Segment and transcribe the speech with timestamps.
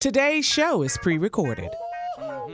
[0.00, 1.70] Today's show is pre recorded.
[2.20, 2.48] Y'all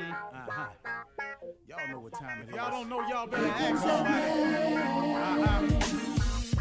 [1.90, 2.54] know what time it is.
[2.54, 4.32] Y'all don't know, y'all better ask somebody.
[5.12, 5.68] Uh-huh.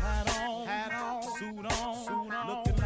[0.01, 2.47] Hat on, hat on, suit on, suit on.
[2.47, 2.83] Looking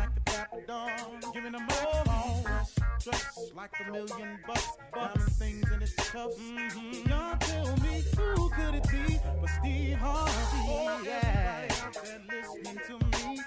[3.56, 6.38] like a million bucks, diamond things in its cuffs.
[6.38, 7.10] Mm-hmm.
[7.10, 11.04] Y'all tell me who could it be but Steve Harvey?
[11.04, 11.68] Yeah.
[11.68, 13.47] Everybody out there listening to me.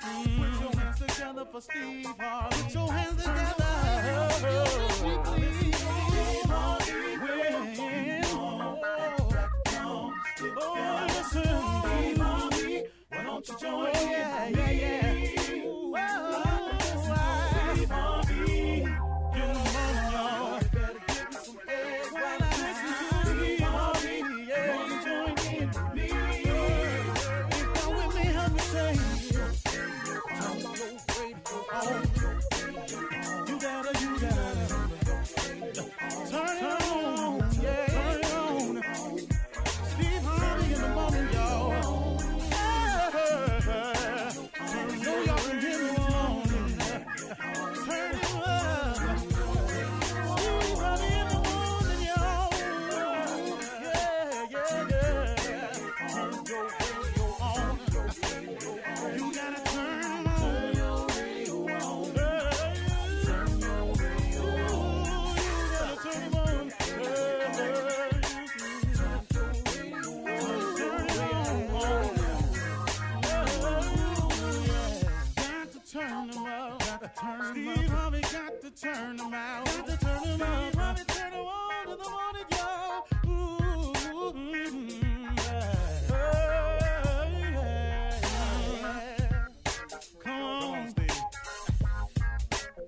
[1.21, 2.63] Together for Steve Harvey.
[2.63, 3.65] Put your hands together.
[7.21, 7.61] When-
[10.57, 12.21] Oh, listen.
[13.11, 14.11] Why don't you join in?
[14.11, 15.10] Yeah, yeah, yeah.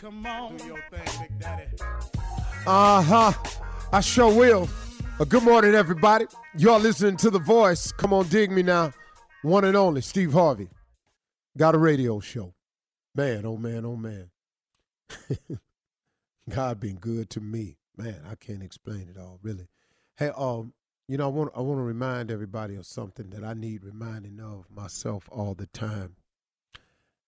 [0.02, 0.56] Come on.
[0.56, 1.76] Do your thing, Big Daddy.
[2.66, 3.32] Uh huh.
[3.92, 4.68] I sure will.
[5.20, 6.24] Uh, good morning, everybody.
[6.58, 7.92] Y'all listening to The Voice.
[7.92, 8.92] Come on, dig me now.
[9.42, 10.70] One and only, Steve Harvey.
[11.56, 12.52] Got a radio show.
[13.14, 14.30] Man, oh man, oh man.
[16.50, 17.76] God been good to me.
[17.96, 19.68] Man, I can't explain it all, really.
[20.16, 20.74] Hey, um,
[21.06, 24.40] you know, I want I want to remind everybody of something that I need reminding
[24.40, 26.16] of myself all the time.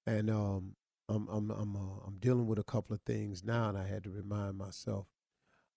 [0.09, 0.75] And um,
[1.09, 4.05] I'm I'm I'm uh, I'm dealing with a couple of things now, and I had
[4.05, 5.07] to remind myself.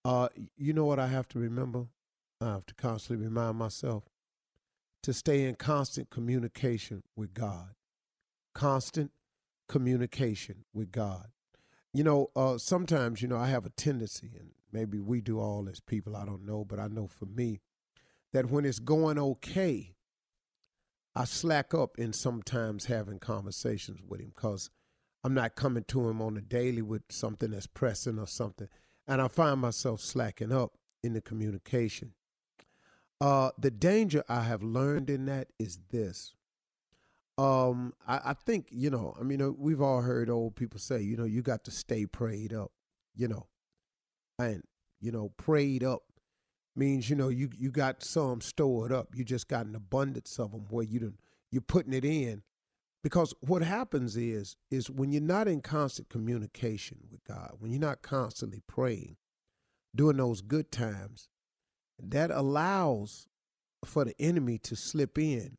[0.06, 1.88] Uh, you know what I have to remember?
[2.40, 4.04] I have to constantly remind myself
[5.04, 7.70] to stay in constant communication with God.
[8.54, 9.12] Constant
[9.68, 11.28] communication with God.
[11.94, 15.68] You know, uh, sometimes, you know, I have a tendency, and maybe we do all
[15.70, 17.60] as people, I don't know, but I know for me
[18.34, 19.96] that when it's going okay,
[21.16, 24.70] I slack up in sometimes having conversations with him because
[25.24, 28.68] I'm not coming to him on a daily with something that's pressing or something.
[29.08, 30.74] And I find myself slacking up
[31.04, 32.14] in the communication.
[33.20, 36.36] Uh, the danger I have learned in that is this.
[37.38, 41.02] Um, I, I think, you know, I mean, uh, we've all heard old people say,
[41.02, 42.72] you know, you got to stay prayed up,
[43.16, 43.48] you know.
[44.40, 44.64] And,
[45.00, 46.04] you know, prayed up
[46.76, 49.16] means, you know, you you got some stored up.
[49.16, 51.18] You just got an abundance of them where you done,
[51.52, 52.44] you're putting it in.
[53.04, 57.80] Because what happens is, is when you're not in constant communication with God, when you're
[57.80, 59.18] not constantly praying,
[59.96, 61.30] during those good times,
[62.00, 63.28] that allows
[63.86, 65.58] for the enemy to slip in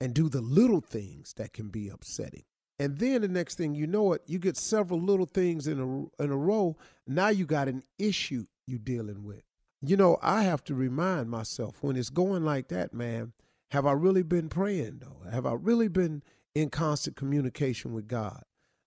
[0.00, 2.44] and do the little things that can be upsetting.
[2.78, 6.22] And then the next thing you know it, you get several little things in a
[6.22, 6.78] in a row.
[7.06, 9.42] Now you got an issue you're dealing with.
[9.82, 13.32] You know, I have to remind myself when it's going like that, man,
[13.70, 15.28] have I really been praying though?
[15.30, 16.22] Have I really been
[16.54, 18.42] in constant communication with God?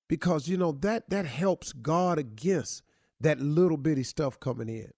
[0.07, 2.83] Because you know that that helps guard against
[3.19, 4.91] that little bitty stuff coming in.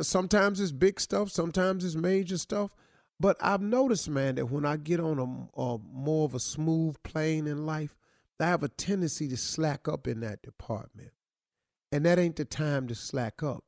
[0.00, 2.74] Sometimes it's big stuff, sometimes it's major stuff.
[3.18, 6.96] But I've noticed, man, that when I get on a, a more of a smooth
[7.02, 7.96] plane in life,
[8.38, 11.12] I have a tendency to slack up in that department.
[11.90, 13.64] And that ain't the time to slack up.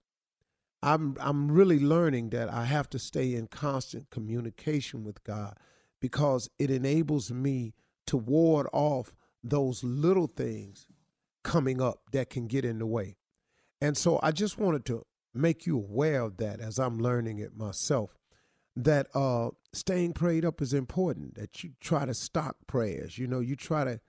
[0.82, 5.56] I'm I'm really learning that I have to stay in constant communication with God
[6.00, 7.74] because it enables me
[8.06, 10.86] to ward off those little things
[11.42, 13.16] coming up that can get in the way.
[13.80, 15.04] And so I just wanted to
[15.34, 18.16] make you aware of that as I'm learning it myself.
[18.76, 21.34] That uh, staying prayed up is important.
[21.34, 23.18] That you try to stock prayers.
[23.18, 24.00] You know, you try to,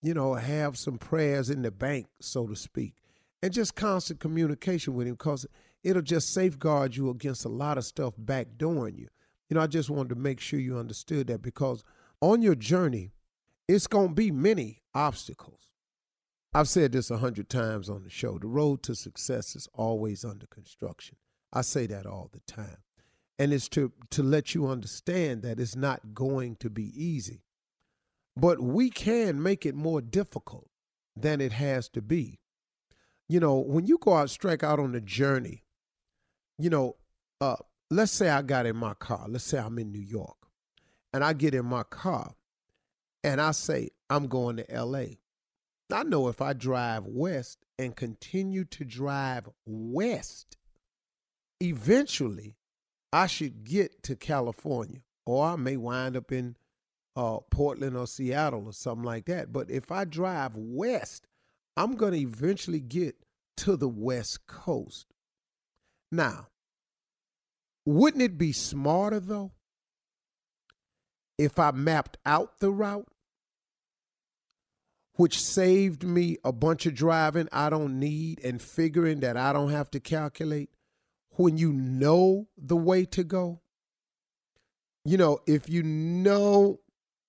[0.00, 2.94] you know, have some prayers in the bank, so to speak,
[3.42, 5.46] and just constant communication with Him because
[5.84, 9.08] it'll just safeguard you against a lot of stuff backdooring you.
[9.48, 11.84] You know, I just wanted to make sure you understood that because
[12.20, 13.12] on your journey,
[13.68, 15.60] it's going to be many obstacles.
[16.54, 18.38] I've said this a hundred times on the show.
[18.38, 21.16] The road to success is always under construction.
[21.52, 22.78] I say that all the time.
[23.38, 27.42] And it's to, to let you understand that it's not going to be easy.
[28.36, 30.68] But we can make it more difficult
[31.16, 32.40] than it has to be.
[33.28, 35.64] You know, when you go out, strike out on a journey,
[36.58, 36.96] you know,
[37.40, 37.56] uh,
[37.90, 39.26] let's say I got in my car.
[39.28, 40.36] Let's say I'm in New York
[41.12, 42.34] and I get in my car
[43.22, 45.04] and I say, I'm going to LA.
[45.92, 50.56] I know if I drive west and continue to drive west,
[51.60, 52.56] eventually
[53.12, 56.56] I should get to California, or I may wind up in
[57.16, 59.52] uh, Portland or Seattle or something like that.
[59.52, 61.28] But if I drive west,
[61.76, 63.16] I'm going to eventually get
[63.58, 65.06] to the West Coast.
[66.14, 66.46] Now,
[67.84, 69.50] wouldn't it be smarter though
[71.36, 73.08] if I mapped out the route
[75.16, 79.72] which saved me a bunch of driving I don't need and figuring that I don't
[79.72, 80.70] have to calculate
[81.30, 83.60] when you know the way to go.
[85.04, 86.78] You know, if you know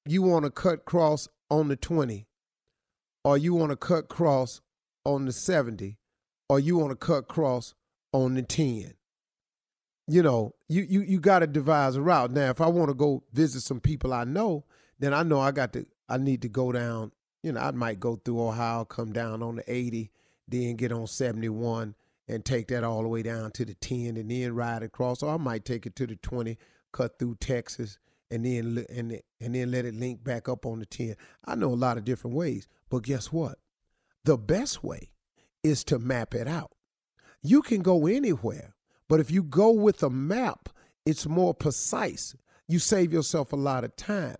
[0.06, 2.28] you want to cut cross on the 20
[3.24, 4.62] or you want to cut cross
[5.04, 5.98] on the 70
[6.50, 7.74] or you want to cut cross
[8.24, 8.94] on the 10
[10.08, 12.94] you know you you, you got to devise a route now if i want to
[12.94, 14.64] go visit some people i know
[15.00, 17.12] then i know i got to i need to go down
[17.46, 20.10] you know, I might go through Ohio, come down on the 80,
[20.48, 21.94] then get on 71
[22.28, 25.22] and take that all the way down to the 10 and then ride across.
[25.22, 26.58] Or I might take it to the 20,
[26.92, 28.00] cut through Texas,
[28.32, 31.16] and then and and then let it link back up on the 10.
[31.46, 33.60] I know a lot of different ways, but guess what?
[34.24, 35.12] The best way
[35.62, 36.72] is to map it out.
[37.46, 38.76] You can go anywhere,
[39.08, 40.70] but if you go with a map,
[41.06, 42.36] it's more precise.
[42.68, 44.38] You save yourself a lot of time.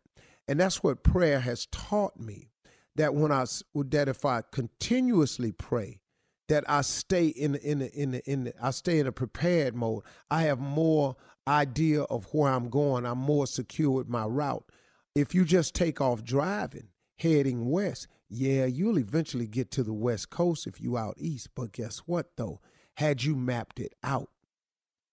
[0.48, 2.50] And that's what prayer has taught me
[2.96, 6.00] that when I that if I continuously pray,
[6.48, 10.04] that I stay in in in in the, I stay in a prepared mode.
[10.32, 11.16] I have more
[11.48, 13.06] idea of where I'm going.
[13.06, 14.66] I'm more secure with my route.
[15.14, 20.30] If you just take off driving, heading west, yeah, you'll eventually get to the west
[20.30, 21.50] coast if you out east.
[21.56, 22.62] But guess what though?
[22.96, 24.30] Had you mapped it out,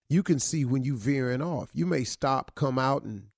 [0.08, 1.70] you can see when you veering off.
[1.72, 3.28] You may stop, come out, and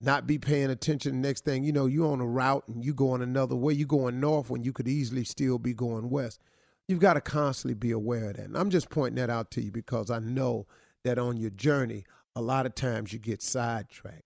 [0.00, 1.20] not be paying attention.
[1.20, 3.72] Next thing you know, you're on a route and you going another way.
[3.72, 6.40] You're going north when you could easily still be going west.
[6.88, 8.46] You've got to constantly be aware of that.
[8.46, 10.66] And I'm just pointing that out to you because I know
[11.04, 12.04] that on your journey,
[12.34, 14.24] a lot of times you get sidetracked.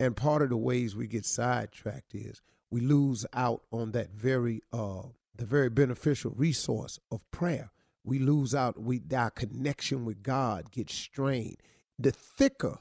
[0.00, 2.40] And part of the ways we get sidetracked is
[2.70, 5.02] we lose out on that very uh,
[5.36, 7.70] the very beneficial resource of prayer.
[8.08, 8.80] We lose out.
[8.80, 11.58] We our connection with God gets strained.
[11.98, 12.78] The thicker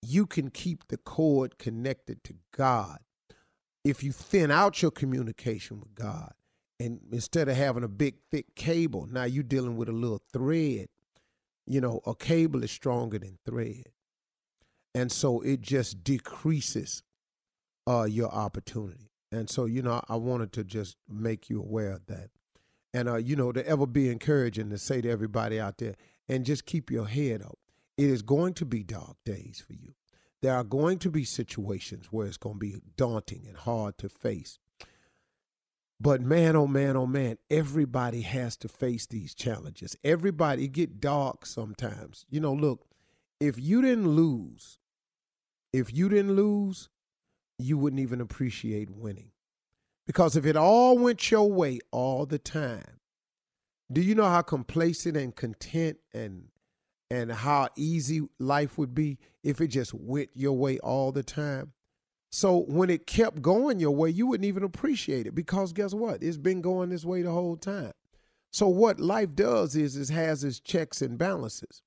[0.00, 2.98] you can keep the cord connected to God.
[3.84, 6.32] If you thin out your communication with God,
[6.78, 10.88] and instead of having a big thick cable, now you're dealing with a little thread.
[11.66, 13.88] You know, a cable is stronger than thread.
[14.94, 17.02] And so it just decreases
[17.88, 19.10] uh, your opportunity.
[19.32, 22.30] And so, you know, I wanted to just make you aware of that.
[22.94, 25.96] And, uh, you know, to ever be encouraging to say to everybody out there,
[26.28, 27.58] and just keep your head up.
[27.98, 29.94] It is going to be dark days for you.
[30.40, 34.08] There are going to be situations where it's going to be daunting and hard to
[34.08, 34.58] face.
[36.00, 39.96] But man, oh man, oh man, everybody has to face these challenges.
[40.04, 42.26] Everybody get dark sometimes.
[42.28, 42.86] You know, look,
[43.40, 44.78] if you didn't lose,
[45.72, 46.88] if you didn't lose,
[47.58, 49.30] you wouldn't even appreciate winning.
[50.06, 53.00] Because if it all went your way all the time,
[53.92, 56.48] do you know how complacent and content and
[57.10, 61.72] and how easy life would be if it just went your way all the time.
[62.30, 66.22] So when it kept going your way, you wouldn't even appreciate it because guess what?
[66.22, 67.92] It's been going this way the whole time.
[68.52, 71.82] So what life does is it has its checks and balances.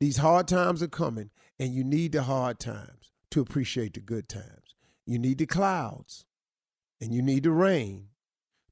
[0.00, 4.28] These hard times are coming, and you need the hard times to appreciate the good
[4.28, 4.74] times.
[5.06, 6.24] You need the clouds
[7.02, 8.06] and you need the rain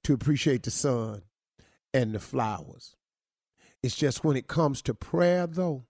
[0.04, 1.22] to appreciate the sun
[1.92, 2.94] and the flowers.
[3.82, 5.86] It's just when it comes to prayer, though,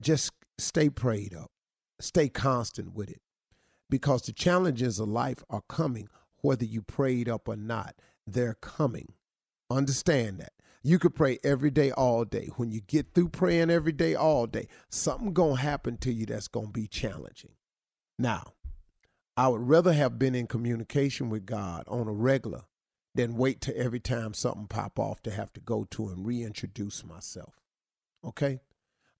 [0.00, 1.50] just stay prayed up,
[2.00, 3.20] stay constant with it,
[3.90, 6.08] because the challenges of life are coming,
[6.42, 7.96] whether you prayed up or not.
[8.24, 9.14] They're coming.
[9.70, 10.52] Understand that.
[10.84, 12.50] You could pray every day, all day.
[12.56, 16.46] When you get through praying every day, all day, something gonna happen to you that's
[16.46, 17.54] gonna be challenging.
[18.20, 18.52] Now,
[19.38, 22.62] I would rather have been in communication with God on a regular
[23.14, 27.04] than wait to every time something pop off to have to go to and reintroduce
[27.04, 27.54] myself.
[28.24, 28.58] Okay?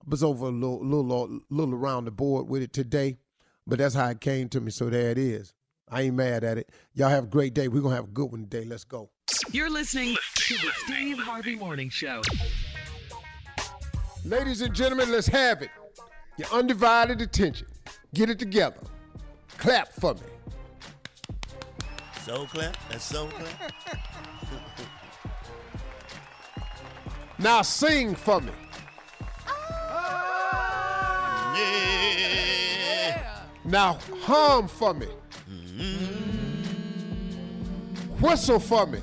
[0.00, 3.18] I was over a little, little, uh, little around the board with it today,
[3.64, 4.72] but that's how it came to me.
[4.72, 5.54] So there it is.
[5.88, 6.72] I ain't mad at it.
[6.94, 7.68] Y'all have a great day.
[7.68, 8.64] We're gonna have a good one today.
[8.64, 9.10] Let's go.
[9.52, 12.22] You're listening to the Steve Harvey Morning Show.
[14.24, 15.70] Ladies and gentlemen, let's have it.
[16.38, 17.68] Your undivided attention.
[18.14, 18.80] Get it together.
[19.58, 20.20] Clap for me.
[22.24, 22.76] Soul clap.
[22.88, 23.72] That's soul clap.
[27.40, 28.52] Now sing for me.
[31.56, 33.42] Yeah.
[33.64, 35.08] Now hum for me.
[35.50, 36.64] Mm-hmm.
[38.24, 39.00] Whistle for me.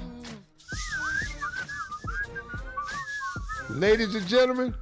[3.70, 4.74] Ladies and gentlemen,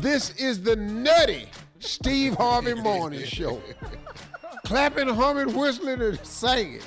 [0.00, 3.62] this is the nutty Steve Harvey Morning Show.
[4.64, 6.80] Clapping, humming, whistling, and singing.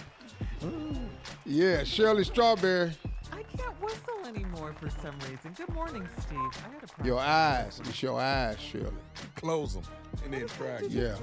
[1.45, 2.91] Yeah, Shirley Strawberry,
[3.31, 5.53] I can't whistle anymore for some reason.
[5.55, 6.37] Good morning, Steve.
[6.37, 7.05] I had a problem.
[7.07, 7.79] your eyes.
[7.85, 8.91] It's your eyes, Shirley.
[9.35, 9.83] Close them
[10.25, 10.79] and then try.
[10.89, 11.15] Yeah.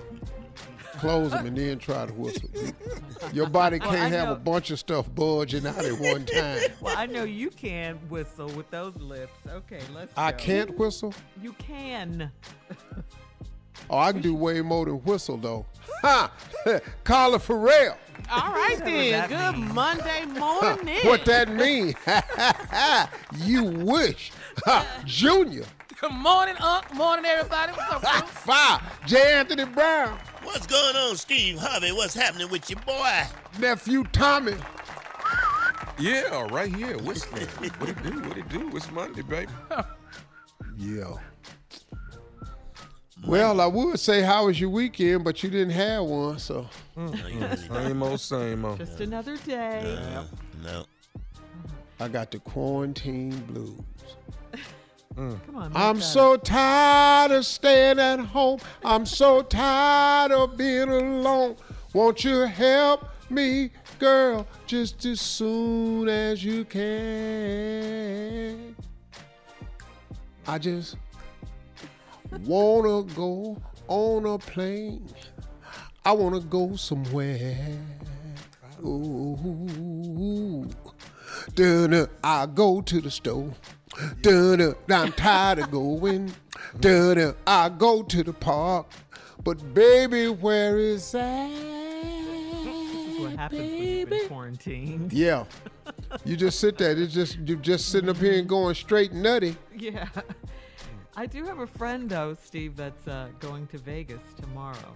[0.94, 2.48] Close them and then try to whistle.
[3.32, 6.60] Your body can't I have a bunch of stuff bulging out at one time.
[6.80, 9.32] Well, I know you can whistle with those lips.
[9.48, 10.12] Okay, let's.
[10.16, 10.38] I go.
[10.38, 11.12] can't whistle.
[11.42, 12.30] You can.
[13.90, 15.66] Oh, I can do way more than whistle though.
[16.02, 16.32] Ha!
[17.04, 17.96] Carla Farrell.
[18.30, 19.28] All right then.
[19.28, 19.74] Good mean?
[19.74, 20.98] Monday morning.
[21.04, 21.94] What that mean?
[23.46, 24.32] you wish.
[25.04, 25.64] Junior.
[26.00, 26.92] Good morning, Unc.
[26.94, 27.72] Morning, everybody.
[27.72, 28.26] What's up, Ha!
[28.26, 28.80] Fire.
[29.06, 29.34] J.
[29.34, 30.18] Anthony Brown.
[30.42, 31.92] What's going on, Steve Harvey?
[31.92, 33.22] What's happening with your boy?
[33.58, 34.54] Nephew Tommy.
[35.98, 36.98] Yeah, right here.
[36.98, 37.46] Whistling.
[37.46, 38.20] what it do?
[38.28, 38.70] What it do?
[38.76, 39.50] It's Monday, baby.
[40.76, 41.14] Yeah.
[43.26, 48.02] Well, I would say how was your weekend, but you didn't have one, so Same
[48.02, 48.78] old, same old.
[48.78, 49.98] Just another day.
[50.12, 50.24] No,
[50.62, 50.84] no.
[52.00, 53.80] I got the quarantine blues.
[55.16, 55.46] Mm.
[55.46, 55.72] Come on.
[55.72, 58.58] make I'm that so tired of staying at home.
[58.84, 61.56] I'm so tired of being alone.
[61.92, 67.94] Won't you help me, girl, just as soon as you can?
[70.46, 70.96] I just
[72.44, 73.56] wanna go
[73.88, 75.08] on a plane.
[76.04, 77.78] I wanna go somewhere.
[78.84, 80.68] Ooh.
[82.22, 83.50] I go to the store.
[84.22, 86.32] Dun, I'm tired of going.
[86.80, 88.86] Dun, I go to the park.
[89.42, 91.50] But baby, where is that?
[91.50, 95.12] This is what happens when you've been quarantined.
[95.12, 95.44] Yeah.
[96.24, 96.92] You just sit there.
[96.92, 99.56] It's just you're just sitting up here and going straight nutty.
[99.76, 100.08] Yeah.
[101.16, 104.94] I do have a friend though, Steve, that's uh, going to Vegas tomorrow.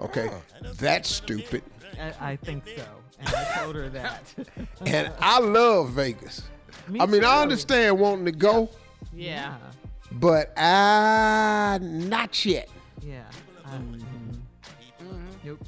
[0.00, 0.30] Okay.
[0.78, 1.62] That's stupid.
[2.00, 2.84] I, I think so,
[3.20, 4.22] and I told her that.
[4.86, 6.42] And I love Vegas.
[6.88, 7.26] Me I mean, too.
[7.26, 8.68] I understand wanting to go,
[9.14, 9.56] Yeah.
[10.12, 12.68] but I not yet.
[13.02, 13.22] Yeah.
[13.66, 13.98] Um,
[15.44, 15.60] Nope.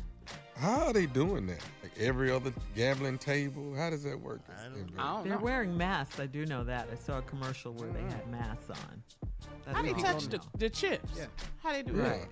[0.57, 1.61] How are they doing that?
[1.97, 3.75] Like every other gambling table?
[3.77, 4.41] How does that work?
[4.49, 5.43] I don't They're know.
[5.45, 6.19] wearing masks.
[6.21, 6.89] I do know that.
[6.93, 9.03] I saw a commercial where they had masks on.
[9.65, 11.21] That's How they all touch the, the chips?
[11.63, 12.03] How they do Yeah.
[12.11, 12.29] that?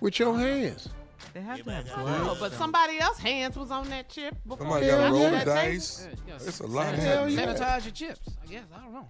[0.00, 0.88] With your hands.
[1.34, 2.26] They have to have gloves.
[2.26, 4.58] No, but somebody else's hands was on that chip before.
[4.66, 6.06] Somebody Hell got to roll the dice.
[6.08, 7.46] Yeah, yeah, It's a lot sanitize- Hell yeah.
[7.46, 8.28] Sanitize your chips.
[8.42, 8.64] I guess.
[8.74, 9.08] I don't know.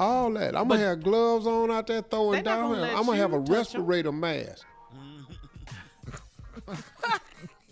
[0.00, 0.56] All that.
[0.56, 2.74] I'm gonna have gloves on out there throwing down.
[2.84, 3.84] I'm gonna have a you touch 'em.
[3.86, 4.64] respirator mask.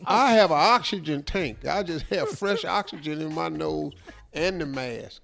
[0.06, 1.66] I have an oxygen tank.
[1.66, 3.92] I just have fresh oxygen in my nose
[4.32, 5.22] and the mask.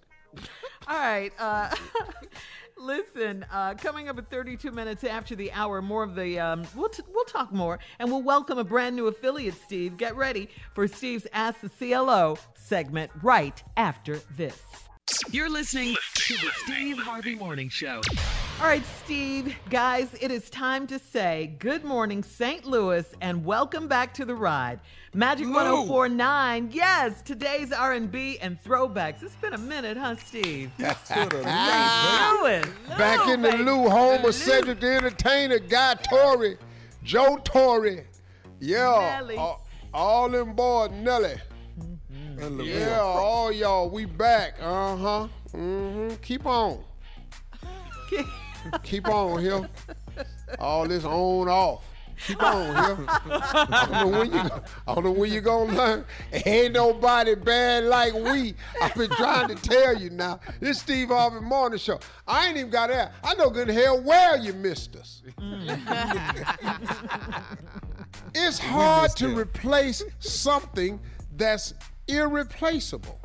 [0.89, 1.33] All right.
[1.39, 1.75] Uh,
[2.79, 6.89] listen, uh, coming up at 32 minutes after the hour, more of the, um, we'll,
[6.89, 9.97] t- we'll talk more and we'll welcome a brand new affiliate, Steve.
[9.97, 14.61] Get ready for Steve's Ask the CLO segment right after this.
[15.31, 18.01] You're listening to the Steve Harvey Morning Show.
[18.63, 22.65] All right, Steve, guys, it is time to say good morning, St.
[22.65, 24.79] Louis, and welcome back to the ride.
[25.13, 25.55] Magic Lou.
[25.55, 26.71] 1049.
[26.73, 29.21] Yes, today's R&B and throwbacks.
[29.25, 30.71] It's been a minute, huh, Steve?
[30.79, 32.39] Ah.
[32.41, 32.65] Louis.
[32.97, 33.51] Back in the.
[33.51, 36.57] Lou home The of Cedric the Entertainer, Guy Torry,
[37.03, 38.05] Joe Torry.
[38.61, 39.19] Yeah.
[39.21, 39.39] Nelly.
[39.93, 41.35] All, them boys, Nelly.
[42.39, 44.55] And Lavelle Yeah, all y'all, we back.
[44.61, 45.29] Uh huh.
[45.53, 46.15] Mm-hmm.
[46.23, 46.79] Keep on.
[48.83, 49.69] Keep on here.
[50.59, 51.85] All this on off.
[52.27, 53.07] Keep on here.
[53.09, 54.41] I don't know when you.
[54.87, 56.05] I don't know when you gonna learn.
[56.33, 58.55] Ain't nobody bad like we.
[58.81, 60.41] I've been trying to tell you now.
[60.61, 61.99] This Steve Harvey Morning Show.
[62.27, 63.15] I ain't even got that.
[63.25, 65.23] I know good hell where you missed us.
[68.35, 71.01] it's hard to replace something
[71.37, 71.75] that's
[72.07, 73.22] irreplaceable.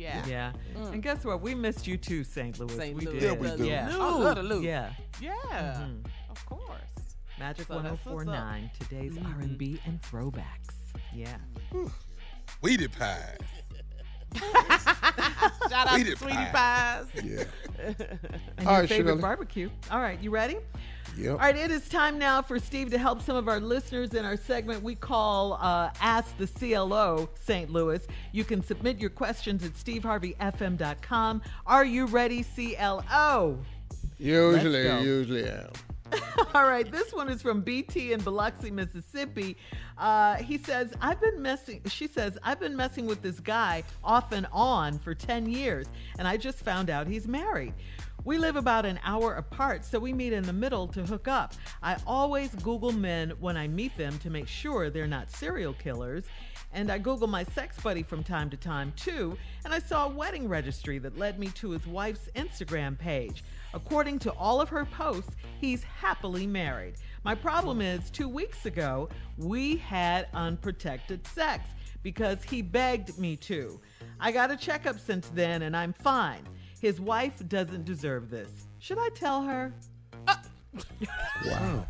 [0.00, 0.26] Yeah.
[0.26, 0.52] Yeah.
[0.76, 0.92] Mm.
[0.94, 1.40] And guess what?
[1.42, 2.58] We missed you too, St.
[2.58, 2.74] Louis.
[2.74, 2.96] St.
[2.96, 3.20] We Louis.
[3.20, 3.22] did.
[3.22, 3.66] Yeah, we do.
[3.66, 3.88] Yeah.
[3.92, 4.62] I love the Lou.
[4.62, 4.92] Yeah.
[5.20, 5.32] Yeah.
[5.44, 6.06] Mm-hmm.
[6.30, 6.80] Of course.
[7.38, 8.14] Magic So that's what's up.
[8.14, 8.70] 1049.
[8.80, 9.40] Today's mm-hmm.
[9.42, 10.74] R&B and throwbacks.
[11.14, 11.36] Yeah.
[12.60, 13.36] Sweetie pie.
[14.36, 16.50] Shout out Sweetie to Sweetie pie.
[16.52, 17.06] Pies.
[17.24, 17.44] Yeah.
[18.58, 19.22] And All your right, favorite Shirley.
[19.22, 19.70] barbecue.
[19.90, 20.58] All right, you ready?
[21.16, 21.32] Yep.
[21.32, 24.24] All right, it is time now for Steve to help some of our listeners in
[24.24, 27.70] our segment we call uh, Ask the CLO St.
[27.70, 28.06] Louis.
[28.32, 31.42] You can submit your questions at steveharveyfm.com.
[31.66, 33.58] Are you ready, CLO?
[34.18, 35.70] Usually, usually am.
[36.54, 39.56] All right, this one is from BT in Biloxi, Mississippi.
[39.98, 44.32] Uh, he says, I've been messing, she says, I've been messing with this guy off
[44.32, 45.86] and on for 10 years,
[46.18, 47.74] and I just found out he's married.
[48.22, 51.54] We live about an hour apart, so we meet in the middle to hook up.
[51.82, 56.24] I always Google men when I meet them to make sure they're not serial killers.
[56.72, 60.10] And I Google my sex buddy from time to time too, and I saw a
[60.10, 63.42] wedding registry that led me to his wife's Instagram page.
[63.72, 66.94] According to all of her posts, he's happily married.
[67.24, 69.08] My problem is, two weeks ago,
[69.38, 71.64] we had unprotected sex
[72.02, 73.80] because he begged me to.
[74.20, 76.46] I got a checkup since then, and I'm fine.
[76.80, 78.50] His wife doesn't deserve this.
[78.78, 79.72] Should I tell her?
[81.46, 81.86] Wow.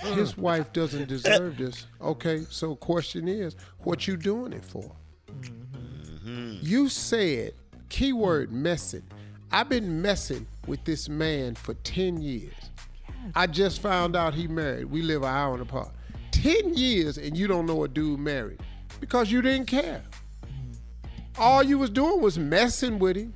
[0.00, 1.86] His wife doesn't deserve this.
[2.00, 4.90] Okay, so question is, what you doing it for?
[5.30, 6.58] Mm-hmm.
[6.62, 7.54] You said,
[7.88, 9.02] keyword messing.
[9.52, 12.54] I've been messing with this man for 10 years.
[13.34, 14.86] I just found out he married.
[14.86, 15.90] We live an hour apart.
[16.32, 18.60] 10 years and you don't know a dude married
[19.00, 20.02] because you didn't care.
[20.44, 21.40] Mm-hmm.
[21.40, 23.32] All you was doing was messing with him.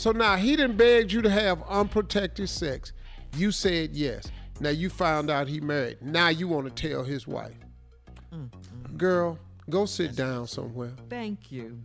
[0.00, 2.94] So now he didn't beg you to have unprotected sex.
[3.36, 4.32] You said yes.
[4.58, 5.98] Now you found out he married.
[6.00, 7.52] Now you want to tell his wife.
[8.32, 8.96] Mm-hmm.
[8.96, 9.38] Girl,
[9.68, 10.92] go sit down somewhere.
[11.10, 11.78] Thank you.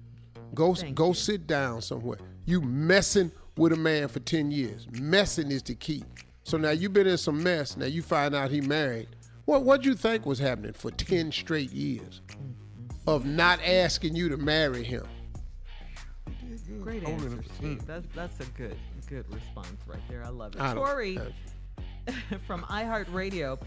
[0.53, 1.13] Go Thank go you.
[1.13, 2.19] sit down somewhere.
[2.45, 4.87] You messing with a man for 10 years.
[4.93, 6.05] Messing is the key.
[6.43, 7.75] So now you've been in some mess.
[7.75, 9.09] Now you find out he married.
[9.43, 13.09] What what you think was happening for 10 straight years mm-hmm.
[13.09, 15.05] of not asking you to marry him?
[16.85, 17.83] Great answer, Steve.
[17.87, 18.77] That's that's a good
[19.09, 20.23] good response right there.
[20.23, 20.59] I love it.
[20.75, 21.17] Tori
[22.45, 23.59] from iHeartRadio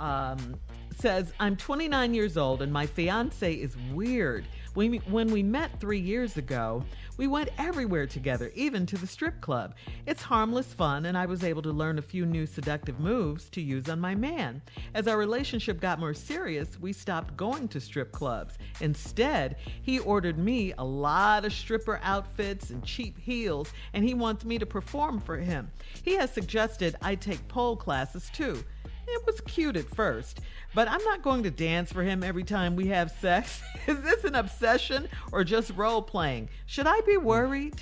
[0.00, 0.56] um,
[0.98, 4.44] says, "I'm 29 years old and my fiance is weird.
[4.74, 6.84] We, when we met three years ago,
[7.16, 9.74] we went everywhere together, even to the strip club.
[10.06, 13.60] It's harmless fun, and I was able to learn a few new seductive moves to
[13.60, 14.62] use on my man.
[14.94, 18.58] As our relationship got more serious, we stopped going to strip clubs.
[18.80, 24.44] Instead, he ordered me a lot of stripper outfits and cheap heels, and he wants
[24.44, 25.70] me to perform for him.
[26.02, 28.64] He has suggested I take pole classes too.
[29.12, 30.40] It was cute at first,
[30.74, 33.60] but I'm not going to dance for him every time we have sex.
[33.86, 36.48] Is this an obsession or just role playing?
[36.66, 37.80] Should I be worried?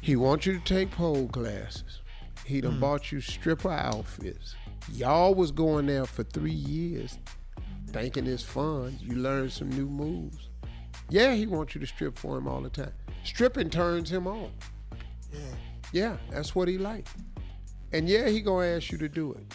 [0.00, 2.02] He wants you to take pole classes.
[2.44, 2.80] He done hmm.
[2.80, 4.54] bought you stripper outfits.
[4.92, 7.18] Y'all was going there for three years,
[7.88, 8.98] thinking it's fun.
[9.00, 10.48] You learned some new moves.
[11.10, 12.92] Yeah, he wants you to strip for him all the time.
[13.24, 14.50] Stripping turns him on.
[15.32, 15.40] Yeah.
[15.92, 17.06] Yeah, that's what he like.
[17.92, 19.54] And yeah, he gonna ask you to do it.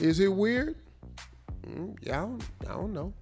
[0.00, 0.76] Is it weird?
[1.66, 3.12] Mm, yeah, I don't, I don't know.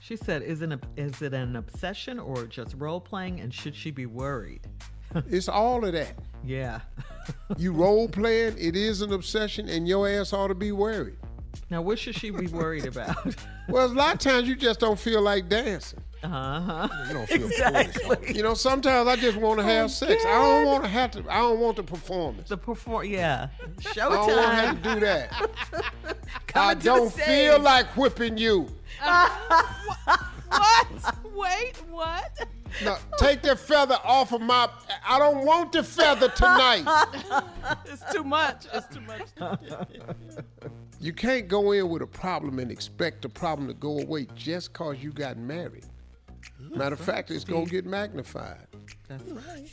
[0.00, 3.40] She said, is it, a, is it an obsession or just role playing?
[3.40, 4.66] And should she be worried?
[5.30, 6.14] It's all of that.
[6.44, 6.80] Yeah.
[7.56, 11.16] You role playing, it is an obsession, and your ass ought to be worried.
[11.70, 13.34] now, what should she be worried about?
[13.68, 16.00] Well, a lot of times you just don't feel like dancing.
[16.22, 16.88] Uh huh.
[17.06, 18.34] You don't feel foolish.
[18.34, 20.24] You know, sometimes I just want to have sex.
[20.26, 21.24] I don't want to have to.
[21.28, 22.48] I don't want the performance.
[22.48, 23.48] The perform, yeah.
[23.60, 24.82] I don't want to have Showtime.
[24.82, 26.16] to do that.
[26.54, 28.68] I don't feel like whipping you.
[30.50, 31.14] What?
[31.34, 32.48] Wait, what?
[32.82, 34.68] No, take the feather off of my.
[35.06, 36.84] I don't want the feather tonight.
[37.84, 38.66] It's too much.
[38.72, 39.28] It's too much.
[41.00, 44.72] You can't go in with a problem and expect the problem to go away just
[44.72, 45.84] cause you got married.
[46.74, 48.66] Matter of fact, it's gonna get magnified.
[49.08, 49.68] That's right.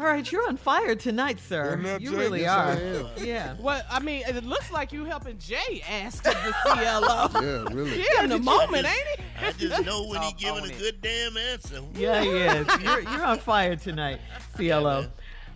[0.00, 1.98] All right, you're on fire tonight, sir.
[2.00, 2.16] You Jay?
[2.16, 2.76] really Yes, I are.
[2.78, 3.08] am.
[3.26, 3.56] Yeah.
[3.58, 7.28] Well, I mean, it looks like you helping Jay ask the CLO.
[7.42, 7.98] Yeah, really.
[7.98, 9.44] Yeah, in the moment, ain't he?
[9.44, 11.80] I just know when he giving a good damn answer.
[11.94, 12.66] Yeah, he is.
[12.82, 14.20] You're, you're on fire tonight,
[14.54, 15.06] CLO.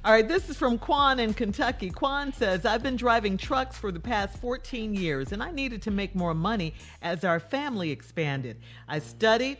[0.04, 1.90] All right, this is from Quan in Kentucky.
[1.90, 5.92] Quan says, I've been driving trucks for the past 14 years and I needed to
[5.92, 8.56] make more money as our family expanded.
[8.88, 9.58] I studied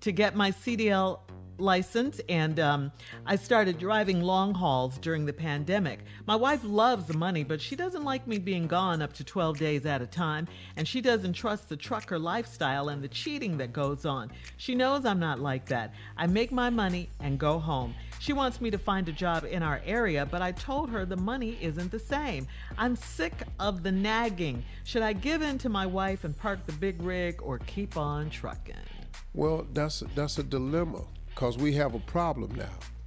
[0.00, 1.20] to get my CDL
[1.60, 2.92] license and um,
[3.26, 6.00] I started driving long hauls during the pandemic.
[6.26, 9.58] My wife loves the money, but she doesn't like me being gone up to 12
[9.58, 13.72] days at a time, and she doesn't trust the trucker lifestyle and the cheating that
[13.72, 14.30] goes on.
[14.56, 15.92] She knows I'm not like that.
[16.16, 17.94] I make my money and go home.
[18.18, 21.16] She wants me to find a job in our area, but I told her the
[21.16, 22.46] money isn't the same.
[22.76, 24.62] I'm sick of the nagging.
[24.84, 28.28] Should I give in to my wife and park the big rig or keep on
[28.28, 28.76] trucking?
[29.34, 32.64] Well, that's that's a dilemma because we have a problem now.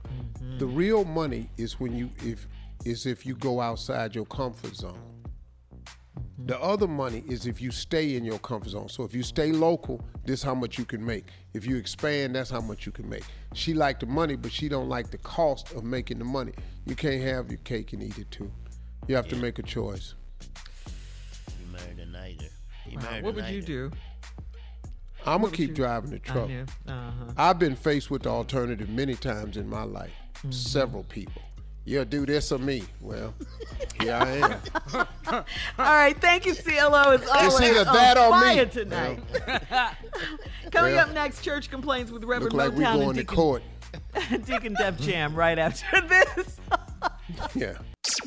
[0.08, 0.58] Mm-hmm.
[0.58, 2.48] The real money is when you if
[2.86, 4.94] is if you go outside your comfort zone.
[4.94, 6.46] Mm-hmm.
[6.48, 8.89] The other money is if you stay in your comfort zone.
[8.89, 11.26] So if you stay local, this how much you can make.
[11.54, 13.24] If you expand, that's how much you can make.
[13.54, 16.54] She like the money, but she don't like the cost of making the money.
[16.86, 18.52] You can't have your cake and eat it too.
[19.08, 20.16] You have to make a choice.
[21.60, 22.48] He married a nighter.
[22.86, 23.92] He Wow, what a would you do?
[25.26, 26.50] I'm gonna keep you- driving the truck.
[26.88, 27.32] Uh-huh.
[27.38, 30.12] I've been faced with the alternative many times in my life.
[30.38, 30.52] Mm-hmm.
[30.52, 31.42] Several people.
[31.86, 32.84] You'll do this or me.
[33.02, 33.34] Well,
[34.02, 35.06] here I am.
[35.28, 35.46] All
[35.78, 37.12] right, thank you, CLO.
[37.12, 38.40] As always, either on that or me.
[38.40, 39.20] fire tonight.
[40.72, 43.22] Coming Well, up next, church complaints with Reverend Look like we Motown going and to
[43.24, 43.64] Deacon, court.
[44.46, 46.58] Deacon Def Jam right after this.
[47.54, 47.74] Yeah.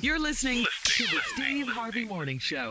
[0.01, 2.71] You're listening to the Steve Harvey Morning Show.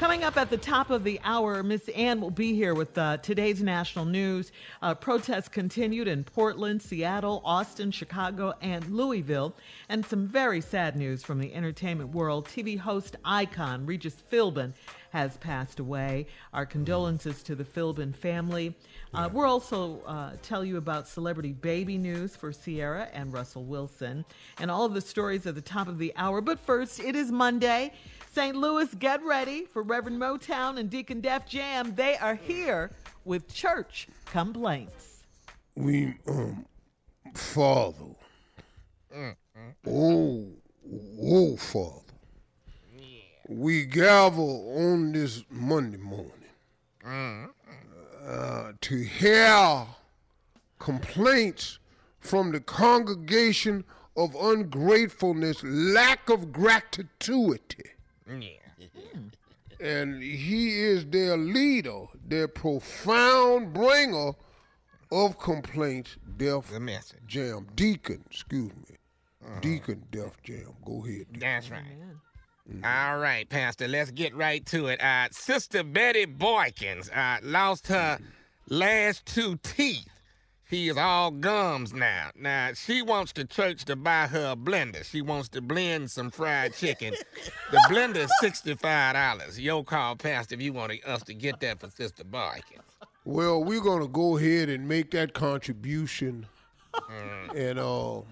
[0.00, 3.18] Coming up at the top of the hour, Miss Ann will be here with uh,
[3.18, 4.50] today's national news.
[4.82, 9.54] Uh, protests continued in Portland, Seattle, Austin, Chicago, and Louisville.
[9.88, 12.46] And some very sad news from the entertainment world.
[12.48, 14.72] TV host icon Regis Philbin
[15.10, 16.26] has passed away.
[16.52, 18.74] Our condolences to the Philbin family.
[19.14, 24.24] Uh, we'll also uh, tell you about celebrity baby news for Ciara and Russell Wilson,
[24.58, 26.40] and all of the stories at the top of the hour.
[26.40, 27.92] But first, it is Monday.
[28.34, 28.56] St.
[28.56, 31.94] Louis, get ready for Reverend Motown and Deacon Def Jam.
[31.94, 32.90] They are here
[33.24, 35.22] with church complaints.
[35.76, 36.66] We, um,
[37.32, 38.16] Father.
[39.86, 40.48] Oh,
[41.22, 42.00] oh, Father.
[43.48, 47.52] We gather on this Monday morning
[48.26, 49.86] uh, to hear
[50.80, 51.78] complaints
[52.18, 53.84] from the congregation
[54.16, 57.60] of ungratefulness, lack of gratitude.
[59.80, 64.32] And he is their leader, their profound bringer
[65.10, 67.20] of complaints, Def The message.
[67.26, 67.66] Jam.
[67.74, 68.96] Deacon, excuse me.
[69.60, 70.74] Deacon Def Jam.
[70.84, 71.26] Go ahead.
[71.32, 71.40] Deacon.
[71.40, 71.84] That's right.
[72.82, 75.02] All right, Pastor, let's get right to it.
[75.02, 78.18] Uh, Sister Betty Boykins uh, lost her
[78.70, 80.08] last two teeth.
[80.74, 82.30] She is all gums now.
[82.34, 85.04] Now, she wants the church to buy her a blender.
[85.04, 87.14] She wants to blend some fried chicken.
[87.70, 89.62] the blender is $65.
[89.62, 92.80] Your call, Pastor, if you want us to get that for Sister Boykins.
[93.24, 96.46] Well, we're gonna go ahead and make that contribution
[97.54, 98.22] and uh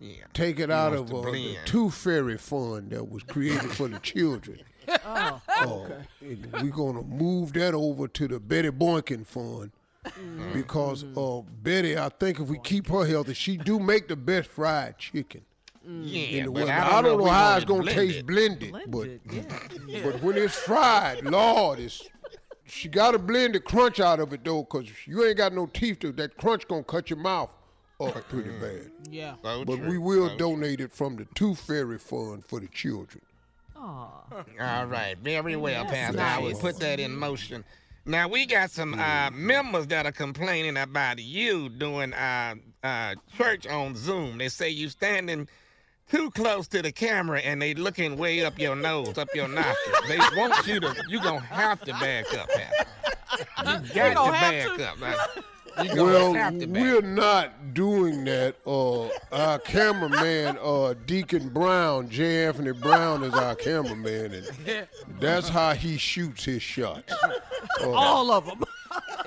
[0.00, 0.24] Yeah.
[0.34, 1.58] take it out of to uh, the blend.
[1.64, 4.58] Tooth Fairy Fund that was created for the children.
[5.06, 6.38] Oh, okay.
[6.60, 9.70] we're gonna move that over to the Betty Boykin Fund.
[10.04, 10.52] Mm-hmm.
[10.52, 14.50] Because uh, Betty, I think if we keep her healthy, she do make the best
[14.50, 15.42] fried chicken
[15.86, 16.02] mm-hmm.
[16.04, 16.68] Yeah, in the world.
[16.68, 18.08] I don't, I don't know, if how it's gonna blended.
[18.08, 19.32] taste blended, blended, but
[19.88, 20.00] yeah.
[20.04, 22.02] but when it's fried, Lord, it's
[22.64, 25.66] she got to blend the crunch out of it though, cause you ain't got no
[25.66, 26.00] teeth.
[26.00, 27.50] To, that crunch gonna cut your mouth
[28.00, 28.90] up pretty bad.
[29.10, 29.34] Yeah.
[29.42, 32.68] So But true, we will so donate it from the Tooth Fairy Fund for the
[32.68, 33.22] children.
[33.76, 34.08] Aw.
[34.60, 36.20] All right, very well, That's Pastor.
[36.20, 37.64] I will put that in motion.
[38.04, 43.66] Now we got some uh, members that are complaining about you doing uh, uh, church
[43.66, 44.38] on Zoom.
[44.38, 45.48] They say you standing
[46.10, 50.08] too close to the camera and they looking way up your nose, up your nostrils.
[50.08, 50.94] They want you to.
[51.08, 53.88] You gonna have to back up, Pastor.
[53.88, 54.88] You got to gonna back to?
[54.88, 54.98] up.
[54.98, 55.16] man.
[55.82, 58.56] You gonna Well, have to back we're not doing that.
[58.66, 62.46] Uh, our cameraman, uh, Deacon Brown, J.
[62.46, 64.86] Anthony Brown, is our cameraman, and
[65.20, 67.12] that's how he shoots his shots.
[67.80, 68.62] Uh, All of them.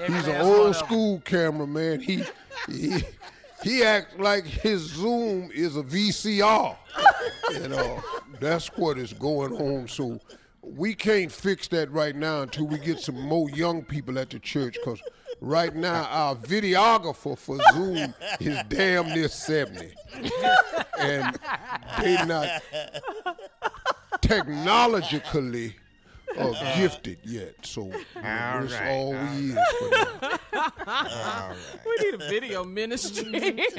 [0.07, 1.99] He's an old school cameraman.
[2.01, 2.23] He
[2.69, 3.03] he
[3.63, 6.75] he acts like his Zoom is a VCR.
[7.53, 8.03] You know,
[8.39, 9.87] that's what is going on.
[9.87, 10.19] So
[10.61, 14.39] we can't fix that right now until we get some more young people at the
[14.39, 14.77] church.
[14.83, 15.01] Cause
[15.45, 19.93] right now our videographer for Zoom is damn near seventy,
[20.99, 21.39] and
[22.01, 22.63] they not
[24.21, 25.75] technologically
[26.37, 27.53] uh, gifted yet.
[27.63, 31.55] So that's right, all we is for.
[31.85, 33.63] We need a video ministry.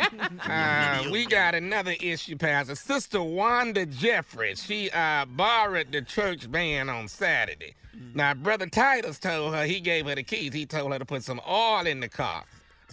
[0.47, 2.75] Uh, we got another issue, Pastor.
[2.75, 7.75] Sister Wanda Jeffries, she uh, borrowed the church van on Saturday.
[8.15, 10.53] Now, Brother Titus told her, he gave her the keys.
[10.53, 12.45] He told her to put some oil in the car.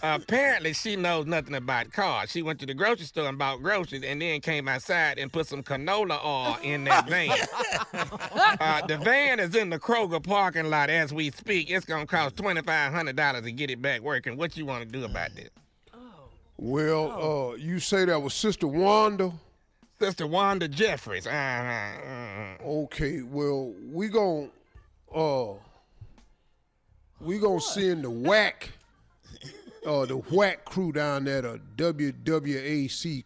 [0.04, 2.30] Apparently, she knows nothing about cars.
[2.32, 5.48] She went to the grocery store and bought groceries and then came outside and put
[5.48, 7.32] some canola oil in that van.
[8.60, 11.72] uh, the van is in the Kroger parking lot as we speak.
[11.72, 14.38] It's going to cost $2,500 to get it back working.
[14.38, 15.50] What you want to do about this?
[16.58, 19.32] Well, uh, you say that was Sister Wanda.
[20.00, 21.26] Sister Wanda Jeffries.
[21.26, 22.64] Uh, uh.
[22.64, 24.50] Okay, well, we gon'
[25.14, 25.54] uh
[27.20, 28.70] we gonna send the whack,
[29.86, 33.24] uh, the whack crew down there, the WWAC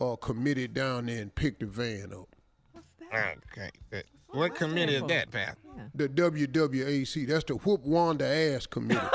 [0.00, 2.28] uh, committee down there and pick the van up.
[2.72, 3.38] What's that?
[3.52, 3.70] Okay.
[3.90, 4.04] good.
[4.28, 5.58] What committee is that, Pastor?
[5.94, 9.00] The WWAC, that's the whoop Wanda ass committee.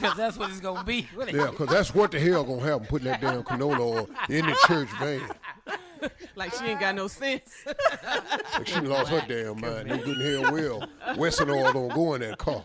[0.00, 1.06] Because that's what it's gonna be.
[1.30, 4.56] Yeah, because that's what the hell gonna happen putting that damn canola oil in the
[4.66, 5.20] church van.
[6.36, 7.64] Like she ain't got no sense.
[7.66, 9.88] Like she lost her damn mind.
[9.88, 10.88] No good in hell well.
[11.16, 12.64] Wesson oil don't go in that car.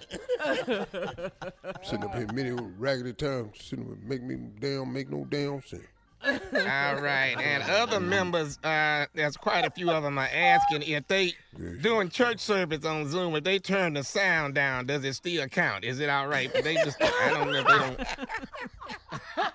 [1.84, 5.84] Sitting up here many raggedy times, sitting up make me damn make no damn sense.
[6.24, 11.08] All right, and other members, uh, there's quite a few of them are asking if
[11.08, 11.34] they
[11.82, 15.84] doing church service on Zoom, if they turn the sound down, does it still count?
[15.84, 16.50] Is it all right?
[16.52, 19.54] But They just, I don't know if they don't.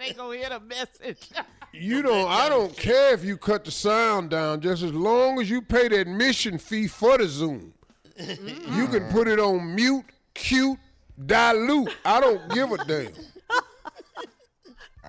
[0.00, 1.28] They gonna hear the message.
[1.72, 2.28] You don't.
[2.28, 5.88] I don't care if you cut the sound down, just as long as you pay
[5.88, 7.72] the admission fee for the Zoom.
[8.18, 10.78] You can put it on mute, cute,
[11.26, 11.90] dilute.
[12.04, 13.12] I don't give a damn.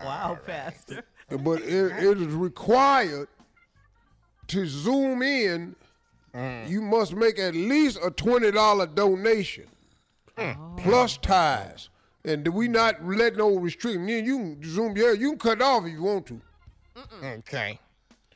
[0.04, 1.04] Wow, Pastor.
[1.30, 3.27] But it, it is required
[4.47, 5.75] to zoom in.
[6.67, 9.67] You must make at least a twenty dollar donation
[10.38, 10.77] mm.
[10.84, 11.89] plus ties.
[12.23, 14.05] And do we not let no restriction.
[14.05, 14.95] Then you can zoom.
[14.95, 16.41] Yeah, you can cut off if you want to.
[17.23, 17.79] Okay.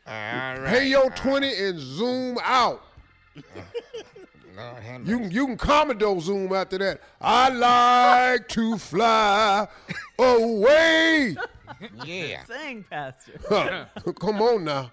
[0.08, 0.66] All right.
[0.68, 2.84] Pay your uh, twenty and zoom out.
[4.56, 7.02] Lord You can you can Commodore zoom after that.
[7.20, 9.68] I like to fly
[10.20, 11.36] away.
[12.06, 12.44] Yeah.
[12.48, 13.34] Sing, Pastor.
[13.50, 13.86] Huh.
[14.20, 14.92] Come on now.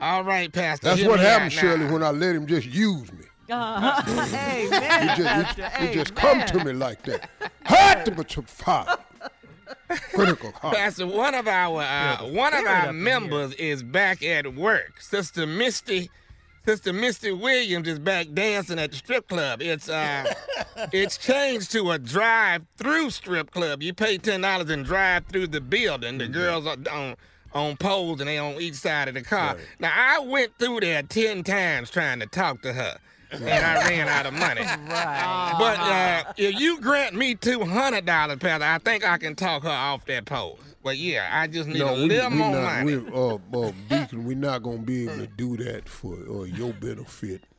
[0.00, 0.86] All right, Pastor.
[0.88, 1.60] That's hear what me happens, now.
[1.60, 3.24] Shirley, when I let him just use me.
[3.50, 5.70] Uh, amen, It just, Pastor.
[5.84, 7.28] it, it just come to me like that.
[7.64, 8.96] Had to be to fire.
[10.12, 10.76] Critical heart.
[10.76, 15.00] Pastor, one of our uh, one of our members is back at work.
[15.00, 16.10] Sister Misty,
[16.64, 19.60] Sister Misty Williams is back dancing at the strip club.
[19.62, 20.32] It's uh,
[20.92, 23.82] it's changed to a drive-through strip club.
[23.82, 26.18] You pay ten dollars and drive through the building.
[26.18, 27.16] The girls are on
[27.52, 29.56] on poles and they on each side of the car.
[29.78, 32.98] Now I went through there ten times trying to talk to her.
[33.46, 34.62] And I ran out of money.
[34.62, 35.54] Right.
[35.58, 39.62] But uh, if you grant me two hundred dollars, Pastor, I think I can talk
[39.64, 40.58] her off that pole.
[40.82, 42.96] But yeah, I just need a No, we, little we more not, money.
[42.98, 46.72] we, uh, uh, Deacon, we're not gonna be able to do that for uh, your
[46.72, 47.42] benefit.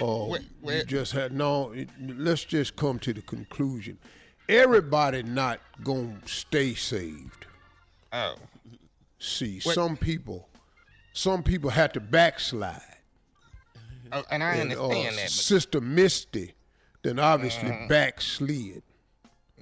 [0.00, 1.72] Uh, Wait, you just had no.
[1.72, 3.98] It, let's just come to the conclusion.
[4.48, 7.46] Everybody not gonna stay saved.
[8.12, 8.36] oh,
[9.18, 10.48] See, What- some people,
[11.14, 12.80] some people had to backslide.
[14.12, 15.30] Oh, and I And, understand uh, that.
[15.30, 16.54] Sister Misty,
[17.02, 18.82] then obviously backslid.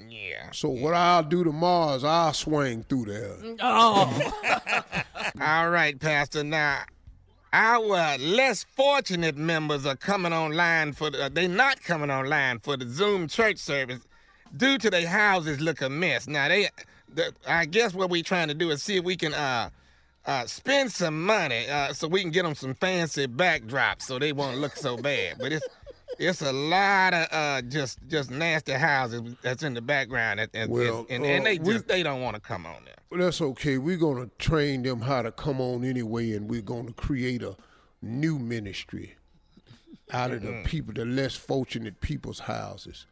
[0.08, 0.50] Yeah.
[0.52, 3.36] So what I'll do tomorrow is I'll swing through there.
[3.60, 4.32] Oh.
[5.40, 6.44] All right, Pastor.
[6.44, 6.82] Now,
[7.52, 11.24] our less fortunate members are coming online for the.
[11.24, 14.00] Uh, they not coming online for the Zoom church service
[14.54, 16.26] due to their houses look a mess.
[16.28, 16.68] Now they,
[17.12, 19.70] the, I guess what we're trying to do is see if we can uh,
[20.26, 24.32] uh, spend some money uh, so we can get them some fancy backdrops so they
[24.32, 25.36] won't look so bad.
[25.38, 25.66] But it's
[26.18, 30.70] it's a lot of uh, just just nasty houses that's in the background, and, and,
[30.70, 32.94] Well, and, and they we- just they don't want to come on there.
[33.10, 33.78] Well, that's okay.
[33.78, 37.56] We're gonna train them how to come on anyway, and we're gonna create a
[38.02, 39.14] new ministry
[40.12, 43.06] out of the people, the less fortunate people's houses,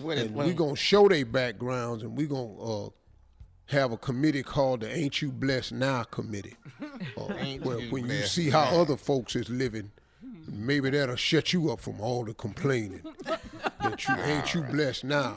[0.00, 2.90] What is- and we're gonna show their backgrounds, and we're gonna uh,
[3.66, 6.56] have a committee called the "Ain't You Blessed Now" committee.
[7.16, 9.90] Uh, well, You when you see how other folks is living,
[10.48, 13.00] maybe that'll shut you up from all the complaining.
[13.24, 15.36] that you ain't you blessed now.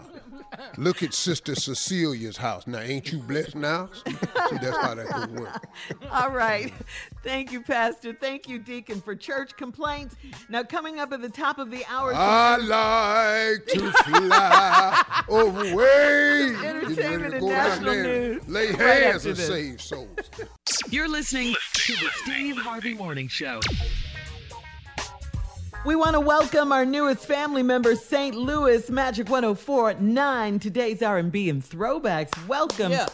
[0.77, 2.67] Look at Sister Cecilia's house.
[2.67, 3.89] Now, ain't you blessed now?
[4.05, 5.67] See, see that's how that could work.
[6.11, 6.73] All right.
[7.23, 8.13] Thank you, Pastor.
[8.13, 10.15] Thank you, Deacon, for church complaints.
[10.49, 16.53] Now, coming up at the top of the hour, I like to fly away.
[16.61, 18.47] Get ready Entertainment to and go national there news.
[18.47, 19.47] Lay hands after and this.
[19.47, 20.09] save souls.
[20.89, 23.59] You're listening to the Steve Harvey Morning Show.
[25.85, 28.35] We want to welcome our newest family member, St.
[28.35, 30.61] Louis Magic 104.9.
[30.61, 32.31] Today's R&B and throwbacks.
[32.47, 33.07] Welcome Yeah.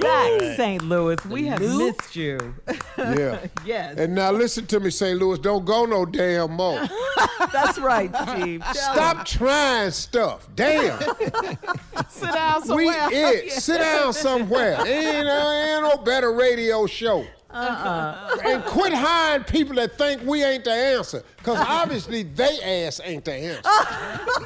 [0.00, 0.82] back, St.
[0.82, 1.24] Louis.
[1.26, 2.54] We have new- missed you.
[2.98, 3.38] Yeah.
[3.64, 5.18] yes, And now listen to me, St.
[5.20, 5.38] Louis.
[5.38, 6.80] Don't go no damn more.
[7.52, 8.60] that's right, Steve.
[8.62, 8.74] Tell 'em.
[8.74, 10.48] Stop trying stuff.
[10.56, 10.98] Damn.
[12.08, 12.76] Sit down somewhere.
[12.86, 13.32] We somewhere.
[13.36, 13.52] it.
[13.52, 14.74] Sit down somewhere.
[14.84, 17.24] Ain't, ain't no better radio show.
[17.52, 18.36] Uh-uh.
[18.44, 21.22] And quit hiring people that think we ain't the answer.
[21.36, 23.62] Because obviously they ass ain't the answer.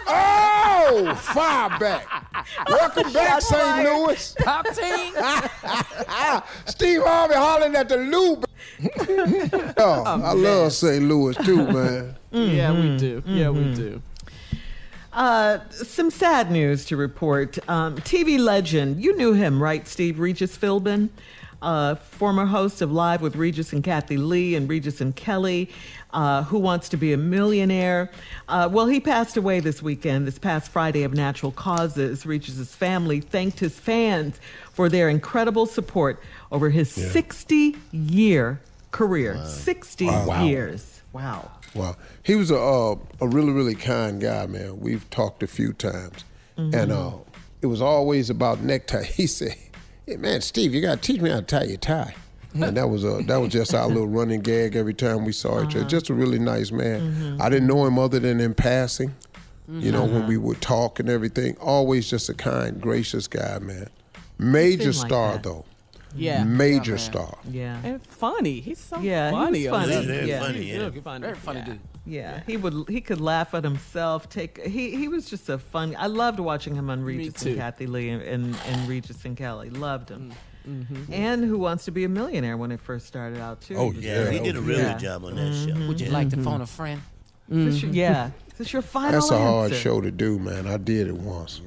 [0.06, 2.06] oh, fire back.
[2.68, 3.84] Welcome back, St.
[3.84, 4.34] Louis.
[4.40, 5.14] Top team.
[6.66, 8.44] Steve Harvey hollering at the lube.
[9.78, 11.04] oh, I love St.
[11.04, 12.16] Louis too, man.
[12.32, 13.22] Yeah, we do.
[13.26, 14.02] Yeah, we do.
[15.12, 17.56] Uh, some sad news to report.
[17.68, 21.10] Um, TV legend, you knew him, right, Steve Regis Philbin?
[21.64, 25.70] Uh, former host of Live with Regis and Kathie Lee and Regis and Kelly,
[26.12, 28.10] uh, Who Wants to Be a Millionaire.
[28.50, 32.26] Uh, well, he passed away this weekend, this past Friday, of natural causes.
[32.26, 34.38] Regis's family thanked his fans
[34.74, 36.20] for their incredible support
[36.52, 39.42] over his 60 year career.
[39.46, 40.44] 60 Wow.
[40.44, 41.00] years.
[41.14, 41.50] Wow.
[41.74, 44.78] Wow, he was a uh, a really really kind guy, man.
[44.78, 46.22] We've talked a few times,
[46.56, 47.12] and uh,
[47.62, 49.02] it was always about necktie.
[49.16, 49.56] He said,
[50.06, 52.14] "Hey man, Steve, you got to teach me how to tie your tie."
[52.54, 55.62] And that was a that was just our little running gag every time we saw
[55.62, 55.80] each other.
[55.80, 55.88] Uh-huh.
[55.88, 57.00] Just a really nice man.
[57.00, 57.42] Mm-hmm.
[57.42, 59.14] I didn't know him other than in passing,
[59.68, 60.28] you know, when uh-huh.
[60.28, 61.56] we would talk and everything.
[61.56, 63.88] Always just a kind, gracious guy, man.
[64.38, 65.64] Major seemed like star though,
[66.14, 66.44] Yeah.
[66.44, 67.38] major star.
[67.50, 67.80] Yeah.
[67.82, 68.60] And funny.
[68.60, 69.68] He's so Yeah, he was funny.
[69.68, 70.06] on funny.
[70.06, 70.28] this.
[70.28, 70.40] Yeah.
[70.40, 70.76] funny, yeah.
[70.78, 71.22] real funny.
[71.22, 71.80] Very funny dude.
[72.06, 72.88] Yeah, he would.
[72.88, 74.28] He could laugh at himself.
[74.28, 74.60] Take.
[74.62, 75.96] He he was just a fun.
[75.98, 79.70] I loved watching him on Regis and Kathie Lee and, and, and Regis and Kelly.
[79.70, 80.32] Loved him.
[80.68, 80.94] Mm-hmm.
[80.94, 81.12] mm-hmm.
[81.12, 83.76] And Who Wants to Be a Millionaire when it first started out too.
[83.76, 84.92] Oh, Yeah, Yeah, he did a was really good.
[84.92, 85.80] good job on that mm-hmm.
[85.82, 85.88] show.
[85.88, 87.00] Would you like to phone a friend?
[87.50, 87.98] Is your- mm-hmm.
[87.98, 88.30] yeah.
[88.52, 89.82] Is this your final That's a hard answer?
[89.82, 90.66] show to do, man.
[90.66, 91.60] I did it once.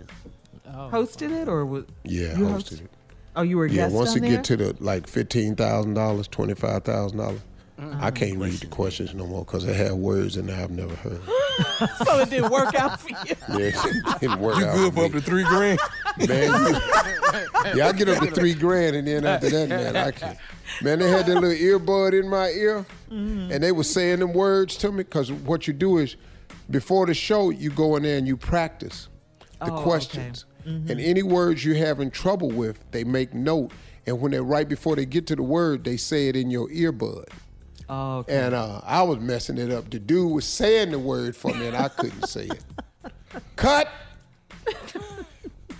[0.67, 0.89] Oh.
[0.91, 1.86] Hosted it or was?
[2.03, 2.89] Yeah, You hosted host- it.
[3.38, 4.30] Oh, you were a Yeah, once on it there.
[4.32, 7.39] get to the like fifteen thousand dollars, twenty five thousand dollars,
[8.00, 10.95] I can't read the questions no more because they have words in there I've never
[10.95, 11.21] heard.
[12.06, 13.36] So it didn't work out for you.
[13.50, 15.80] Yeah, it didn't work You out good for for up to three grand?
[16.28, 16.73] man.
[16.73, 16.80] you-
[17.76, 20.38] yeah, I get up to three grand, and then after that, man, I can't.
[20.82, 23.52] Man, they had that little earbud in my ear, Mm-hmm.
[23.54, 26.15] and they were saying them words to me because what you do is,
[26.69, 29.08] before the show, you go in there and you practice
[29.60, 29.84] the Oh, okay.
[30.67, 30.91] Mm-hmm.
[30.91, 33.71] and any words you're having trouble with, they make note,
[34.06, 36.67] and when they right before they get to the word, they say it in your
[36.67, 37.30] earbud.
[37.88, 38.38] Oh, okay.
[38.38, 39.89] And uh, I was messing it up.
[39.89, 42.63] The dude was saying the word for me, and I couldn't say it.
[43.56, 43.89] Cut.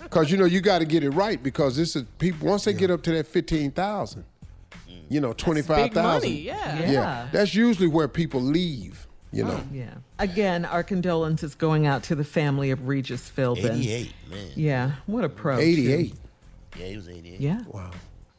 [0.02, 2.48] Because you know you got to get it right because this is people.
[2.48, 4.24] Once they get up to that fifteen thousand,
[5.10, 6.30] you know twenty five thousand.
[6.30, 6.32] Thousand.
[6.38, 6.90] Yeah.
[6.90, 7.28] Yeah.
[7.30, 9.06] that's usually where people leave.
[9.32, 9.94] You know, yeah.
[10.18, 13.78] Again, our condolences going out to the family of Regis Philbin.
[13.78, 14.50] 88, man.
[14.56, 14.92] Yeah.
[15.06, 15.56] What a pro.
[15.56, 15.62] too.
[15.62, 16.14] eighty eight.
[16.76, 17.40] Yeah, he was 88.
[17.40, 17.60] Yeah.
[17.66, 17.90] Wow.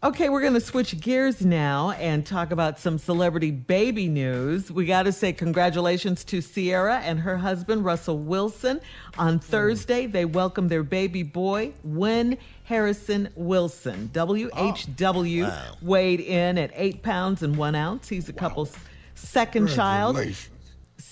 [0.02, 4.72] Okay, we're going to switch gears now and talk about some celebrity baby news.
[4.72, 8.80] We got to say congratulations to Ciara and her husband, Russell Wilson.
[9.18, 9.40] On hmm.
[9.40, 14.10] Thursday, they welcomed their baby boy, Win Harrison Wilson.
[14.14, 15.78] WHW oh, Wow.
[15.82, 18.08] weighed in at eight pounds and one ounce.
[18.08, 18.74] He's a couple's
[19.16, 20.18] second child.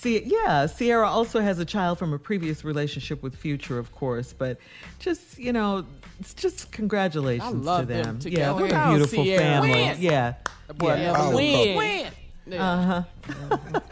[0.00, 4.32] See, yeah, Ciara also has a child from a previous relationship with Future, of course,
[4.32, 4.58] but
[4.98, 5.84] just you know,
[6.20, 8.18] it's just congratulations I love to them them.
[8.18, 8.42] together.
[8.42, 9.38] Yeah, what a Oh, beautiful Ciara.
[9.40, 9.70] family.
[9.70, 9.96] Win.
[10.00, 10.34] Yeah.
[10.76, 11.12] Boy, yeah.
[11.12, 11.76] never Win.
[12.46, 12.60] win.
[12.60, 13.80] Uh-huh.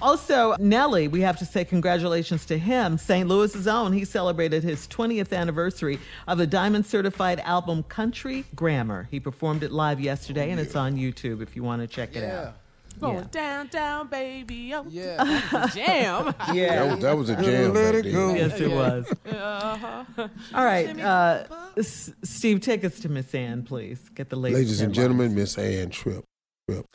[0.00, 2.98] Also, Nelly, we have to say congratulations to him.
[2.98, 3.28] St.
[3.28, 3.92] Louis's own.
[3.92, 9.08] He celebrated his 20th anniversary of the Diamond Certified album Country Grammar.
[9.10, 12.14] He performed it live yesterday, and it's oh, on YouTube if you want to check
[12.14, 12.54] it out.
[13.00, 13.24] Going Yeah.
[13.30, 14.74] down, down, baby.
[14.74, 15.68] Oh, Yeah.
[15.74, 16.34] jam.
[16.48, 17.72] That was that was a jam.
[17.74, 18.34] Let it go.
[18.34, 19.06] Yes, it was.
[20.54, 21.44] All right, uh,
[21.76, 24.00] S- Steve, take us to Miss Ann, please.
[24.14, 24.58] Get the latest.
[24.60, 24.96] Ladies and headlines.
[24.96, 26.24] gentlemen, Miss Ann Tripp.
[26.68, 26.86] Tripp.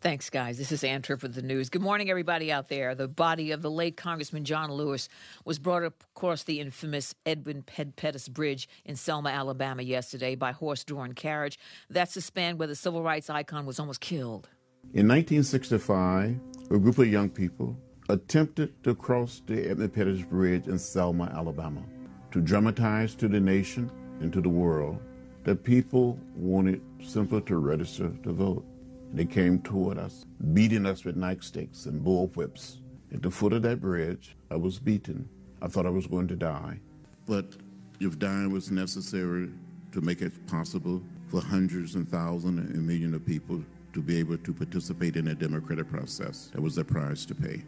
[0.00, 0.56] Thanks, guys.
[0.58, 1.68] This is Ann Tripp with the news.
[1.68, 2.94] Good morning, everybody out there.
[2.94, 5.08] The body of the late Congressman John Lewis
[5.44, 11.12] was brought across the infamous Edwin Ped- Pettus Bridge in Selma, Alabama, yesterday by horse-drawn
[11.14, 11.58] carriage.
[11.90, 14.48] That's the span where the civil rights icon was almost killed.
[14.94, 17.76] In 1965, a group of young people
[18.08, 21.82] attempted to cross the Edmund Pettus Bridge in Selma, Alabama,
[22.30, 24.98] to dramatize to the nation and to the world
[25.44, 28.64] that people wanted simply to register to vote.
[29.12, 32.78] They came toward us, beating us with nightsticks and bull whips.
[33.12, 35.28] At the foot of that bridge, I was beaten.
[35.60, 36.80] I thought I was going to die.
[37.26, 37.56] But
[38.00, 39.50] if dying was necessary
[39.92, 43.62] to make it possible for hundreds and thousands and millions of people
[43.96, 47.62] to be able to participate in a democratic process, that was the price to pay.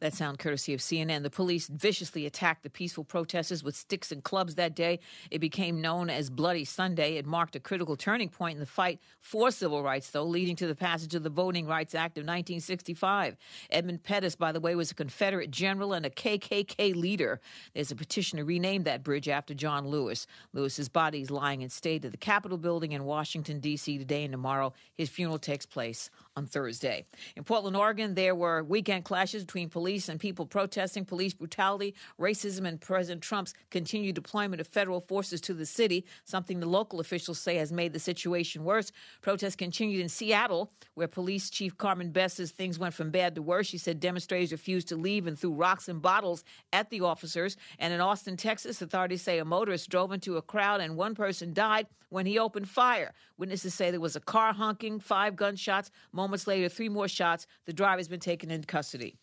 [0.00, 1.22] That sound courtesy of CNN.
[1.22, 4.98] The police viciously attacked the peaceful protesters with sticks and clubs that day.
[5.30, 7.16] It became known as Bloody Sunday.
[7.16, 10.66] It marked a critical turning point in the fight for civil rights, though, leading to
[10.66, 13.36] the passage of the Voting Rights Act of 1965.
[13.68, 17.38] Edmund Pettus, by the way, was a Confederate general and a KKK leader.
[17.74, 20.26] There's a petition to rename that bridge after John Lewis.
[20.54, 23.98] Lewis's body is lying in state at the Capitol building in Washington, D.C.
[23.98, 24.72] today and tomorrow.
[24.94, 26.08] His funeral takes place
[26.40, 27.04] on Thursday.
[27.36, 32.66] In Portland, Oregon, there were weekend clashes between police and people protesting police brutality, racism,
[32.66, 37.38] and President Trump's continued deployment of federal forces to the city, something the local officials
[37.38, 38.90] say has made the situation worse.
[39.20, 43.42] Protests continued in Seattle, where Police Chief Carmen Best says things went from bad to
[43.42, 43.66] worse.
[43.66, 47.58] She said demonstrators refused to leave and threw rocks and bottles at the officers.
[47.78, 51.52] And in Austin, Texas, authorities say a motorist drove into a crowd and one person
[51.52, 53.12] died when he opened fire.
[53.38, 55.90] Witnesses say there was a car honking, five gunshots.
[56.12, 57.46] Moments later, three more shots.
[57.66, 59.16] The driver's been taken into custody.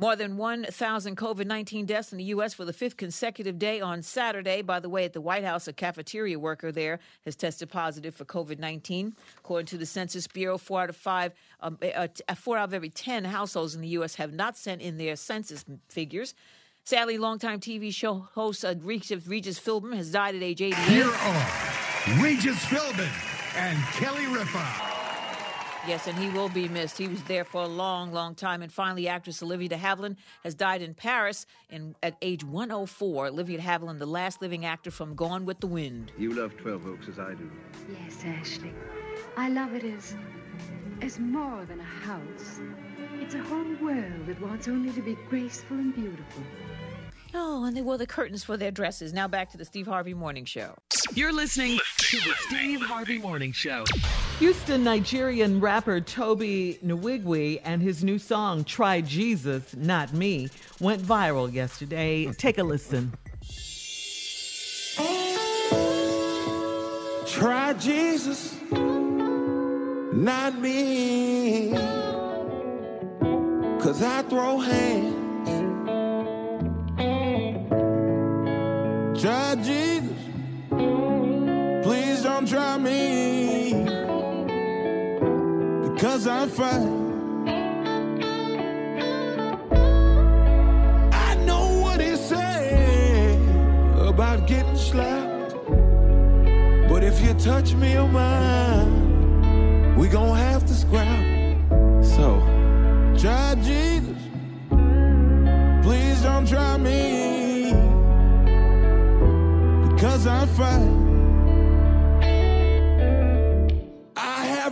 [0.00, 2.54] More than 1,000 COVID 19 deaths in the U.S.
[2.54, 4.62] for the fifth consecutive day on Saturday.
[4.62, 8.24] By the way, at the White House, a cafeteria worker there has tested positive for
[8.24, 9.16] COVID 19.
[9.38, 12.74] According to the Census Bureau, four out of five, um, uh, uh, four out of
[12.74, 14.14] every 10 households in the U.S.
[14.14, 16.32] have not sent in their census figures.
[16.84, 20.78] Sadly, longtime TV show host uh, Regis, Regis Philbin has died at age 88.
[20.84, 23.10] Here are Regis Philbin
[23.56, 24.87] and Kelly Ripa.
[25.86, 26.98] Yes, and he will be missed.
[26.98, 28.62] He was there for a long, long time.
[28.62, 33.26] And finally, actress Olivia de Havilland has died in Paris in, at age 104.
[33.28, 36.12] Olivia de Havilland, the last living actor from Gone with the Wind.
[36.18, 37.50] You love 12 Oaks as I do.
[37.90, 38.72] Yes, Ashley.
[39.36, 40.16] I love it as.
[41.00, 42.60] as more than a house.
[43.20, 46.42] It's a whole world that wants only to be graceful and beautiful.
[47.34, 49.12] Oh, and they wore the curtains for their dresses.
[49.12, 50.74] Now back to the Steve Harvey Morning Show.
[51.14, 53.84] You're listening to the Steve Harvey Morning Show.
[54.38, 60.48] Houston Nigerian rapper Tobe Nwigwe and his new song Try Jesus, Not Me
[60.80, 62.30] went viral yesterday.
[62.34, 63.12] Take a listen.
[67.26, 71.72] Try Jesus, not me.
[73.80, 75.16] Cause I throw hands.
[79.20, 80.16] Try Jesus,
[81.84, 83.67] please don't try me.
[85.98, 86.86] Because I fight.
[91.12, 93.36] I know what he said
[93.98, 95.56] about getting slapped.
[96.88, 101.18] But if you touch me oh or mine, we gon' have to scrap.
[102.00, 102.38] So,
[103.18, 104.22] try Jesus.
[105.82, 107.72] Please don't try me.
[109.90, 111.07] Because I fight.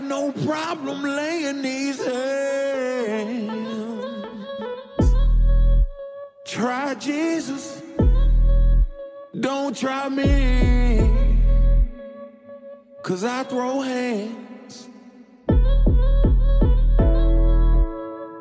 [0.08, 3.46] No problem laying these hands.
[6.44, 7.82] Try Jesus.
[9.38, 11.10] Don't try me.
[13.02, 14.88] Cause I throw hands.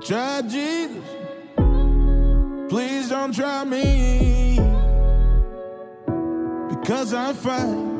[0.01, 1.03] Try Jesus.
[2.70, 4.59] Please don't try me.
[6.70, 7.94] Because I'm fight.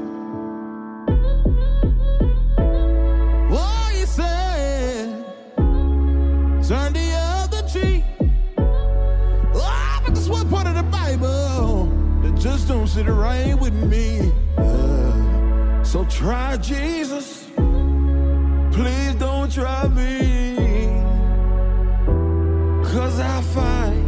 [6.68, 8.04] Turn the other cheek.
[9.54, 11.86] Oh, but that's one part of the Bible
[12.24, 14.34] that just don't sit right with me.
[14.58, 17.46] Uh, so try Jesus.
[18.72, 20.90] Please don't try me.
[22.84, 24.06] Cause I fight.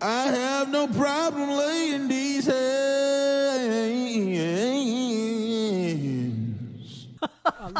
[0.00, 2.23] I have no problem laying these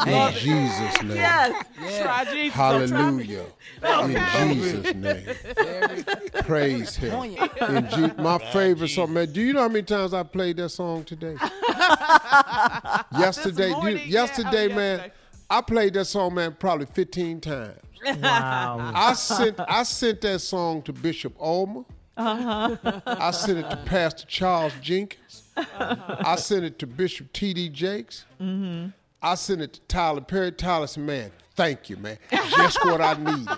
[0.07, 1.15] In Jesus' name.
[1.15, 1.65] Yes.
[2.01, 2.57] Try Jesus.
[2.57, 3.25] don't try me.
[3.25, 3.45] Hallelujah.
[3.83, 4.51] Okay.
[4.51, 6.43] In Jesus' name.
[6.43, 7.23] Praise him.
[7.69, 9.31] In Je- my favorite song, man.
[9.31, 11.35] Do you know how many times I played that song today?
[13.17, 14.21] yesterday, you- morning, yeah.
[14.21, 14.97] yesterday, Oh, man.
[14.99, 15.13] yesterday.
[15.49, 17.77] I played that song, man, probably 15 times.
[18.21, 18.91] Wow.
[18.95, 21.83] I sent I sent that song to Bishop Ulmer.
[22.17, 23.01] Uh-huh.
[23.05, 25.43] I sent it to Pastor Charles Jenkins.
[25.57, 27.69] I sent it to Bishop T.D.
[27.69, 28.25] Jakes.
[28.41, 28.89] Mm-hmm.
[29.21, 30.51] I sent it to Tyler Perry.
[30.51, 32.17] Tyler said, man, thank you, man.
[32.31, 33.47] Just what I needed.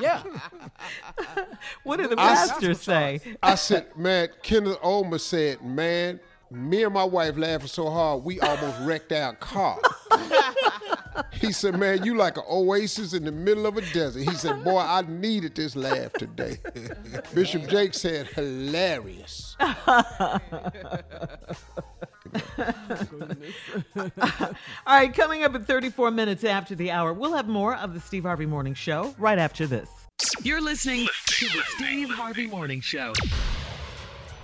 [0.00, 0.22] Yeah.
[1.84, 3.20] What did the I- pastor say?
[3.42, 6.20] I said, man, Kenneth Ulmer said, man,
[6.50, 9.78] me and my wife laughing so hard, we almost wrecked our car.
[11.32, 14.22] he said, man, you like an oasis in the middle of a desert.
[14.22, 16.58] He said, boy, I needed this laugh today.
[17.34, 19.56] Bishop Jake said, hilarious.
[19.60, 20.40] All
[24.86, 28.24] right, coming up at 34 minutes after the hour, we'll have more of the Steve
[28.24, 29.88] Harvey Morning Show right after this.
[30.42, 33.12] You're listening to the Steve Harvey Morning Show.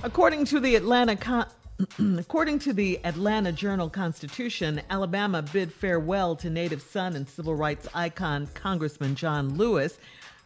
[0.02, 1.46] According to the Atlanta Con-
[2.18, 7.88] According to the Atlanta Journal Constitution, Alabama bid farewell to native son and civil rights
[7.94, 9.98] icon Congressman John Lewis.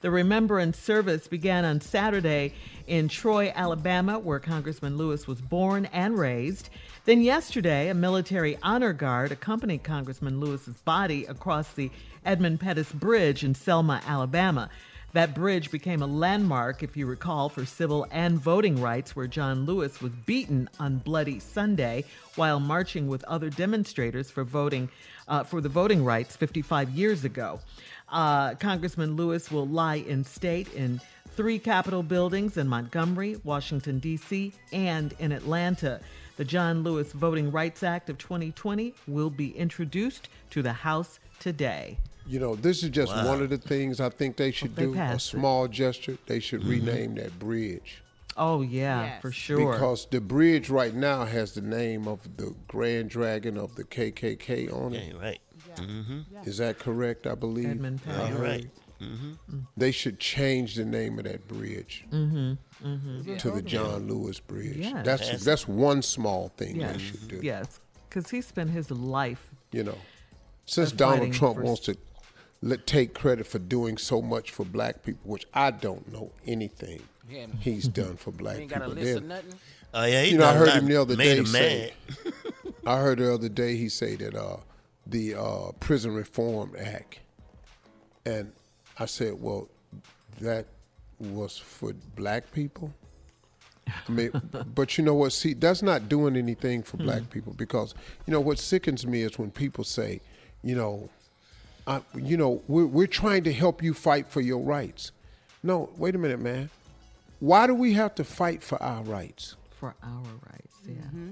[0.03, 2.53] The remembrance service began on Saturday
[2.87, 6.68] in Troy, Alabama, where Congressman Lewis was born and raised.
[7.05, 11.91] Then yesterday, a military honor guard accompanied Congressman Lewis's body across the
[12.24, 14.68] Edmund Pettus Bridge in Selma, Alabama.
[15.14, 19.64] That bridge became a landmark, if you recall, for civil and voting rights, where John
[19.64, 22.02] Lewis was beaten on Bloody Sunday
[22.34, 24.88] while marching with other demonstrators for voting
[25.28, 27.60] uh, for the voting rights 55 years ago.
[28.08, 31.00] Uh, Congressman Lewis will lie in state in
[31.36, 36.00] three Capitol buildings in Montgomery, Washington, D.C., and in Atlanta.
[36.38, 41.98] The John Lewis Voting Rights Act of 2020 will be introduced to the House today.
[42.26, 43.26] You know, this is just Wow.
[43.28, 44.92] one of the things I think they should They do.
[44.92, 45.36] A passed it.
[45.38, 46.16] small gesture.
[46.26, 46.68] They should Mhm.
[46.70, 48.02] rename that bridge.
[48.36, 49.72] Oh, yeah, for sure.
[49.74, 54.68] Because the bridge right now has the name of the Grand Dragon of the KKK
[54.68, 55.12] on it.
[55.14, 55.40] Yeah, right.
[55.76, 56.20] Mm-hmm.
[56.48, 57.26] Is that correct?
[57.26, 57.68] I believe.
[57.68, 58.28] Edmund I Pettus.
[58.30, 58.40] heard.
[58.40, 58.70] Right.
[59.00, 59.58] Mm-hmm.
[59.76, 63.38] They should change the name of that bridge Mhm, mhm.
[63.38, 64.76] to the John Lewis Bridge.
[64.78, 65.04] Yes.
[65.04, 65.44] That's Yes.
[65.44, 67.40] that's one small thing Yes, they should do.
[67.42, 69.50] yes, because he spent his life.
[69.72, 69.98] You know,
[70.64, 71.96] since Donald Trump wants to
[72.64, 77.02] let, take credit for doing so much for black people, which I don't know anything
[77.30, 77.46] Yeah.
[77.60, 78.86] he's done for black You ain't people.
[78.88, 79.54] got a list Then- of nothing?
[79.96, 81.92] Oh, yeah, he you know, I heard him the other day say.
[82.86, 84.56] I heard the other day he say that uh,
[85.06, 87.20] the uh, Prison Reform Act,
[88.26, 88.50] and
[88.98, 89.68] I said, well,
[90.40, 90.66] that
[91.20, 92.92] was for black people.
[93.86, 94.32] I mean,
[94.74, 95.32] but you know what?
[95.32, 97.94] See, that's not doing anything for black people because
[98.26, 100.20] you know what sickens me is when people say,
[100.64, 101.08] you know,
[101.87, 105.12] I, you know, we're we're trying to help you fight for your rights.
[105.62, 106.70] No, wait a minute, man.
[107.41, 109.57] Why do we have to fight for our rights?
[109.78, 110.95] For our rights, yeah.
[110.95, 111.30] Mm-hmm.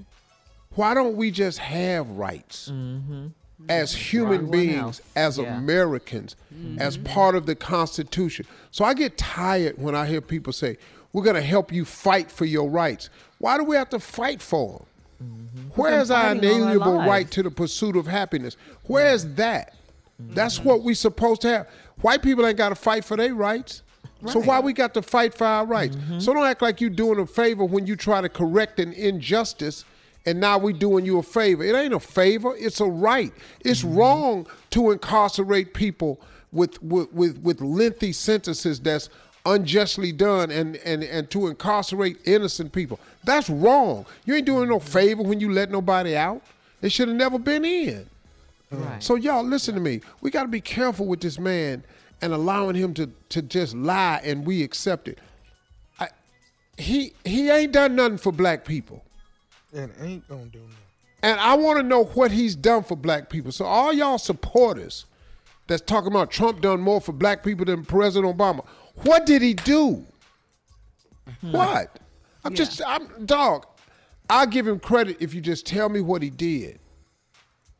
[0.75, 3.27] Why don't we just have rights mm-hmm.
[3.69, 5.57] as human beings, else, as yeah.
[5.57, 6.79] Americans, mm-hmm.
[6.79, 8.45] as part of the Constitution?
[8.71, 10.77] So I get tired when I hear people say,
[11.13, 14.41] "We're going to help you fight for your rights." Why do we have to fight
[14.41, 14.87] for them?
[15.75, 18.57] Where's been our fighting all our inalienable right to the pursuit of happiness?
[18.83, 19.75] Where's that?
[20.21, 20.33] Mm-hmm.
[20.33, 21.69] That's what we supposed to have.
[22.01, 23.81] White people ain't got to fight for their rights.
[24.27, 25.97] So why we got to fight for our rights?
[25.97, 26.19] Mm-hmm.
[26.19, 29.83] So don't act like you're doing a favor when you try to correct an injustice
[30.25, 31.63] and now we doing you a favor.
[31.63, 33.33] It ain't a favor, it's a right.
[33.61, 33.97] It's mm-hmm.
[33.97, 39.09] wrong to incarcerate people with with, with, with lengthy sentences that's
[39.45, 42.99] unjustly done and, and, and to incarcerate innocent people.
[43.25, 44.05] That's wrong.
[44.25, 46.41] You ain't doing no favor when you let nobody out.
[46.79, 48.07] They should have never been in.
[48.73, 49.03] Right.
[49.03, 50.01] So y'all listen to me.
[50.21, 51.83] We got to be careful with this man
[52.21, 55.19] and allowing him to to just lie and we accept it.
[55.99, 56.09] I,
[56.77, 59.03] he he ain't done nothing for black people.
[59.73, 60.75] And ain't gonna do nothing.
[61.21, 63.51] And I want to know what he's done for black people.
[63.51, 65.05] So all y'all supporters
[65.67, 68.65] that's talking about Trump done more for black people than President Obama.
[69.03, 70.05] What did he do?
[71.41, 71.51] Hmm.
[71.51, 71.99] What?
[72.43, 73.65] I'm just I'm dog.
[74.29, 76.79] I'll give him credit if you just tell me what he did.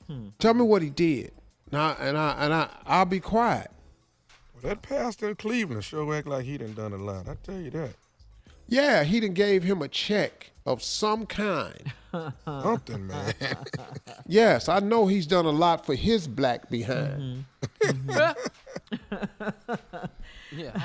[0.07, 0.29] Hmm.
[0.39, 1.31] Tell me what he did.
[1.71, 3.71] Now and I and I I'll be quiet.
[4.53, 7.27] Well, that pastor in Cleveland sure act like he done done a lot.
[7.27, 7.91] I tell you that.
[8.67, 11.91] Yeah, he done gave him a check of some kind.
[12.45, 13.33] Something, man.
[14.27, 17.45] Yes, I know he's done a lot for his black behind.
[17.81, 18.31] Mm-hmm.
[19.11, 20.05] Mm-hmm.
[20.55, 20.81] Yeah.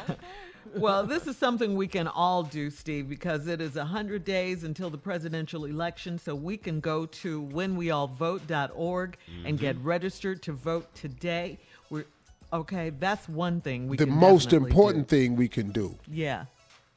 [0.76, 4.90] well, this is something we can all do, Steve, because it is 100 days until
[4.90, 6.18] the presidential election.
[6.18, 11.58] So we can go to whenweallvote.org and get registered to vote today.
[11.90, 12.04] We're
[12.52, 12.90] okay.
[12.90, 15.16] That's one thing we the can most important do.
[15.16, 16.44] thing we can do Yeah.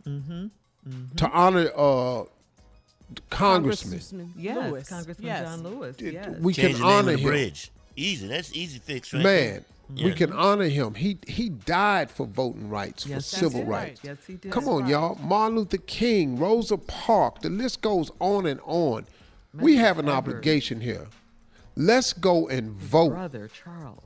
[0.05, 0.47] Mm-hmm.
[0.87, 1.15] mm-hmm.
[1.15, 2.23] to honor uh
[3.29, 3.91] congressman.
[3.99, 4.89] Congressman Yes, Lewis.
[4.89, 5.43] Congressman Yes.
[5.47, 5.95] John Lewis.
[5.99, 6.29] Yes.
[6.39, 7.27] We Change can honor of him.
[7.27, 7.71] bridge.
[7.95, 8.27] Easy.
[8.27, 9.63] That's easy fix right Man, there.
[9.95, 10.93] We can honor him.
[10.95, 13.89] He he died for voting rights, for Yes, that's civil right.
[13.89, 14.01] rights.
[14.03, 14.51] Yes, he did.
[14.51, 14.91] Come That's on, right.
[14.91, 15.15] y'all.
[15.15, 19.05] Martin Luther King, Rosa Parks, the list goes on and on.
[19.53, 20.17] we have an Edwards.
[20.17, 21.07] obligation here.
[21.75, 23.09] Let's go and vote.
[23.11, 24.03] Brother Charles.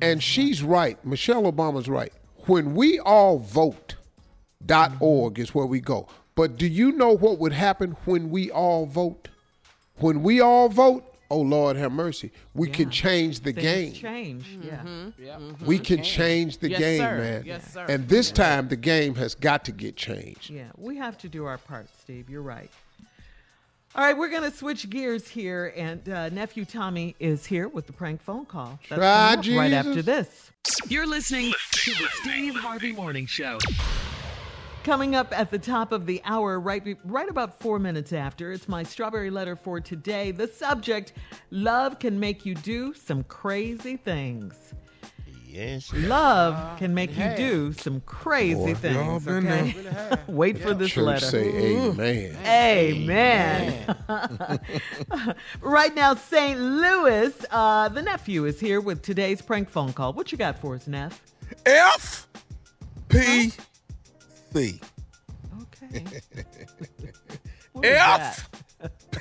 [0.00, 1.04] And she's right.
[1.04, 2.12] Michelle Obama's right.
[2.46, 3.96] When we all vote,
[4.64, 5.04] dot mm-hmm.
[5.04, 6.08] org is where we go.
[6.34, 9.28] But do you know what would happen when we all vote?
[9.96, 13.92] When we all vote, oh Lord have mercy, we can change the Things game.
[13.92, 14.58] change.
[14.62, 14.76] Yeah.
[14.78, 14.88] Mm-hmm.
[14.88, 15.24] Mm-hmm.
[15.50, 15.66] Mm-hmm.
[15.66, 17.18] We can change the Yes, game, sir.
[17.18, 17.42] man.
[17.44, 17.86] Yes, sir.
[17.88, 20.50] And this time the game has got to get changed.
[20.50, 22.28] Yeah, we have to do our part, Steve.
[22.30, 22.70] You're right.
[23.94, 27.86] All right, we're going to switch gears here, and uh, nephew Tommy is here with
[27.86, 28.78] the prank phone call.
[28.88, 30.50] That's Try coming right after this.
[30.88, 33.58] You're listening to the Steve Harvey Morning Show.
[34.84, 38.68] Coming up at the top of the hour, right, right about four minutes after, it's
[38.68, 40.30] my strawberry letter for today.
[40.30, 41.12] The subject
[41.50, 44.54] Love can make you do some crazy things.
[45.46, 45.92] Yes.
[45.94, 47.36] Love can make you has.
[47.36, 49.24] do some crazy Boy, y'all things.
[49.24, 50.24] been Okay, there.
[50.28, 51.26] wait for this Church letter.
[51.26, 52.36] say amen.
[52.46, 53.96] Amen.
[55.60, 56.58] right now, St.
[56.60, 60.12] Louis, uh, the nephew is here with today's prank phone call.
[60.12, 61.20] What you got for us, Neff?
[61.66, 62.26] F
[63.08, 63.52] P
[64.52, 64.80] C.
[65.62, 66.04] Okay.
[67.72, 68.50] What is F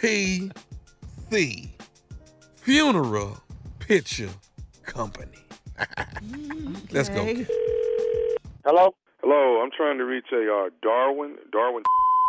[0.02, 0.52] P
[1.30, 1.74] C.
[2.56, 3.38] Funeral
[3.80, 4.30] Picture
[4.84, 5.38] Company.
[6.92, 7.24] Let's go.
[8.66, 8.96] Hello?
[9.22, 11.36] Hello, I'm trying to reach a uh, Darwin.
[11.52, 11.84] Darwin.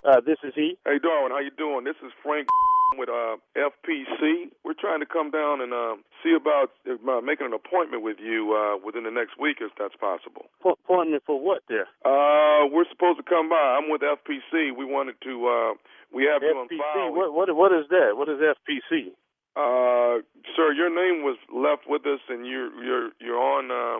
[0.04, 0.76] Uh, this is he.
[0.84, 1.84] Hey, Darwin, how you doing?
[1.84, 2.48] This is Frank
[2.96, 4.48] with uh, FPC.
[4.64, 8.54] We're trying to come down and uh, see about uh, making an appointment with you
[8.56, 10.48] uh, within the next week, if that's possible.
[10.62, 11.90] Po- appointment for what there?
[12.06, 13.76] Uh, we're supposed to come by.
[13.76, 14.72] I'm with FPC.
[14.72, 15.32] We wanted to.
[15.44, 15.72] Uh,
[16.14, 16.78] we have you on FPC.
[16.80, 17.12] file.
[17.12, 18.16] What, what, what is that?
[18.16, 19.12] What is FPC?
[19.58, 20.22] Uh,
[20.56, 23.98] sir, your name was left with us, and you're you're you're on uh,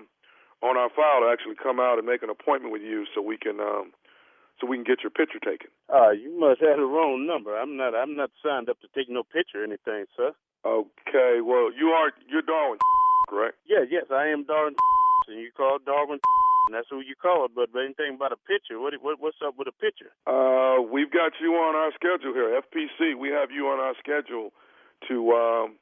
[0.67, 3.37] on our file to actually come out and make an appointment with you, so we
[3.37, 3.93] can um,
[4.61, 5.71] so we can get your picture taken.
[5.89, 7.57] Uh, you must have the wrong number.
[7.57, 7.95] I'm not.
[7.95, 10.35] I'm not signed up to take no picture or anything, sir.
[10.67, 12.79] Okay, well you are you're Darwin,
[13.29, 13.57] correct?
[13.67, 14.75] Yeah, yes, I am Darwin,
[15.29, 16.19] and you call Darwin,
[16.67, 17.47] and that's who you call.
[17.49, 18.81] But, but anything about a picture?
[18.81, 20.11] What, what what's up with a picture?
[20.27, 23.17] Uh, we've got you on our schedule here, FPC.
[23.17, 24.51] We have you on our schedule
[25.09, 25.79] to um,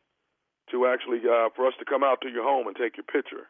[0.71, 3.49] to actually uh, for us to come out to your home and take your picture.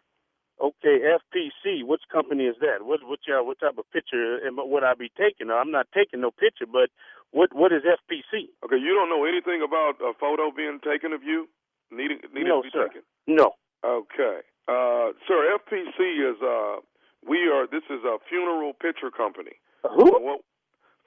[0.57, 1.85] Okay, FPC.
[1.85, 2.85] Which company is that?
[2.87, 5.51] What what y'all, what type of picture am, would I be taking?
[5.51, 6.89] I'm not taking no picture, but
[7.31, 8.49] what what is FPC?
[8.65, 11.49] Okay, you don't know anything about a photo being taken of you
[11.93, 12.89] needing needing No, to be sir.
[12.89, 13.03] taken.
[13.27, 13.53] No.
[13.85, 16.81] Okay, uh, sir, FPC is uh,
[17.29, 19.61] we are this is a funeral picture company.
[19.85, 20.09] Who?
[20.25, 20.41] What,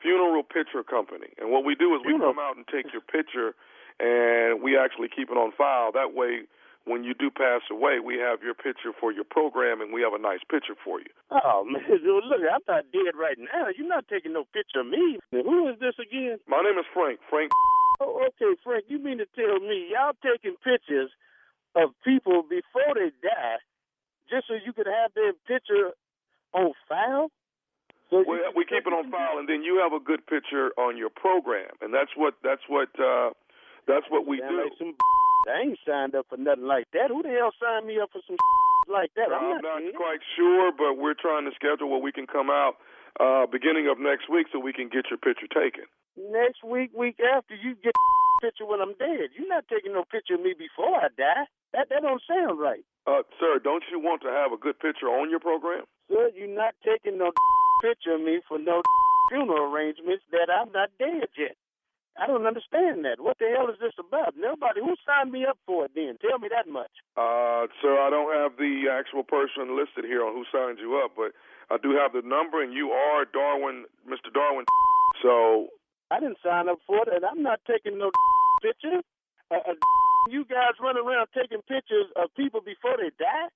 [0.02, 3.52] funeral picture company, and what we do is we come out and take your picture,
[4.00, 5.92] and we actually keep it on file.
[5.92, 6.46] That way,
[6.90, 10.14] when you do pass away, we have your picture for your program, and we have
[10.14, 11.12] a nice picture for you.
[11.30, 13.70] Oh man, look, I'm not dead right now.
[13.78, 15.20] You're not taking no picture of me.
[15.32, 16.40] Who is this again?
[16.48, 17.20] My name is Frank.
[17.30, 17.52] Frank.
[18.02, 18.86] Oh, okay, Frank.
[18.88, 21.12] You mean to tell me y'all taking pictures
[21.76, 23.62] of people before they die,
[24.30, 25.92] just so you could have their picture
[26.54, 27.30] on file?
[28.10, 30.72] So We, you- we keep it on file, and then you have a good picture
[30.78, 33.30] on your program, and that's what that's what uh,
[33.88, 34.50] that's what we do.
[34.64, 34.96] like some
[35.48, 37.10] I ain't signed up for nothing like that.
[37.10, 38.38] Who the hell signed me up for some
[38.92, 39.32] like that?
[39.32, 42.50] I'm, I'm not, not quite sure, but we're trying to schedule where we can come
[42.50, 42.76] out
[43.20, 45.86] uh, beginning of next week so we can get your picture taken.
[46.18, 47.94] Next week, week after, you get
[48.42, 49.32] picture when I'm dead.
[49.36, 51.48] You're not taking no picture of me before I die.
[51.74, 52.84] That that don't sound right.
[53.06, 55.86] Uh, sir, don't you want to have a good picture on your program?
[56.10, 57.32] Sir, you're not taking no
[57.84, 58.82] picture of me for no
[59.30, 61.56] funeral arrangements that I'm not dead yet.
[62.18, 63.20] I don't understand that.
[63.20, 64.34] What the hell is this about?
[64.36, 66.18] Nobody who signed me up for it then?
[66.20, 66.92] Tell me that much.
[67.16, 71.14] Uh, sir, I don't have the actual person listed here on who signed you up,
[71.16, 71.32] but
[71.70, 74.34] I do have the number, and you are Darwin, Mr.
[74.34, 74.66] Darwin.
[75.24, 75.68] So
[76.12, 78.10] I didn't sign up for it, and I'm not taking no
[78.62, 79.02] picture.
[79.52, 79.74] Uh, uh,
[80.30, 83.50] you guys run around taking pictures of people before they die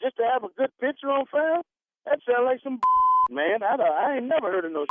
[0.00, 1.62] just to have a good picture on file?
[2.06, 2.80] That sounds like some
[3.30, 3.62] man.
[3.62, 4.86] I, don't, I ain't never heard of no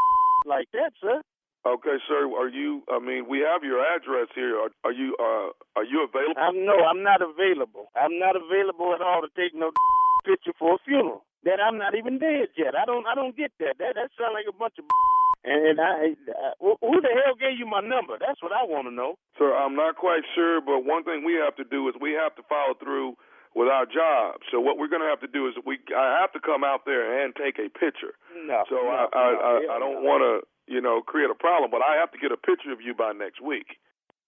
[0.45, 1.21] like that, sir.
[1.65, 2.23] Okay, sir.
[2.39, 2.83] Are you?
[2.87, 4.55] I mean, we have your address here.
[4.55, 5.15] Are, are you?
[5.19, 6.39] Uh, are you available?
[6.39, 7.91] I'm no, I'm not available.
[7.99, 9.71] I'm not available at all to take no
[10.25, 11.25] picture for a funeral.
[11.43, 12.75] That I'm not even dead yet.
[12.75, 13.75] I don't, I don't get that.
[13.79, 14.85] That that sounds like a bunch of.
[15.39, 18.19] And I, uh, who the hell gave you my number?
[18.19, 19.15] That's what I want to know.
[19.39, 22.35] Sir, I'm not quite sure, but one thing we have to do is we have
[22.35, 23.15] to follow through
[23.55, 24.43] with our job.
[24.51, 26.83] So what we're going to have to do is we I have to come out
[26.85, 28.19] there and take a picture.
[28.35, 28.67] No.
[28.67, 30.09] So no, I I, no, I, I don't no.
[30.11, 30.33] want to
[30.69, 33.11] you know create a problem, but I have to get a picture of you by
[33.11, 33.81] next week.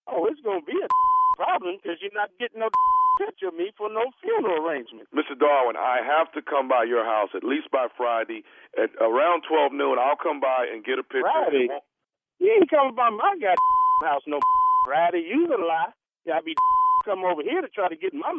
[0.10, 0.90] Oh, it's gonna be a
[1.38, 2.70] problem because you're not getting no
[3.22, 5.06] picture of me for no funeral arrangement.
[5.14, 5.38] Mr.
[5.38, 8.42] Darwin, I have to come by your house at least by Friday
[8.74, 10.02] at around 12 noon.
[10.02, 11.30] I'll come by and get a picture.
[11.30, 11.70] Friday?
[12.42, 13.56] You ain't coming by my god
[14.02, 14.42] house no
[14.86, 15.22] Friday.
[15.22, 15.94] You a lie.
[16.26, 16.56] I be
[17.06, 18.34] come over here to try to get my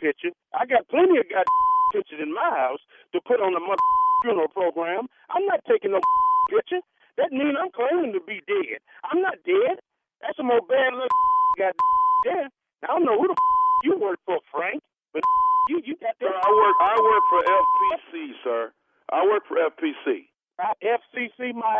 [0.00, 0.32] picture.
[0.56, 1.44] I got plenty of god
[1.92, 2.80] pictures in my house
[3.12, 3.84] to put on the mother
[4.24, 5.08] funeral program.
[5.28, 6.00] I'm not taking no
[6.48, 6.80] picture.
[7.22, 8.82] That means I'm claiming to be dead.
[9.06, 9.78] I'm not dead.
[10.18, 11.06] That's some old bad little
[11.58, 11.70] god
[12.26, 12.50] there.
[12.82, 13.36] I don't know who the
[13.86, 14.82] you work for, Frank,
[15.14, 15.22] but
[15.70, 16.26] you you got that.
[16.26, 16.34] Sir.
[16.34, 18.12] I work I work for FPC,
[18.42, 18.62] sir.
[19.14, 20.26] I work for FPC.
[20.58, 21.78] Uh, FCC, my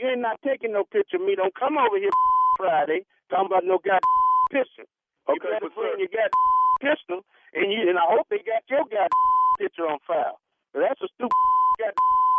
[0.00, 1.36] you ain't not taking no picture of me.
[1.36, 2.12] Don't come over here
[2.56, 4.00] Friday talking about no god
[4.48, 4.88] picture.
[5.28, 6.32] You Okay, better but bring your god
[6.80, 7.20] pistol,
[7.52, 9.12] and you and I hope they got your god
[9.60, 10.40] picture on file.
[10.72, 11.36] But that's a stupid
[11.76, 11.92] god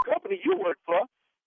[0.09, 1.05] company you work for.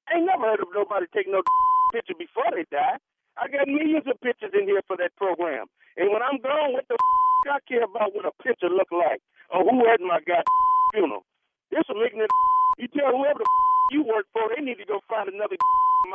[0.09, 1.42] I ain't never heard of nobody taking no
[1.94, 2.98] picture before they die.
[3.38, 5.66] I got millions of pictures in here for that program.
[5.96, 6.96] And when I'm gone, what the
[7.50, 9.18] I care about what a picture look like
[9.50, 10.46] or who hurting my god
[10.94, 11.26] funeral.
[11.70, 12.30] This will make it.
[12.78, 13.48] You tell whoever the
[13.90, 15.57] you work for, they need to go find another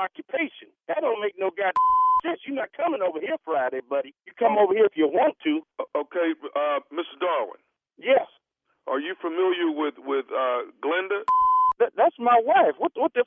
[0.02, 0.72] occupation.
[0.88, 1.74] That don't make no god
[2.26, 2.40] sense.
[2.46, 4.14] You're not coming over here Friday, buddy.
[4.26, 5.62] You come over here if you want to.
[5.96, 7.16] Okay, uh, Mr.
[7.20, 7.62] Darwin.
[7.98, 8.26] Yes.
[8.88, 11.22] Are you familiar with with uh, Glenda?
[11.80, 12.76] That, that's my wife.
[12.78, 13.26] What what the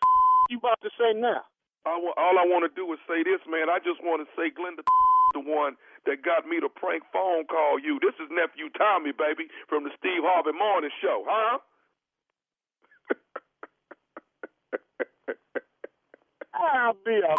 [0.50, 1.42] you about to say now?
[1.86, 3.70] I wa- all I want to do is say this, man.
[3.70, 4.84] I just want to say Glenda,
[5.34, 5.76] the one
[6.06, 7.98] that got me to prank phone call you.
[8.02, 11.58] This is nephew Tommy, baby, from the Steve Harvey Morning Show, huh?
[16.54, 17.34] I'll be a.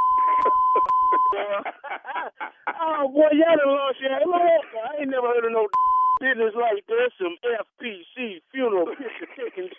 [2.81, 4.11] oh boy, y'all done lost your.
[4.13, 5.67] I ain't never heard of no
[6.21, 7.09] business like this.
[7.17, 9.69] Some FPC funeral picture taking.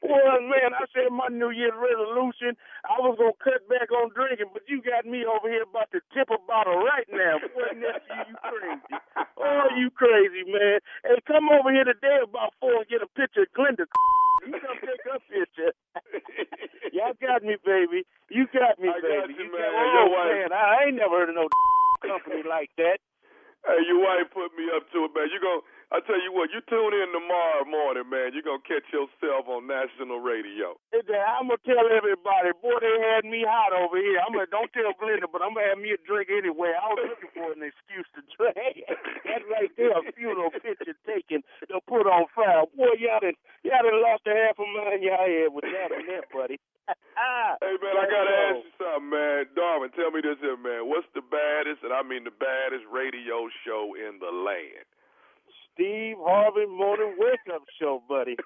[0.00, 2.56] Boy, man, I said my New Year's resolution,
[2.88, 6.00] I was gonna cut back on drinking, but you got me over here about to
[6.16, 7.36] tip a bottle right now.
[7.52, 8.96] Boy, nephew, you crazy.
[9.36, 10.80] Oh, you crazy, man.
[11.04, 13.84] Hey, come over here today about four and get a picture of Glenda.
[14.40, 15.72] You come take a picture.
[16.96, 18.08] Y'all got me, baby.
[18.32, 19.36] You got me, I got baby.
[19.36, 19.68] you, got- man.
[19.68, 21.44] oh, Your wife- man, I ain't never heard of no
[22.08, 23.04] company like that.
[23.66, 25.28] Hey, your wife put me up to it, man.
[25.32, 25.60] You gon'
[25.90, 28.30] I tell you what, you tune in tomorrow morning, man.
[28.30, 30.78] You're gonna catch yourself on national radio.
[30.94, 34.22] I'm gonna tell everybody, boy, they had me hot over here.
[34.22, 36.78] I'm gonna don't tell Glenda, but I'm gonna have me a drink anyway.
[36.78, 38.86] I was looking for an excuse to drink.
[39.26, 42.70] That's right there, a funeral picture taken to put on fire.
[42.70, 43.34] Boy, y'all done,
[43.66, 46.62] y'all done lost a half a mind y'all had with that and that, buddy.
[47.62, 49.46] Hey man, I gotta ask you something, man.
[49.54, 50.90] Darwin, tell me this here, man.
[50.90, 54.86] What's the baddest, and I mean the baddest radio show in the land?
[55.80, 58.36] Steve Harvey Morning Wake Up Show, buddy.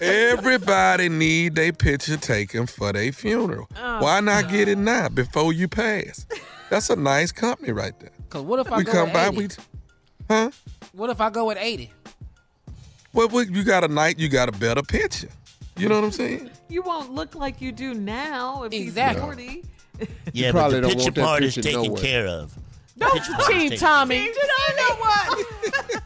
[0.00, 3.70] Everybody need their picture taken for their funeral.
[3.74, 6.26] Oh, Why not get it now before you pass?
[6.68, 8.10] That's a nice company right there.
[8.28, 9.36] Cause what if I we go come at by, 80?
[9.38, 9.48] we,
[10.28, 10.50] huh?
[10.92, 11.90] What if I go at 80?
[13.14, 15.30] Well, we, you got a night, you got a better picture.
[15.78, 16.50] You know what I'm saying?
[16.68, 19.62] You won't look like you do now if Exactly.
[19.98, 20.10] he's 40.
[20.32, 22.02] Yeah, probably but the don't picture part is taken nowhere.
[22.02, 22.54] care of.
[22.98, 24.24] Don't Picture part is cheat, taken- Tommy.
[24.24, 25.46] You know what?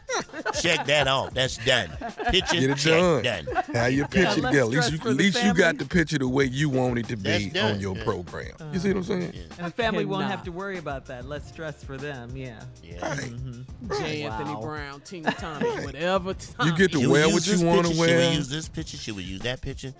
[0.61, 1.33] Check that off.
[1.33, 1.89] That's done.
[2.29, 3.45] Picture Get it check, done.
[3.45, 3.63] done.
[3.73, 4.59] Have your picture less together.
[4.59, 7.15] At least, you, at least you got the picture the way you want it to
[7.17, 8.03] be on your yeah.
[8.03, 8.51] program.
[8.71, 9.33] You see what I'm saying?
[9.57, 11.25] And the family won't have to worry about that.
[11.25, 12.35] Less stress for them.
[12.35, 12.59] Yeah.
[12.83, 13.15] Yeah.
[13.15, 14.03] Mm-hmm.
[14.03, 14.23] J.
[14.23, 14.61] Anthony Wow.
[14.61, 16.33] Brown, Tina Tommy, whatever.
[16.33, 16.69] Tommy.
[16.71, 17.93] You get to Should wear what you want picture?
[17.93, 18.29] to Should wear.
[18.29, 18.97] we use this picture?
[18.97, 19.93] Should we use that picture?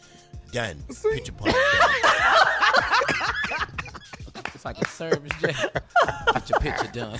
[0.51, 0.83] Done.
[1.13, 1.55] Picture part.
[4.63, 4.73] done.
[4.73, 5.53] It's like a service, Jay.
[6.33, 7.19] Get your picture done.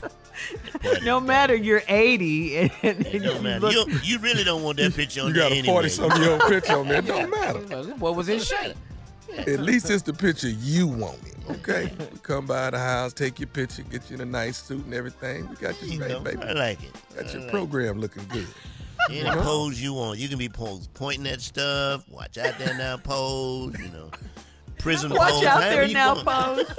[1.04, 3.60] No matter you're 80 and, and you matter.
[3.60, 5.74] look- You, you really don't want that picture on You there got a anyway.
[5.74, 7.00] 40 something year old picture on there.
[7.00, 7.60] It don't matter.
[7.98, 8.76] What was in shape?
[9.38, 11.90] At least it's the picture you wanted, okay?
[12.12, 14.94] We come by the house, take your picture, get you in a nice suit and
[14.94, 15.48] everything.
[15.48, 16.44] We got you You straight, know, baby.
[16.44, 16.92] I like it.
[17.16, 18.46] Got I your like program looking good.
[19.10, 19.26] it.
[19.26, 20.20] Any pose you want.
[20.20, 22.04] You can be pose, pointing at stuff.
[22.10, 23.74] Watch out there now, pose.
[23.80, 24.12] You know,
[24.82, 25.46] prison Watch pose.
[25.46, 26.28] out there now, want.
[26.28, 26.66] pose.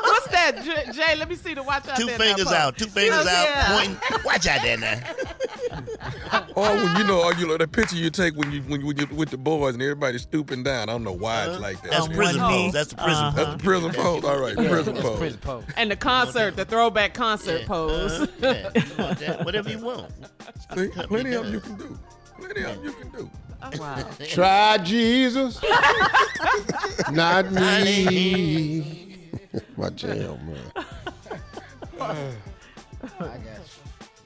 [0.00, 1.16] What's that, J- Jay?
[1.16, 2.18] Let me see the watch out Two there.
[2.18, 2.54] fingers now, pose.
[2.60, 2.76] out.
[2.78, 3.26] Two fingers out.
[3.26, 3.76] yeah.
[3.78, 4.24] Pointing.
[4.24, 5.00] Watch out there now.
[6.56, 8.86] Or when you know, or you know, the picture you take when you when you,
[8.86, 10.88] when you with the boys and everybody's stooping down.
[10.88, 11.90] I don't know why it's like that.
[11.90, 12.60] That's Um, prison one pose.
[12.66, 12.70] knee.
[12.70, 13.36] That's the prison Uh-huh.
[13.44, 14.24] That's the prison pose.
[14.24, 15.18] All right, prison That's pose.
[15.18, 15.64] prison pose.
[15.76, 17.66] And the concert, the throwback concert Yeah.
[17.66, 18.12] pose.
[18.20, 18.70] Uh, yeah.
[18.74, 19.44] You want that.
[19.44, 20.12] Whatever you want.
[20.76, 21.98] See, plenty of you can do.
[22.38, 23.30] Plenty of you can do.
[23.78, 24.06] Wow.
[24.28, 25.60] Try Jesus,
[27.12, 29.18] not me.
[29.76, 30.56] My jam, man.
[32.00, 32.34] I
[33.18, 33.40] got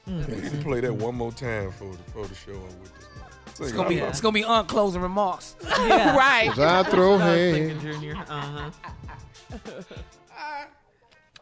[0.07, 0.15] you.
[0.35, 3.07] You can play that one more time for the for the show I'm with this.
[3.47, 4.03] It's Sing gonna be it.
[4.03, 5.55] it's gonna be on closing remarks.
[5.63, 6.15] Yeah.
[6.15, 6.49] right.
[6.49, 7.23] 'Cause I throw I was
[7.53, 7.83] thinking, hands.
[7.83, 8.15] Junior.
[8.27, 8.71] Uh-huh.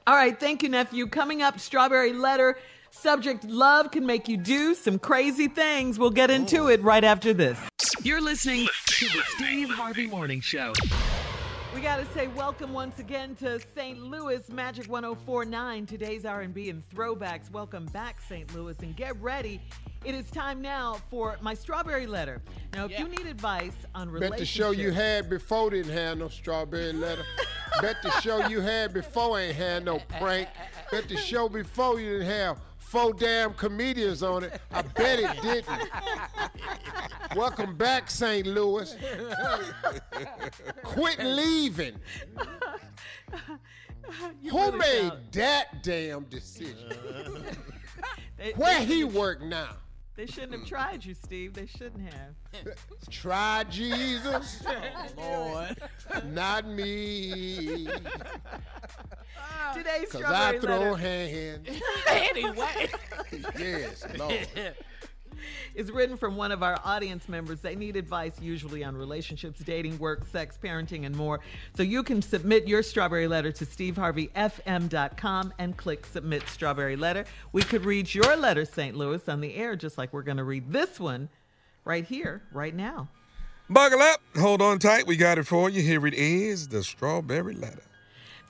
[0.06, 1.06] All right, thank you, nephew.
[1.08, 2.58] Coming up, strawberry letter.
[2.92, 6.00] Subject: Love can make you do some crazy things.
[6.00, 7.60] We'll get into it right after this.
[8.04, 10.74] You're listening to the Steve Harvey Morning Show.
[11.76, 14.02] We got to say welcome once again to St.
[14.02, 15.86] Louis Magic 1049.
[15.86, 17.52] Today's R&B and throwbacks.
[17.52, 18.52] Welcome back, St.
[18.56, 19.62] Louis, and get ready.
[20.04, 22.42] It is time now for my strawberry letter.
[22.74, 26.18] Now, if you need advice on relationships, Bet the show you had before didn't have
[26.18, 27.24] no strawberry letter.
[27.82, 30.48] Bet the show you had before ain't had no prank.
[30.92, 32.58] Bet the show before you didn't have
[32.88, 34.62] four damn comedians on it.
[34.72, 35.90] I bet it didn't.
[37.36, 38.48] Welcome back, St.
[38.48, 38.96] Louis.
[40.84, 41.96] Quit leaving.
[44.42, 46.94] You Who really made sound- that damn decision?
[48.56, 49.76] Where he work now?
[50.18, 51.54] They shouldn't have tried you, Steve.
[51.54, 52.76] They shouldn't have.
[53.12, 54.64] Try Jesus,
[55.18, 55.78] Oh, Lord.
[56.34, 57.88] not me.
[59.40, 61.68] Ah, Today's Cause I strawberry throw letter hands.
[62.08, 62.90] anyway.
[63.60, 64.48] yes, Lord.
[65.76, 67.62] Is written from one of our audience members.
[67.62, 71.40] They need advice usually on relationships, dating, work, sex, parenting, and more.
[71.76, 77.26] So you can submit your strawberry letter to steveharveyfm.com and click submit strawberry letter.
[77.52, 78.96] We could read your letter, St.
[78.96, 81.30] Louis, on the air, just like we're going to read this one
[81.86, 83.08] right here, right now.
[83.70, 84.22] Buckle up.
[84.40, 85.08] Hold on tight.
[85.08, 85.82] We got it for you.
[85.82, 87.84] Here it is the strawberry letter.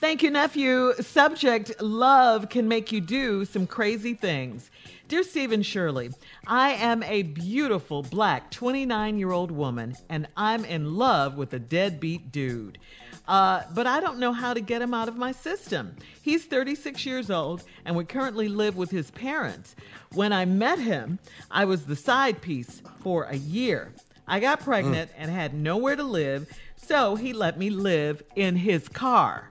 [0.00, 0.92] Thank you, nephew.
[1.00, 4.70] Subject Love can make you do some crazy things.
[5.08, 6.12] Dear Stephen Shirley,
[6.46, 11.58] I am a beautiful black 29 year old woman and I'm in love with a
[11.58, 12.78] deadbeat dude.
[13.26, 15.96] Uh, but I don't know how to get him out of my system.
[16.22, 19.74] He's 36 years old and we currently live with his parents.
[20.12, 21.18] When I met him,
[21.50, 23.92] I was the side piece for a year.
[24.28, 28.86] I got pregnant and had nowhere to live, so he let me live in his
[28.86, 29.50] car.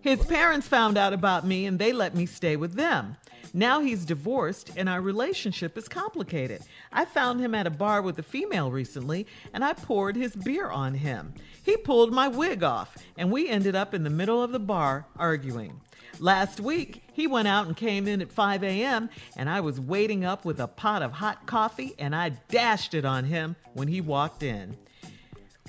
[0.00, 3.16] His parents found out about me and they let me stay with them.
[3.52, 6.62] Now he's divorced and our relationship is complicated.
[6.92, 10.70] I found him at a bar with a female recently and I poured his beer
[10.70, 11.34] on him.
[11.62, 15.06] He pulled my wig off and we ended up in the middle of the bar
[15.16, 15.80] arguing.
[16.18, 20.24] Last week, he went out and came in at 5 a.m., and I was waiting
[20.24, 24.00] up with a pot of hot coffee and I dashed it on him when he
[24.00, 24.76] walked in.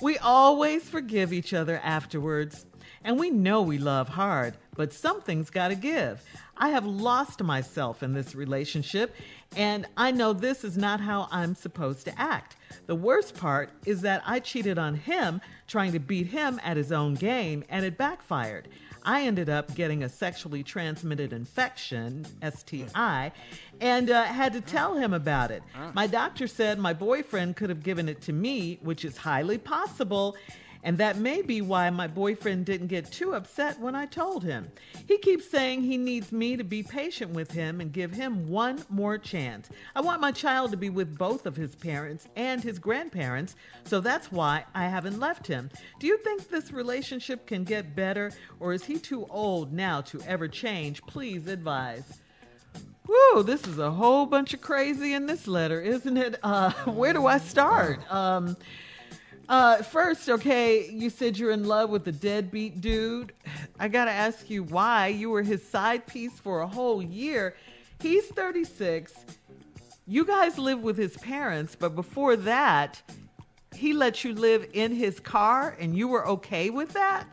[0.00, 2.66] We always forgive each other afterwards,
[3.04, 6.22] and we know we love hard, but something's got to give.
[6.56, 9.14] I have lost myself in this relationship,
[9.56, 12.56] and I know this is not how I'm supposed to act.
[12.86, 16.92] The worst part is that I cheated on him trying to beat him at his
[16.92, 18.68] own game, and it backfired.
[19.04, 23.32] I ended up getting a sexually transmitted infection, STI,
[23.80, 25.62] and uh, had to tell him about it.
[25.94, 30.36] My doctor said my boyfriend could have given it to me, which is highly possible.
[30.84, 34.68] And that may be why my boyfriend didn't get too upset when I told him.
[35.06, 38.84] He keeps saying he needs me to be patient with him and give him one
[38.88, 39.68] more chance.
[39.94, 43.54] I want my child to be with both of his parents and his grandparents,
[43.84, 45.70] so that's why I haven't left him.
[46.00, 50.20] Do you think this relationship can get better, or is he too old now to
[50.22, 51.02] ever change?
[51.06, 52.20] Please advise.
[53.06, 56.38] Woo, this is a whole bunch of crazy in this letter, isn't it?
[56.42, 58.00] Uh, where do I start?
[58.12, 58.56] Um,
[59.48, 63.32] uh, first, okay, you said you're in love with a deadbeat dude.
[63.78, 65.08] I gotta ask you why.
[65.08, 67.54] You were his side piece for a whole year.
[68.00, 69.12] He's 36.
[70.06, 73.00] You guys live with his parents, but before that,
[73.74, 77.26] he let you live in his car and you were okay with that?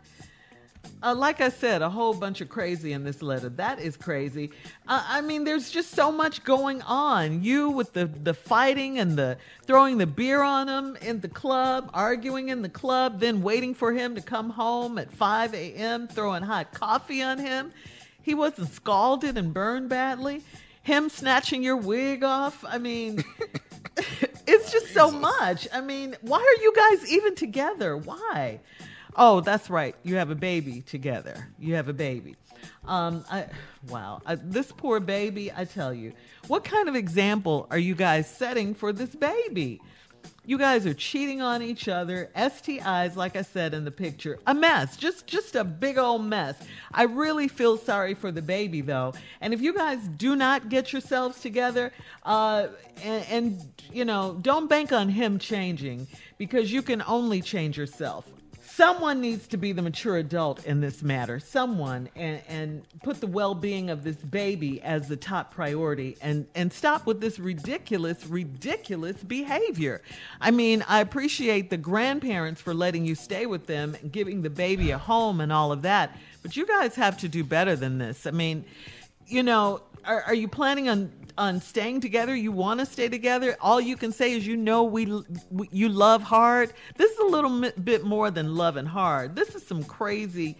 [1.02, 3.48] Uh, like I said, a whole bunch of crazy in this letter.
[3.50, 4.52] That is crazy.
[4.86, 7.42] Uh, I mean, there's just so much going on.
[7.42, 11.90] You with the the fighting and the throwing the beer on him in the club,
[11.94, 16.44] arguing in the club, then waiting for him to come home at 5 a.m., throwing
[16.44, 17.72] hot coffee on him.
[18.22, 20.44] He wasn't scalded and burned badly.
[20.84, 22.66] Him snatching your wig off.
[22.68, 23.24] I mean,
[24.48, 25.68] it's just so much.
[25.72, 27.96] I mean, why are you guys even together?
[27.96, 28.60] Why?
[29.16, 29.96] Oh, that's right.
[30.04, 31.50] You have a baby together.
[31.60, 32.36] You have a baby.
[32.86, 33.48] Um, I,
[33.88, 34.22] wow.
[34.26, 36.14] Uh, this poor baby, I tell you.
[36.48, 39.82] What kind of example are you guys setting for this baby?
[40.46, 42.32] You guys are cheating on each other.
[42.36, 44.98] STIs, like I said in the picture, a mess.
[44.98, 46.56] Just just a big old mess.
[46.92, 49.14] I really feel sorry for the baby though.
[49.42, 51.94] And if you guys do not get yourselves together,
[52.24, 52.68] uh,
[53.04, 56.08] and, and you know, don't bank on him changing
[56.40, 58.26] because you can only change yourself.
[58.80, 61.38] Someone needs to be the mature adult in this matter.
[61.42, 66.72] Someone and, and put the well-being of this baby as the top priority and and
[66.72, 70.02] stop with this ridiculous, ridiculous behavior.
[70.40, 74.50] I mean, I appreciate the grandparents for letting you stay with them and giving the
[74.50, 77.98] baby a home and all of that, but you guys have to do better than
[77.98, 78.26] this.
[78.26, 78.64] I mean,
[79.28, 82.36] you know, are, are you planning on on staying together?
[82.36, 83.58] You want to stay together?
[83.62, 85.06] All you can say is you know we,
[85.50, 86.74] we you love hard.
[86.98, 89.36] This is a little mi- bit more than loving hard.
[89.36, 90.58] This is some crazy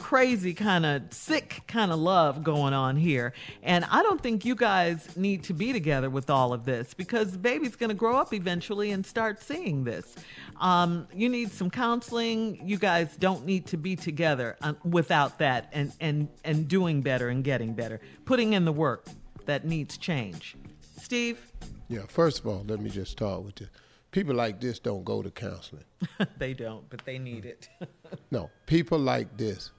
[0.00, 3.34] crazy kind of sick kind of love going on here.
[3.62, 7.32] And I don't think you guys need to be together with all of this because
[7.32, 10.16] the baby's going to grow up eventually and start seeing this.
[10.58, 12.66] Um, you need some counseling.
[12.66, 17.28] You guys don't need to be together uh, without that and, and, and doing better
[17.28, 19.06] and getting better, putting in the work
[19.50, 20.54] that needs change.
[20.96, 21.50] Steve?
[21.88, 23.68] Yeah, first of all, let me just start with this.
[24.12, 25.82] People like this don't go to counseling.
[26.38, 27.68] they don't, but they need it.
[28.32, 29.70] No, people like this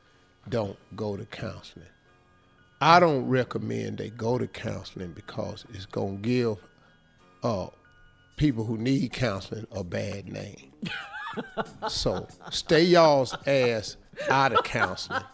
[0.49, 1.87] don't go to counseling.
[2.81, 6.57] I don't recommend they go to counseling because it's going to give
[7.43, 7.67] uh,
[8.37, 10.71] people who need counseling a bad name.
[11.87, 13.97] so stay y'all's ass
[14.29, 15.23] out of counseling.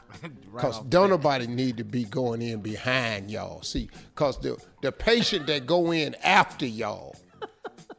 [0.52, 3.62] Because don't nobody need to be going in behind y'all.
[3.62, 7.16] See, because the, the patient that go in after y'all,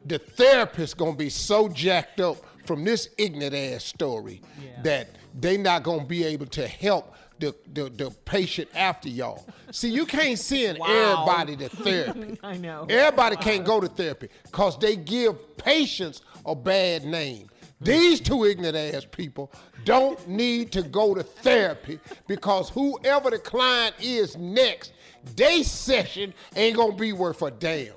[0.05, 4.41] the therapist gonna be so jacked up from this ignorant ass story
[4.83, 5.07] that
[5.39, 9.47] they not gonna be able to help the, the, the patient after y'all.
[9.71, 10.87] See, you can't send Wow.
[11.23, 12.37] everybody to therapy.
[12.43, 12.85] I know.
[12.89, 17.49] Everybody can't go to therapy because they give patients a bad name.
[17.81, 19.51] These two ignorant ass people
[19.85, 24.91] don't need to go to therapy because whoever the client is next,
[25.35, 27.93] they session ain't gonna be worth a damn.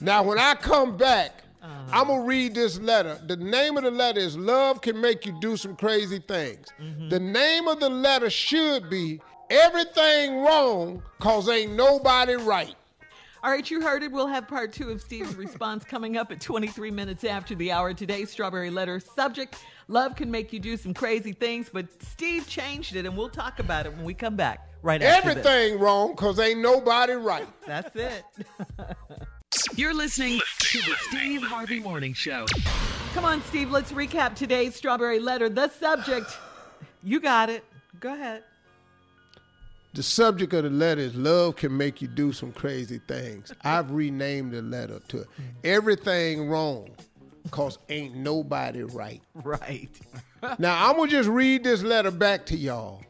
[0.00, 1.90] Now, when I come back, uh-huh.
[1.92, 3.20] I'm gonna read this letter.
[3.26, 6.66] The name of the letter is Love Can Make You Do Some Crazy Things.
[6.80, 7.08] Mm-hmm.
[7.08, 12.74] The name of the letter should be Everything Wrong Cause Ain't Nobody Right.
[13.44, 14.12] All right, you heard it.
[14.12, 17.92] We'll have part two of Steve's response coming up at 23 minutes after the hour.
[17.92, 19.56] Today's Strawberry Letter subject
[19.88, 23.58] Love can make you do some crazy things, but Steve changed it, and we'll talk
[23.58, 25.44] about it when we come back right after this.
[25.44, 27.48] Everything wrong cause ain't nobody right.
[27.66, 28.24] That's it.
[29.76, 32.46] You're listening to the Steve Harvey Morning Show.
[33.12, 35.48] Come on, Steve, let's recap today's Strawberry Letter.
[35.48, 36.30] The subject,
[37.02, 37.64] you got it.
[37.98, 38.44] Go ahead.
[39.94, 43.52] The subject of the letter is love can make you do some crazy things.
[43.62, 45.26] I've renamed the letter to
[45.64, 46.88] everything wrong
[47.50, 49.22] cause ain't nobody right.
[49.34, 49.90] Right.
[50.58, 53.04] Now I'm gonna just read this letter back to y'all.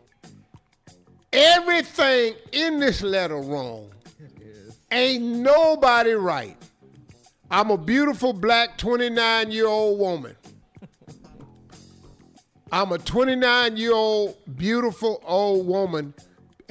[1.32, 3.90] Everything in this letter wrong.
[4.90, 6.58] Ain't nobody right.
[7.50, 10.36] I'm a beautiful black 29 year old woman.
[12.72, 16.12] I'm a 29 year old beautiful old woman,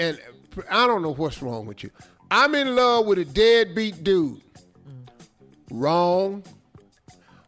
[0.01, 0.19] and
[0.67, 1.91] I don't know what's wrong with you.
[2.31, 4.41] I'm in love with a deadbeat dude.
[5.69, 6.43] Wrong.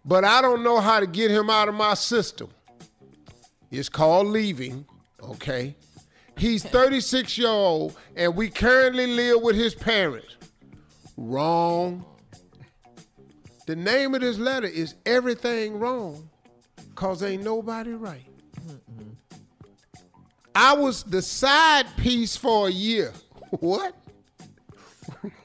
[0.06, 2.50] But I don't know how to get him out of my system.
[3.72, 4.86] It's called leaving,
[5.20, 5.76] okay?
[6.38, 10.36] He's 36 year old, and we currently live with his parents.
[11.18, 12.06] Wrong.
[13.66, 16.30] The name of this letter is Everything Wrong,
[16.94, 18.33] cause ain't nobody right.
[20.56, 23.14] I was the side piece for a year.
[23.60, 23.96] What?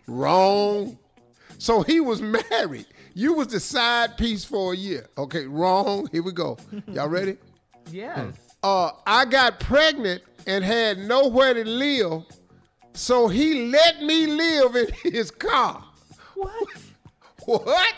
[0.07, 0.99] wrong.
[1.59, 2.87] So he was married.
[3.15, 5.09] You was the side piece for a year.
[5.19, 6.09] Okay, wrong.
[6.11, 6.57] Here we go.
[6.89, 7.37] Y'all ready?
[7.91, 8.35] Yes.
[8.63, 12.23] uh, I got pregnant and had nowhere to live,
[12.93, 15.83] so he let me live in his car.
[16.35, 16.69] What?
[17.47, 17.95] What?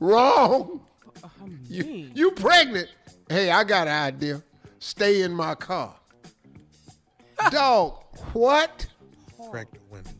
[0.00, 0.80] Wrong.
[1.68, 2.88] You, you pregnant?
[3.28, 4.42] Hey, I got an idea.
[4.78, 5.94] Stay in my car.
[7.50, 8.02] Dog,
[8.32, 8.86] what?
[9.50, 10.14] Pregnant women.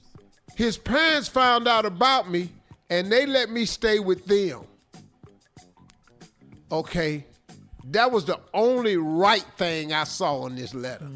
[0.56, 2.50] His parents found out about me
[2.90, 4.64] and they let me stay with them.
[6.70, 7.24] Okay.
[7.84, 11.08] That was the only right thing I saw in this letter.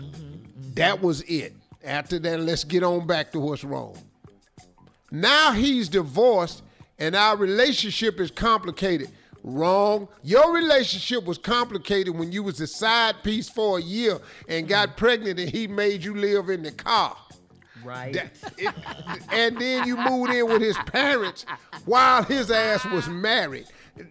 [0.75, 1.53] That was it.
[1.85, 3.97] After that, let's get on back to what's wrong.
[5.11, 6.63] Now he's divorced
[6.99, 9.11] and our relationship is complicated.
[9.45, 10.09] Wrong.
[10.23, 14.91] Your relationship was complicated when you was a side piece for a year and got
[14.91, 14.97] mm.
[14.97, 17.17] pregnant and he made you live in the car.
[17.85, 18.13] Right.
[18.13, 18.75] That- it-
[19.31, 21.45] and then you moved in with his parents
[21.85, 23.67] while his ass was married.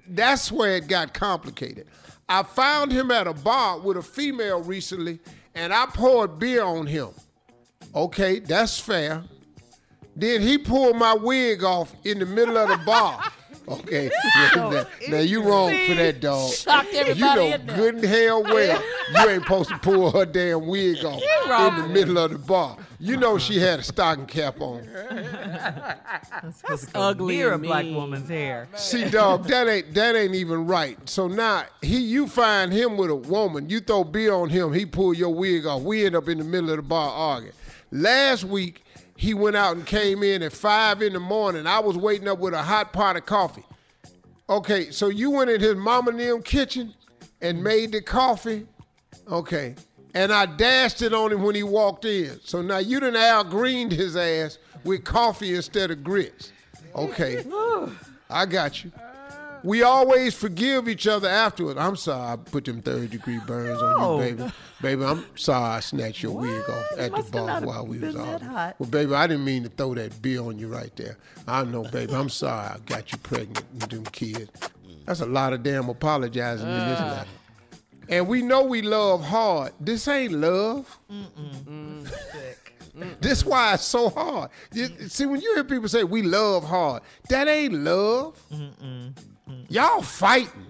[0.09, 1.87] That's where it got complicated.
[2.27, 5.19] I found him at a bar with a female recently,
[5.55, 7.09] and I poured beer on him.
[7.95, 9.23] Okay, that's fair.
[10.15, 13.31] Then he pulled my wig off in the middle of the bar.
[13.71, 14.09] Okay,
[14.55, 16.51] now, now you wrong for that, dog.
[16.51, 17.75] Shocked You know in there.
[17.77, 18.81] good and hell well
[19.13, 22.37] you ain't supposed to pull her damn wig off wrong in the middle of the
[22.39, 22.77] bar.
[22.99, 24.87] You know she had a stocking cap on.
[26.67, 28.67] That's ugly Near a and black woman's hair.
[28.75, 30.97] See, dog, that ain't that ain't even right.
[31.09, 34.85] So now he, you find him with a woman, you throw beer on him, he
[34.85, 35.81] pull your wig off.
[35.81, 37.53] We end up in the middle of the bar arguing.
[37.91, 38.83] Last week
[39.21, 41.67] he went out and came in at five in the morning.
[41.67, 43.63] I was waiting up with a hot pot of coffee.
[44.49, 46.95] Okay, so you went in his mama and them kitchen
[47.39, 48.65] and made the coffee.
[49.29, 49.75] Okay.
[50.15, 52.39] And I dashed it on him when he walked in.
[52.43, 56.51] So now you done Al Greened his ass with coffee instead of grits.
[56.95, 57.45] Okay.
[58.31, 58.91] I got you.
[59.63, 61.77] We always forgive each other afterward.
[61.77, 64.51] I'm sorry I put them third degree burns on you, baby.
[64.81, 68.23] Baby, I'm sorry I snatched your wig off at the bar while we was been
[68.25, 68.41] that
[68.79, 71.17] Well, baby, I didn't mean to throw that beer on you right there.
[71.47, 72.13] I know, baby.
[72.15, 74.49] I'm sorry I got you pregnant with them kids.
[75.05, 77.27] That's a lot of damn apologizing in this letter.
[78.09, 79.73] And we know we love hard.
[79.79, 80.97] This ain't love.
[83.21, 84.49] This why it's so hard.
[84.73, 88.35] You- see, when you hear people say we love hard, that ain't love.
[89.69, 90.67] Y'all fighting.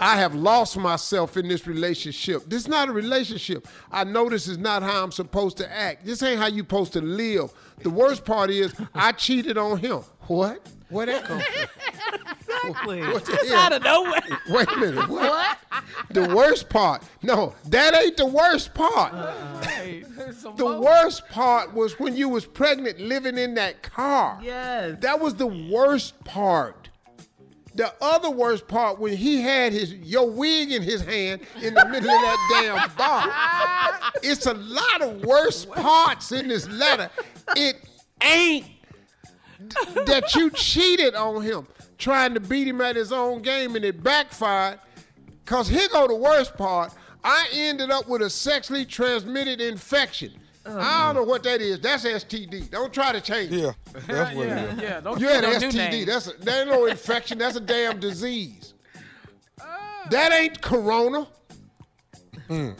[0.00, 2.42] I have lost myself in this relationship.
[2.46, 3.68] This is not a relationship.
[3.92, 6.04] I know this is not how I'm supposed to act.
[6.04, 7.52] This ain't how you supposed to live.
[7.78, 10.00] The worst part is I cheated on him.
[10.22, 10.66] What?
[10.94, 11.68] Where that come from?
[12.70, 13.00] Exactly.
[13.02, 13.58] What the Just hell?
[13.58, 14.22] out of nowhere.
[14.48, 15.08] Wait a minute.
[15.08, 15.58] What?
[16.10, 17.02] The worst part.
[17.20, 19.12] No, that ain't the worst part.
[19.12, 19.60] Uh,
[20.56, 24.38] the worst part was when you was pregnant living in that car.
[24.40, 24.96] Yes.
[25.00, 26.90] That was the worst part.
[27.74, 31.84] The other worst part when he had his your wig in his hand in the
[31.86, 34.12] middle of that damn bar.
[34.22, 37.10] It's a lot of worst parts in this letter.
[37.56, 37.84] It
[38.22, 38.66] ain't
[40.06, 41.66] that you cheated on him,
[41.98, 44.78] trying to beat him at his own game, and it backfired.
[45.44, 46.92] Cause here go the worst part.
[47.22, 50.32] I ended up with a sexually transmitted infection.
[50.66, 51.80] I don't know what that is.
[51.80, 52.70] That's STD.
[52.70, 53.60] Don't try to change it.
[53.60, 53.72] Yeah,
[54.06, 54.82] that's what yeah, it is.
[54.82, 55.00] yeah.
[55.00, 56.06] Don't You had no an STD.
[56.06, 57.38] That's a, that ain't no infection.
[57.38, 58.72] That's a damn disease.
[60.10, 61.26] That ain't corona.
[62.48, 62.76] Mm.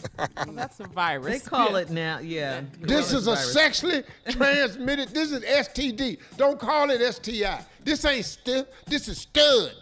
[0.54, 1.42] That's a virus.
[1.42, 1.78] They call Yeah.
[1.78, 2.60] it now, yeah.
[2.80, 3.52] This is a coronavirus.
[3.52, 5.08] sexually transmitted.
[5.10, 6.18] This is STD.
[6.36, 7.64] Don't call it STI.
[7.82, 8.66] This ain't stiff.
[8.86, 9.72] This is stud.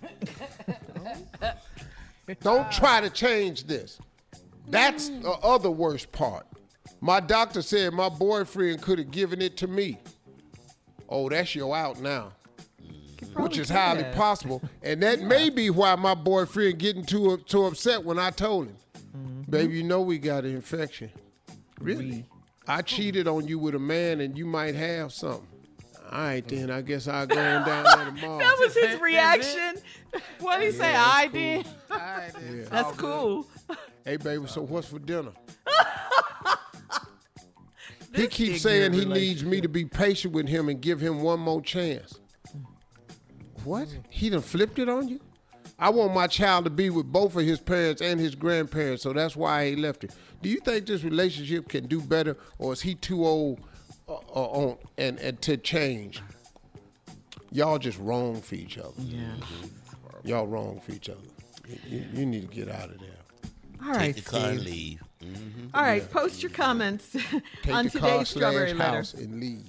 [2.40, 2.72] Don't uh.
[2.72, 3.98] try to change this.
[4.68, 5.22] That's mm.
[5.22, 6.46] the other worst part.
[7.00, 9.98] My doctor said my boyfriend could have given it to me.
[11.08, 12.32] Oh, that's your out now.
[13.34, 14.14] Which is highly that.
[14.14, 14.62] possible.
[14.82, 18.76] And that may be why my boyfriend getting too too upset when I told him.
[19.16, 19.50] Mm-hmm.
[19.50, 21.10] Baby, you know we got an infection.
[21.80, 22.24] Really?
[22.66, 25.46] I cheated on you with a man and you might have something.
[26.10, 26.50] All right, mm.
[26.50, 26.70] then.
[26.70, 28.38] I guess I'll go on down there tomorrow.
[28.38, 29.76] That was his reaction.
[30.40, 30.92] What did he say?
[30.92, 32.58] Yeah, I that's did.
[32.58, 32.64] Yeah.
[32.70, 33.46] That's cool.
[34.04, 35.32] Hey, baby, so what's for dinner?
[38.14, 41.40] he keeps saying he needs me to be patient with him and give him one
[41.40, 42.18] more chance.
[43.64, 43.88] What?
[43.88, 44.04] Mm.
[44.08, 45.20] He done flipped it on you?
[45.78, 49.12] I want my child to be with both of his parents and his grandparents, so
[49.12, 50.12] that's why he left it.
[50.42, 53.60] Do you think this relationship can do better, or is he too old
[54.08, 56.20] uh, uh, on and, and to change?
[57.52, 58.92] Y'all just wrong for each other.
[58.98, 59.34] Yeah.
[60.24, 61.20] Y'all wrong for each other.
[61.68, 63.08] You, you- you need to get out of there.
[63.80, 64.74] All right, Take the car and Steve.
[64.74, 65.02] leave.
[65.32, 65.70] Mhm.
[65.74, 67.10] All right, post your comments
[67.62, 69.62] Take on the car today's Strawberry slash Letter house and leave.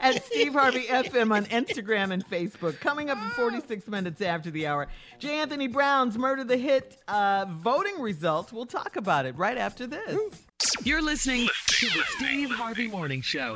[0.00, 2.78] At Steve Harvey FM on Instagram and Facebook.
[2.80, 4.88] Coming up in 46 minutes after the hour,
[5.18, 5.40] J.
[5.40, 8.52] Anthony Brown's Murder the Hit uh, voting results.
[8.52, 10.45] We'll talk about it right after this.
[10.84, 13.52] You're listening to the Steve Harvey Morning Show.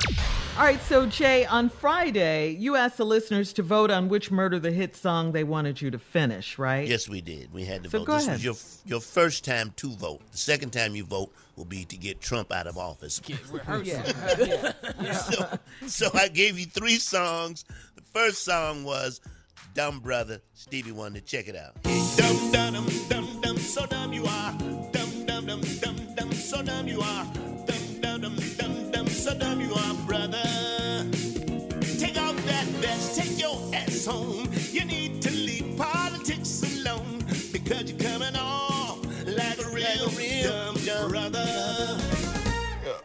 [0.57, 4.59] All right, so Jay, on Friday, you asked the listeners to vote on which Murder
[4.59, 6.87] the Hit song they wanted you to finish, right?
[6.87, 7.51] Yes, we did.
[7.51, 8.05] We had to So vote.
[8.07, 8.35] go this ahead.
[8.37, 10.21] was your your first time to vote.
[10.31, 13.19] The second time you vote will be to get Trump out of office.
[13.83, 14.71] Yeah.
[15.13, 17.65] so, so I gave you three songs.
[17.95, 19.21] The first song was
[19.73, 21.21] "Dumb Brother." Stevie Wonder.
[21.21, 21.81] Check it out.
[22.17, 23.57] Dum dum dum dum dum.
[23.57, 24.50] So dumb you are.
[26.61, 27.25] So dumb you are.
[27.65, 29.07] Dum dum dum dum dum.
[29.07, 30.43] So dumb you are, brother.
[31.97, 33.17] Take off that vest.
[33.19, 34.47] Take your ass home.
[34.69, 37.17] You need to leave politics alone
[37.51, 40.07] because you're coming off like a real,
[40.43, 41.97] dumb, dumb brother.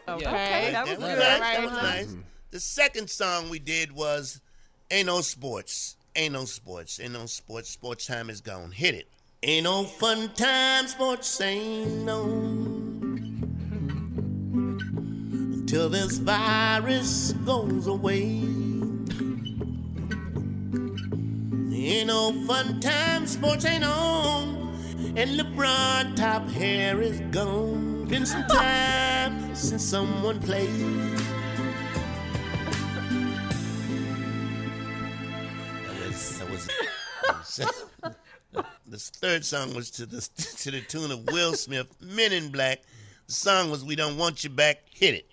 [0.07, 1.17] Okay, that was That was good.
[1.17, 1.39] nice.
[1.39, 1.81] Right, That was huh?
[1.81, 2.11] nice.
[2.11, 4.39] Um, the second song we did was
[4.91, 5.95] Ain't No Sports.
[6.15, 6.99] Ain't no sports.
[6.99, 7.71] Ain't no sports.
[7.71, 8.69] Sports time is gone.
[8.71, 9.07] Hit it.
[9.41, 10.85] Ain't no fun time.
[10.87, 13.06] Sports ain't no.
[15.67, 18.41] Until this virus goes away.
[21.73, 23.27] Ain't no fun time.
[23.27, 24.73] Sports ain't on.
[25.17, 28.05] And LeBron top hair is gone.
[28.05, 30.69] Been some time since someone played.
[35.83, 38.15] That was, that was
[38.87, 40.21] this third song was to the
[40.59, 42.83] to the tune of Will Smith, Men in Black.
[43.25, 44.83] The song was We Don't Want You Back.
[44.89, 45.29] Hit it.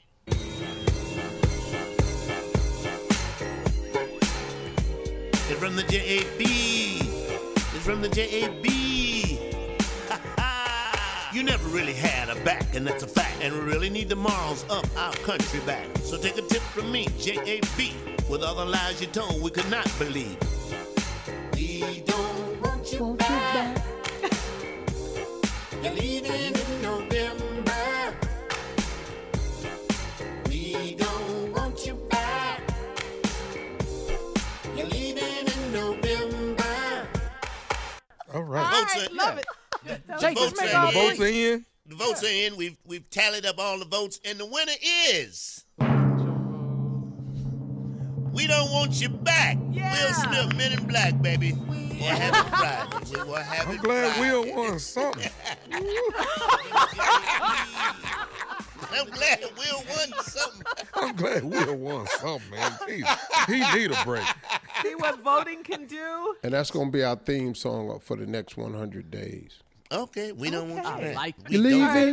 [5.65, 6.43] From the JAB.
[6.43, 8.67] It's from the JAB.
[11.33, 13.39] You never really had a back, and that's a fact.
[13.41, 15.87] And we really need the morals of our country back.
[16.03, 18.29] So take a tip from me, JAB.
[18.29, 20.37] With all the lies you told, we could not believe.
[21.55, 23.83] We don't want you back.
[25.83, 26.53] You're leaving
[38.55, 38.77] November.
[38.77, 38.95] All right.
[38.95, 39.17] Votes in.
[39.17, 39.47] Love it.
[39.85, 40.81] The Jay, votes just make in.
[40.81, 41.53] The votes three.
[41.53, 41.65] in.
[41.87, 42.57] The votes are in.
[42.57, 44.73] We've we've tallied up all the votes, and the winner
[45.11, 45.65] is.
[48.33, 49.57] We don't want you back.
[49.59, 51.53] Will Smith, Men in Black, baby.
[51.53, 53.11] We'll have it Friday.
[53.15, 54.33] We will have I'm it glad Friday.
[54.33, 55.31] Will won something.
[58.95, 60.63] I'm glad Will won something.
[60.95, 62.73] I'm glad Will won something, man.
[62.89, 63.03] He,
[63.53, 64.25] he need a break.
[64.83, 66.37] See what voting can do?
[66.43, 69.59] And that's going to be our theme song for the next 100 days.
[69.93, 71.17] Okay, we don't want you back.
[71.17, 71.65] Like We don't-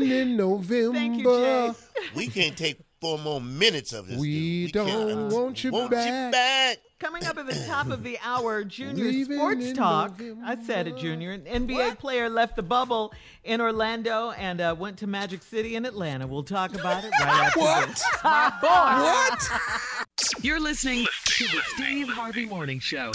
[0.01, 0.97] Leaving in November.
[0.99, 1.71] Thank you, Jay.
[2.15, 4.19] We can't take four more minutes of this.
[4.19, 4.73] We, dude.
[4.73, 5.33] don't can't.
[5.33, 6.05] want you Want back.
[6.05, 6.77] you back.
[6.99, 10.21] Coming up at the top of the hour, Junior Leaving Sports in Talk.
[10.45, 11.31] I said it, Junior.
[11.31, 13.11] An NBA player left the bubble
[13.43, 16.27] in Orlando and uh, went to Magic City in Atlanta.
[16.27, 17.87] We'll talk about it right after What?
[17.89, 18.03] this.
[18.23, 18.67] my boy.
[18.69, 20.05] What?
[20.43, 23.11] You're listening to the Steve Harvey Morning Show.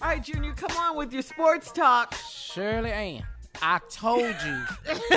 [0.00, 2.12] All right, Junior, come on with your sports talk.
[2.28, 3.22] Shirley Ann,
[3.62, 4.62] I told you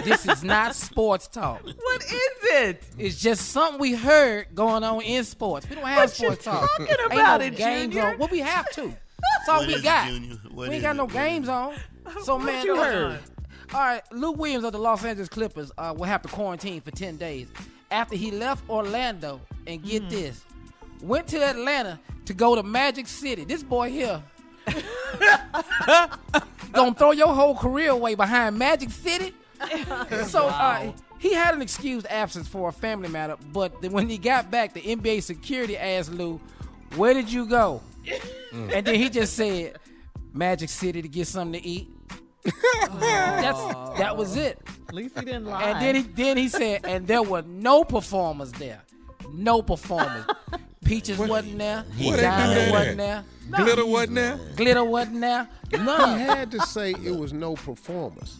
[0.02, 1.64] this is not sports talk.
[1.64, 2.12] What is
[2.44, 2.84] it?
[2.98, 5.70] It's just something we heard going on in sports.
[5.70, 6.70] We don't have What you sports talk.
[6.78, 8.10] talking Ain't about no it, games Junior?
[8.10, 8.18] on.
[8.18, 8.82] Well, we have to.
[8.88, 10.10] That's all What we is got.
[10.52, 10.98] What we ain't got it?
[10.98, 11.76] no What games on.
[12.24, 13.20] So What man, you heard?
[13.74, 16.92] All right, Lou Williams of the Los Angeles Clippers uh, will have to quarantine for
[16.92, 17.48] ten days
[17.90, 20.44] after he left Orlando and get this,
[21.02, 23.46] went to Atlanta to go to Magic City.
[23.46, 24.22] This boy here.
[26.72, 29.34] gonna throw your whole career away behind Magic City.
[30.26, 34.18] so uh, he had an excused absence for a family matter, but then when he
[34.18, 36.40] got back, the NBA security asked Lou,
[36.96, 37.82] "Where did you go?"
[38.52, 39.78] And then he just said,
[40.34, 41.90] "Magic City to get something to eat."
[43.00, 43.60] That's
[44.00, 44.60] that was it.
[44.90, 45.64] At least he didn't lie.
[45.64, 48.82] And then he then he said, and there were no performers there,
[49.32, 50.26] no performers.
[50.92, 51.86] Peaches wasn't there.
[52.00, 53.24] What they Diamond wasn't there.
[53.50, 54.40] Glitter wasn't there?
[54.58, 55.48] Glitter wasn't there.
[55.70, 56.20] He None.
[56.20, 58.38] had to say it was no performers.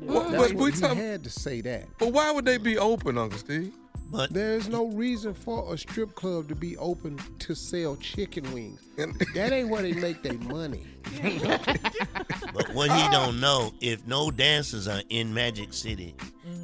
[0.00, 1.86] What, That's but, what we he talking, had to say that.
[1.98, 3.72] but why would they be open, Uncle Steve?
[4.10, 8.80] But There's no reason for a strip club to be open to sell chicken wings.
[9.34, 10.86] That ain't where they make their money.
[12.54, 16.14] but what he don't know, if no dancers are in Magic City,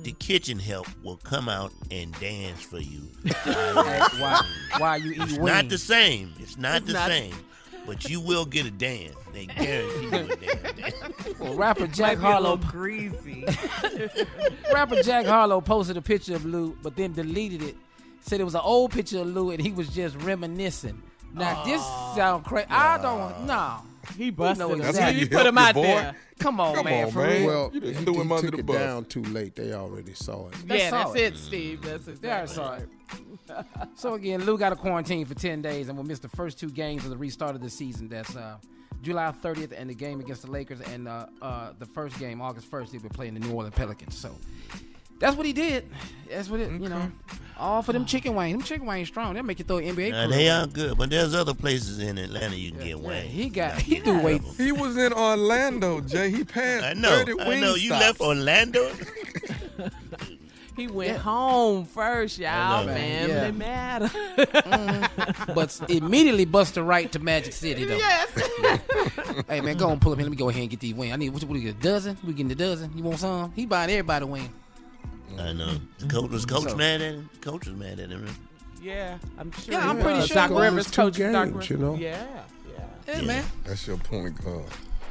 [0.02, 0.18] the mm.
[0.18, 3.02] kitchen help will come out and dance for you.
[3.44, 4.40] why,
[4.78, 5.38] why you eat It's wings?
[5.38, 6.32] not the same.
[6.38, 7.34] It's not It's the not- same.
[7.86, 9.14] But you will get a dance.
[9.32, 11.38] They guarantee you a damn dance.
[11.38, 13.44] Well, rapper Jack be a little Harlow, greasy.
[14.72, 17.76] rapper Jack Harlow posted a picture of Lou, but then deleted it.
[18.20, 21.02] Said it was an old picture of Lou, and he was just reminiscing.
[21.34, 21.82] Now this
[22.16, 22.68] sound crazy.
[22.70, 23.76] I don't want no.
[24.16, 24.76] He busted him.
[24.80, 24.92] exactly.
[24.92, 25.82] That's how you put him out boy.
[25.82, 26.16] there.
[26.38, 27.44] Come on, Come man, on, man.
[27.44, 28.76] Well, You he, just threw him he under the it bus.
[28.76, 29.54] down too late.
[29.54, 30.52] They already saw it.
[30.66, 31.20] That's yeah, that's solid.
[31.20, 31.82] it, Steve.
[31.82, 32.88] That's exactly Yeah, saw it.
[33.94, 36.70] So again, Lou got a quarantine for ten days and will miss the first two
[36.70, 38.08] games of the restart of the season.
[38.08, 38.56] That's uh,
[39.02, 42.70] July 30th and the game against the Lakers, and uh, uh, the first game August
[42.70, 44.16] 1st he'll be playing the New Orleans Pelicans.
[44.16, 44.30] So
[45.18, 45.88] that's what he did.
[46.30, 46.70] That's what it.
[46.70, 47.10] You know,
[47.58, 48.52] all for them chicken wings.
[48.52, 49.34] Them chicken wings strong.
[49.34, 50.10] They'll make you throw an NBA.
[50.10, 53.32] Now, they are good, but there's other places in Atlanta you can get Yeah, wings.
[53.32, 53.80] he got.
[53.80, 54.42] He get threw rid weight.
[54.56, 56.30] He was in Orlando, Jay.
[56.30, 57.24] He passed I know.
[57.24, 57.74] 30 I wing know.
[57.74, 58.00] You stops.
[58.00, 58.90] left Orlando.
[60.76, 62.92] He went home first, y'all, know.
[62.92, 63.28] man.
[63.28, 63.40] Yeah.
[63.44, 64.06] They matter.
[64.06, 65.52] Mm-hmm.
[65.54, 67.96] but immediately bust a right to Magic City though.
[67.96, 68.28] yes.
[69.46, 70.24] Hey man, go and pull up here.
[70.26, 71.12] Let me go ahead and get these wings.
[71.12, 72.18] I need what, what, we get a dozen?
[72.24, 72.90] We getting a dozen?
[72.96, 73.52] You want some?
[73.54, 74.52] He buying everybody a wing.
[75.38, 75.76] I know.
[75.98, 77.30] The coach was coach So- mad at him.
[77.40, 78.26] Coach was mad at him.
[78.82, 79.74] yeah, I'm sure.
[79.74, 80.28] Yeah, I'm pretty was.
[80.28, 81.70] sure Doc Rivers, two coach Doc Rivers.
[81.70, 81.94] you know?
[81.94, 82.22] Yeah,
[82.68, 82.84] yeah.
[83.06, 83.26] Yeah, Yeah.
[83.26, 83.44] man.
[83.64, 84.64] That's your point guard.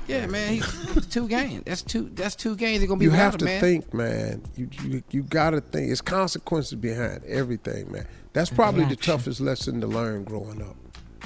[0.07, 0.53] Yeah, man.
[0.55, 1.63] He's two games.
[1.65, 2.09] That's two.
[2.13, 2.79] That's two games.
[2.79, 3.61] They're gonna be You have to man.
[3.61, 4.41] think, man.
[4.55, 5.91] You you you gotta think.
[5.91, 8.05] It's consequences behind everything, man.
[8.33, 10.75] That's probably the toughest lesson to learn growing up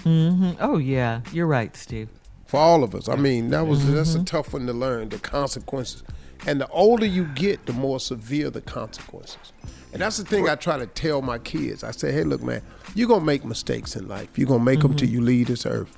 [0.04, 0.52] Mm-hmm.
[0.60, 2.08] Oh yeah, you're right, Steve.
[2.46, 3.10] for all of us.
[3.10, 5.10] I mean, that was that's a tough one to learn.
[5.10, 6.04] The consequences,
[6.46, 9.52] and the older you get, the more severe the consequences.
[9.94, 11.84] And that's the thing I try to tell my kids.
[11.84, 12.62] I say, hey, look, man,
[12.94, 14.38] you're gonna make mistakes in life.
[14.38, 15.16] You're gonna make them till mm-hmm.
[15.16, 15.98] you leave this earth.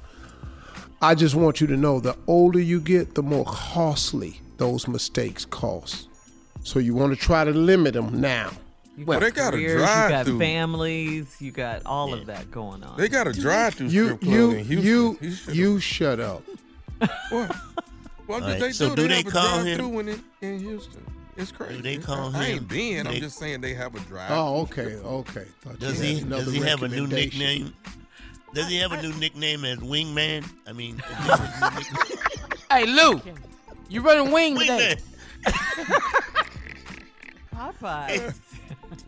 [1.02, 5.46] I just want you to know the older you get, the more costly those mistakes
[5.46, 6.08] cost.
[6.64, 8.52] So you want to try to limit them now.
[8.98, 10.40] You Well, they got a careers, you got drive-through.
[10.40, 12.98] families, you got all of that going on.
[12.98, 15.20] They got a drive-through You strip club you you
[15.52, 16.44] you shut up.
[17.30, 17.56] What?
[18.30, 18.96] What All did right, they so do?
[18.96, 19.78] do they have a call him?
[19.80, 21.04] drive-through in, in Houston.
[21.36, 21.82] It's crazy.
[21.82, 22.58] they call I him?
[22.58, 23.08] ain't been.
[23.08, 24.30] I'm just saying they have a drive.
[24.30, 25.46] Oh, okay, okay.
[25.62, 26.24] Thought Does you he?
[26.30, 27.74] Does he have a new nickname?
[28.54, 30.48] Does he have a new nickname as Wingman?
[30.68, 31.02] I mean,
[32.72, 33.20] Hey Lou,
[33.90, 34.98] you running wing today?
[35.48, 36.02] Wingman.
[37.56, 38.34] Popeye.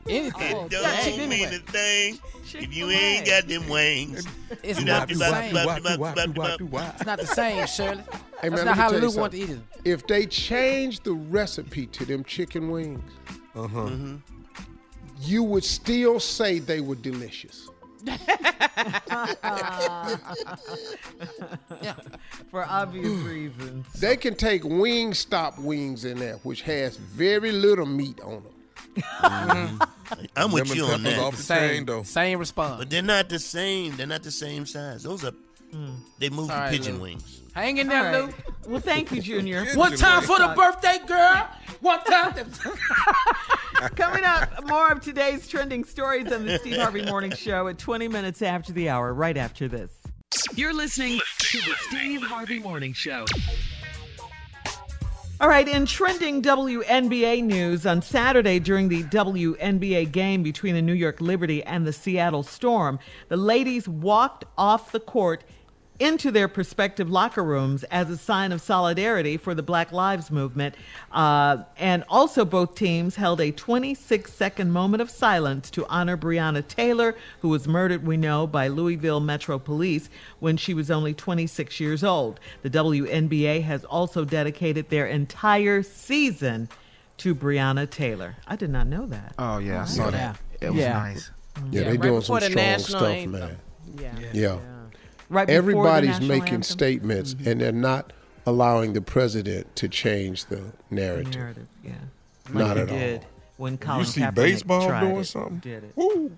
[0.07, 0.55] Anything.
[0.55, 1.55] Oh, It Yeah, don't chicken mean anyway.
[1.67, 2.93] a thing if you Chick-fil-A.
[2.93, 4.25] ain't got them wings.
[4.63, 5.55] It's You not know, the same.
[5.55, 8.03] It's not the same, Shirley.
[8.41, 9.59] Hey, That's not let me how Luke want to eat it.
[9.85, 13.01] If they change the recipe to them chicken wings,
[13.55, 13.89] uh-huh.
[15.21, 17.69] you would still say they were delicious.
[22.49, 23.87] For obvious reasons.
[23.93, 28.53] They can take Wingstop wings in there, which has very little meat on them.
[28.95, 29.83] Mm-hmm.
[30.35, 31.19] I'm with Lemon you on peppers that.
[31.19, 32.03] off the chain, though.
[32.03, 32.79] Same response.
[32.79, 33.95] But they're not the same.
[33.95, 35.03] They're not the same size.
[35.03, 35.31] Those are
[35.73, 35.95] mm.
[36.19, 37.03] they move All the right, pigeon Luke.
[37.03, 37.41] wings.
[37.53, 38.25] Hang in there, right.
[38.25, 38.35] Luke.
[38.67, 39.65] Well, thank you, Junior.
[39.75, 41.49] One time for the birthday girl.
[41.81, 42.33] One time.
[43.95, 48.07] Coming up, more of today's trending stories on the Steve Harvey Morning Show at 20
[48.07, 49.91] minutes after the hour, right after this.
[50.55, 53.25] You're listening to the Steve Harvey Morning Show.
[55.41, 60.93] All right, in trending WNBA news on Saturday during the WNBA game between the New
[60.93, 65.43] York Liberty and the Seattle Storm, the ladies walked off the court
[66.01, 70.73] into their prospective locker rooms as a sign of solidarity for the Black Lives Movement.
[71.11, 76.67] Uh, and also, both teams held a 26 second moment of silence to honor Breonna
[76.67, 80.09] Taylor, who was murdered, we know, by Louisville Metro Police
[80.39, 82.39] when she was only 26 years old.
[82.63, 86.67] The WNBA has also dedicated their entire season
[87.17, 88.37] to Breonna Taylor.
[88.47, 89.35] I did not know that.
[89.37, 90.37] Oh yeah, I saw that.
[90.59, 90.93] It was Yeah.
[90.93, 91.29] nice.
[91.69, 93.31] Yeah, they right doing some strong stuff, anthem.
[93.31, 93.57] man.
[93.99, 94.13] Yeah.
[94.33, 94.57] Yeah.
[95.31, 96.63] Right before the Everybody's making anthem?
[96.63, 97.47] statements, Mhm.
[97.47, 98.11] and they're not
[98.45, 101.33] allowing the president to change the narrative.
[101.33, 101.91] narrative, yeah.
[102.53, 103.23] Not at they all.
[103.57, 105.59] when Colin you see Kaepernick baseball tried doing it, something?
[105.59, 105.91] Did it.
[105.95, 106.31] Woo.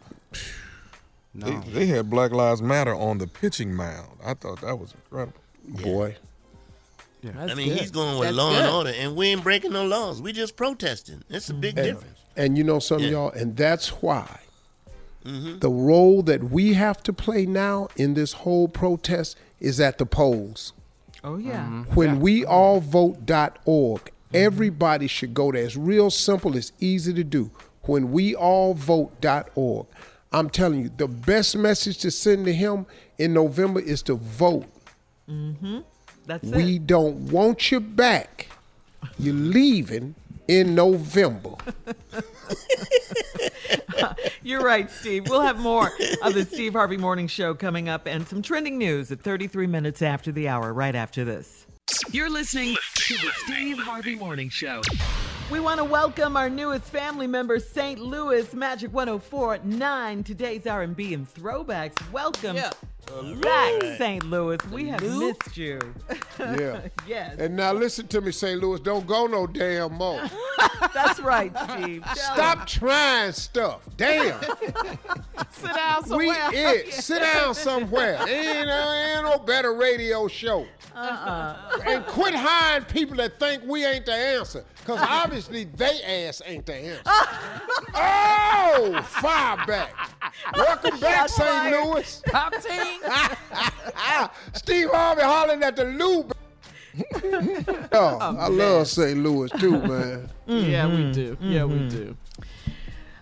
[1.36, 4.10] They, they had Black Lives Matter on the pitching mound.
[4.24, 5.40] I thought that was incredible.
[5.68, 6.15] Boy.
[7.40, 10.22] I mean, he's going with law and order, and we ain't breaking no laws.
[10.22, 11.24] We just protesting.
[11.30, 12.20] It's a big And, difference.
[12.36, 14.41] and you know something, y'all, and that's why
[15.25, 15.59] Mm-hmm.
[15.59, 20.05] the role that we have to play now in this whole protest is at the
[20.05, 20.73] polls.
[21.23, 21.65] Oh yeah.
[21.93, 25.63] When we all vote.org, everybody should go there.
[25.63, 27.51] It's real simple, it's easy to do.
[27.83, 29.87] When we all vote.org,
[30.33, 32.85] I'm telling you, the best message to send to him
[33.17, 34.65] in November is to vote.
[35.29, 35.79] Mm-hmm.
[36.25, 36.55] That's it.
[36.55, 36.87] we it.
[36.87, 38.47] don't want you back.
[39.17, 40.15] You're leaving
[40.47, 41.55] in November.
[44.44, 45.30] You're right, Steve.
[45.30, 45.91] We'll have more
[46.22, 50.02] of the Steve Harvey Morning Show coming up and some trending news at 33 minutes
[50.02, 51.65] after the hour, right after this.
[52.11, 54.82] You're listening to the Steve Harvey Morning Show.
[55.52, 57.99] We want to welcome our newest family member, St.
[57.99, 60.26] Louis Magic 104.9.
[60.26, 62.11] Today's R&B and throwbacks.
[62.11, 62.56] Welcome
[63.41, 64.23] back, St.
[64.23, 64.59] Louis.
[64.71, 65.80] We have missed you.
[66.39, 66.81] Yeah.
[67.07, 67.35] yes.
[67.39, 68.59] And now listen to me, St.
[68.61, 68.80] Louis.
[68.80, 70.21] Don't go no damn more.
[70.93, 72.03] That's right, Steve.
[72.15, 73.81] Stop trying stuff.
[73.97, 74.39] Damn.
[75.51, 76.27] Sit down somewhere.
[76.27, 76.75] We somewhere.
[76.75, 76.93] it.
[76.93, 78.17] Sit down somewhere.
[78.27, 80.65] Ain't, uh, ain't no better radio show.
[80.95, 81.80] Uh-uh.
[81.85, 84.63] And quit hiring people that think we ain't the answer.
[84.80, 87.01] Because obviously they ass ain't the answer.
[87.95, 89.93] oh, fire back.
[90.55, 91.71] Welcome back, St.
[91.71, 92.21] Louis.
[92.27, 92.53] Top
[93.02, 94.30] team.
[94.53, 96.34] Steve Harvey hollering at the lube.
[97.91, 99.18] oh, I love St.
[99.18, 100.30] Louis too, man.
[100.48, 101.14] Yeah, we Mhm.
[101.14, 101.38] do.
[101.41, 101.90] Yeah, we Mhm.
[101.91, 102.18] do.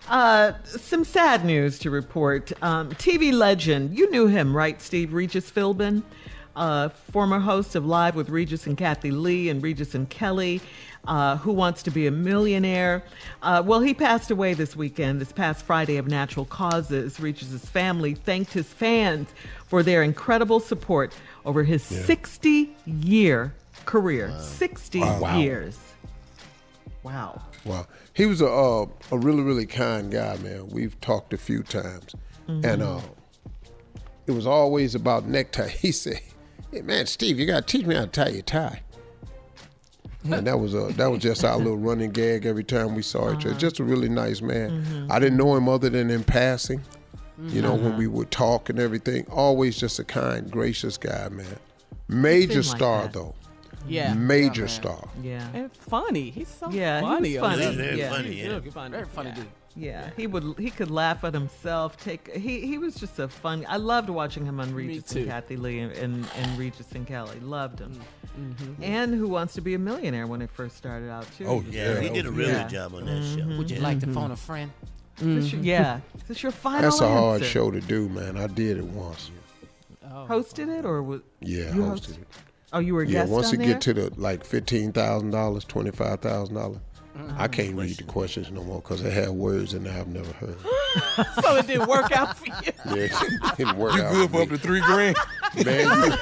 [0.08, 2.52] Uh, some sad news to report.
[2.62, 6.02] Um, TV legend, you knew him, right, Steve Regis Philbin?
[6.54, 10.60] Uh, former host of Live with Regis and Kathie Lee and Regis and Kelly,
[11.06, 13.02] uh, who wants to be a millionaire.
[13.42, 17.18] Uh, well, he passed away this weekend, this past Friday, of natural causes.
[17.18, 19.28] Regis his family thanked his fans
[19.66, 21.14] for their incredible support
[21.44, 23.52] over his 60 year
[23.84, 24.32] career.
[24.40, 25.38] 60 Wow.
[25.38, 25.78] years.
[27.02, 27.42] Wow.
[27.64, 30.68] Wow, he was a uh, a really really kind guy, man.
[30.68, 32.14] We've talked a few times,
[32.48, 32.98] and Mhm.
[32.98, 33.00] uh,
[34.26, 35.68] it was always about necktie.
[35.80, 36.20] He said,
[36.72, 38.82] "Hey man, Steve, you gotta teach me how to tie your tie."
[40.24, 43.32] And that was a that was just our little running gag every time we saw
[43.36, 43.54] each other.
[43.56, 44.84] Just a really nice man.
[44.84, 45.10] Mhm.
[45.10, 46.80] I didn't know him other than in passing.
[47.48, 47.98] You know, when Uh-huh.
[47.98, 49.26] we would talk and everything.
[49.28, 51.46] Always just a kind, gracious guy, man.
[52.08, 53.34] Major seemed like star though.
[53.88, 54.14] Yeah.
[54.14, 55.08] Major Yeah, star.
[55.20, 55.48] Yeah.
[55.52, 56.30] And funny.
[56.30, 57.34] He's so Yeah, funny.
[57.34, 57.64] was on funny.
[57.66, 57.74] this.
[57.76, 58.10] Very yeah.
[58.10, 58.48] funny, He's yeah.
[58.48, 58.90] really funny.
[58.92, 59.34] Very funny yeah.
[59.34, 59.46] dude.
[59.74, 60.58] Yeah, he would.
[60.58, 61.96] He could laugh at himself.
[61.96, 62.34] Take.
[62.36, 63.64] He he was just a fun.
[63.68, 67.38] I loved watching him on Regis and Kathie Lee and, and, and Regis and Kelly.
[67.40, 67.98] Loved him.
[68.38, 68.82] Mm-hmm.
[68.82, 71.46] And Who Wants to Be a Millionaire when it first started out too.
[71.46, 72.62] Oh, Yeah, he did a really Yeah.
[72.64, 73.58] good job on that show.
[73.58, 74.70] Would you like to phone a friend?
[75.20, 76.00] Is this your- yeah.
[76.16, 78.36] Is this your final That's a hard show to do, man.
[78.38, 79.30] I did it once.
[80.06, 81.20] Hosted it or was?
[81.40, 82.26] Yeah, you hosted it.
[82.72, 83.66] Oh, you were a Yeah, guest once on it there?
[83.68, 86.91] get to the like fifteen thousand dollars, twenty five thousand dollars, Mm-hmm.
[87.36, 90.32] I can't read the questions no more because they have words in there I've never
[90.32, 90.56] heard.
[91.42, 92.52] so it didn't work out for you.
[92.86, 95.16] Yeah, it didn't work You out good for for up to three grand?
[95.64, 96.16] Man, you,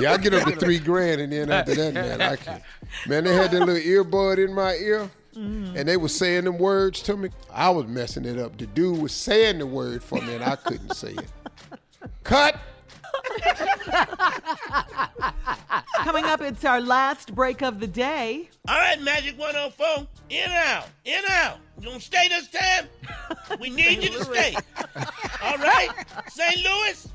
[0.00, 2.62] Yeah, I get up to three grand, and then after that, man, I can't.
[3.06, 5.76] Man, they had that little earbud in my ear, Mm-hmm.
[5.76, 7.28] and they was saying them words to me.
[7.52, 8.58] I was messing it up.
[8.58, 11.28] The dude was saying the word for me, and I couldn't say it.
[12.24, 12.56] Cut.
[16.04, 18.48] Coming up, it's our last break of the day.
[18.68, 20.06] All right, Magic 104.
[20.30, 20.86] In out.
[21.04, 21.58] In out.
[21.78, 22.88] You gonna stay this time?
[23.60, 24.56] We need you to stay.
[25.42, 25.90] All right?
[26.28, 26.56] St.
[26.64, 27.08] Louis,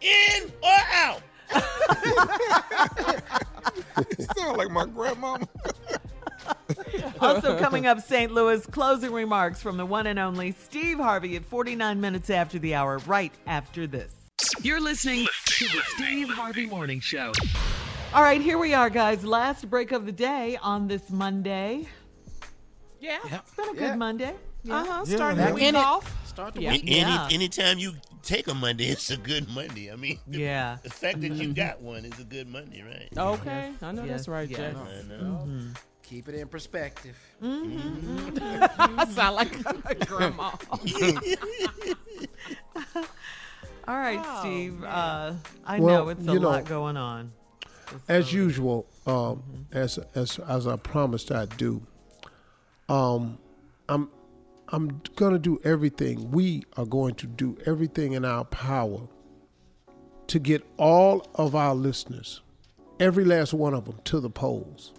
[0.00, 1.22] in or out?
[4.36, 5.46] Sound like my grandmama.
[7.20, 8.32] Also coming up, St.
[8.32, 12.74] Louis closing remarks from the one and only Steve Harvey at 49 minutes after the
[12.74, 14.12] hour, right after this.
[14.62, 17.32] You're listening to the Steve Harvey Morning Show.
[18.14, 19.24] All right, here we are, guys.
[19.24, 21.86] Last break of the day on this Monday.
[23.00, 23.18] Yeah.
[23.24, 24.34] It's been a good Monday.
[24.62, 24.76] Yeah.
[24.80, 25.04] Uh-huh.
[25.06, 25.48] Yeah, Starting man.
[25.50, 26.26] the week off.
[26.28, 26.84] Start the week.
[26.86, 27.92] Any, Anytime you
[28.22, 29.90] take a Monday, it's a good Monday.
[29.90, 30.76] I mean, the, Yeah.
[30.82, 33.08] the fact that you got one is a good Monday, right?
[33.16, 33.72] Okay.
[33.82, 34.58] I know Yes, that's right, yes.
[34.58, 34.66] Jay.
[34.74, 35.48] I know.
[36.02, 37.16] Keep it in perspective.
[37.42, 39.54] I sound like
[39.84, 40.50] a grandma.
[43.90, 44.84] All right, Oh, Steve.
[44.84, 45.32] Uh,
[45.66, 47.32] I Well, know it's a you know, lot going on.
[48.08, 49.42] As usual, um,
[49.72, 51.82] as as as I promised I'd do,
[52.88, 53.38] um,
[53.88, 54.08] I'm
[54.68, 56.30] I'm gonna do everything.
[56.30, 59.08] We are going to do everything in our power
[60.28, 62.42] to get all of our listeners,
[63.00, 64.92] every last one of them, to the polls.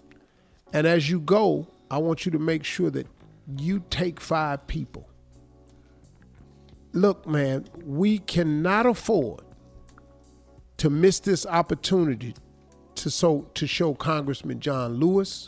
[0.74, 3.08] And as you go, I want you to make sure that
[3.58, 5.08] you take five people.
[6.94, 9.42] Look, man, we cannot afford
[10.78, 12.36] to miss this opportunity
[12.96, 15.48] to so to show Congressman John Lewis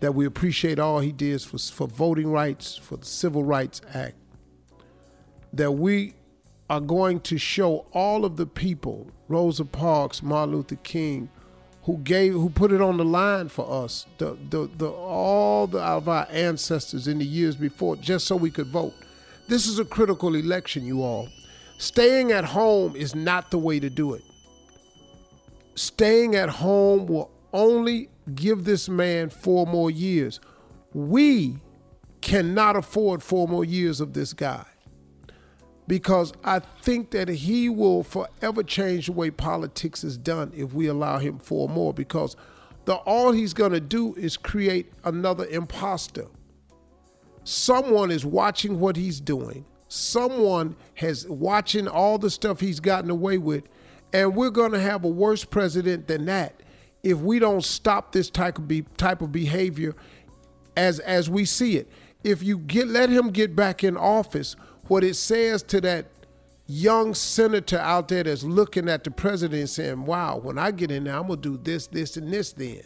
[0.00, 4.16] that we appreciate all he did for for voting rights, for the Civil Rights Act.
[5.52, 6.14] That we
[6.68, 11.28] are going to show all of the people, Rosa Parks, Martin Luther King,
[11.84, 15.78] who gave who put it on the line for us, the the, the all the,
[15.78, 18.94] of our ancestors in the years before, just so we could vote.
[19.48, 21.28] This is a critical election, you all.
[21.78, 24.22] Staying at home is not the way to do it
[25.74, 30.40] staying at home will only give this man four more years.
[30.94, 31.58] We
[32.20, 34.64] cannot afford four more years of this guy
[35.88, 40.86] because I think that he will forever change the way politics is done if we
[40.86, 42.36] allow him four more because
[42.84, 46.26] the all he's going to do is create another imposter.
[47.44, 49.64] Someone is watching what he's doing.
[49.88, 53.64] Someone has watching all the stuff he's gotten away with
[54.12, 56.62] and we're going to have a worse president than that
[57.02, 59.94] if we don't stop this type of be, type of behavior
[60.76, 61.90] as as we see it.
[62.22, 64.54] If you get let him get back in office,
[64.86, 66.06] what it says to that
[66.66, 70.90] young senator out there that's looking at the president and saying, "Wow, when I get
[70.90, 72.82] in there, I'm gonna do this, this, and this." Then,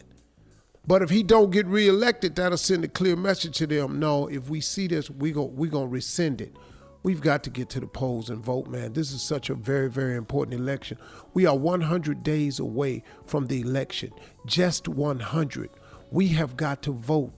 [0.87, 3.99] but if he don't get reelected, that'll send a clear message to them.
[3.99, 6.55] No, if we see this, we go we gonna rescind it.
[7.03, 8.93] We've got to get to the polls and vote, man.
[8.93, 10.97] This is such a very, very important election.
[11.33, 14.11] We are 100 days away from the election,
[14.45, 15.69] just 100.
[16.11, 17.33] We have got to vote.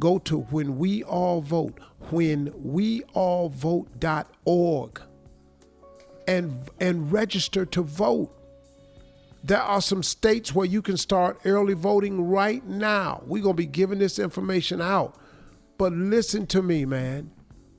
[0.00, 1.78] Go to when we all vote,
[2.10, 5.00] when we all vote.org
[6.26, 8.36] and and register to vote.
[9.44, 13.22] There are some states where you can start early voting right now.
[13.26, 15.16] We're going to be giving this information out.
[15.78, 17.30] But listen to me, man.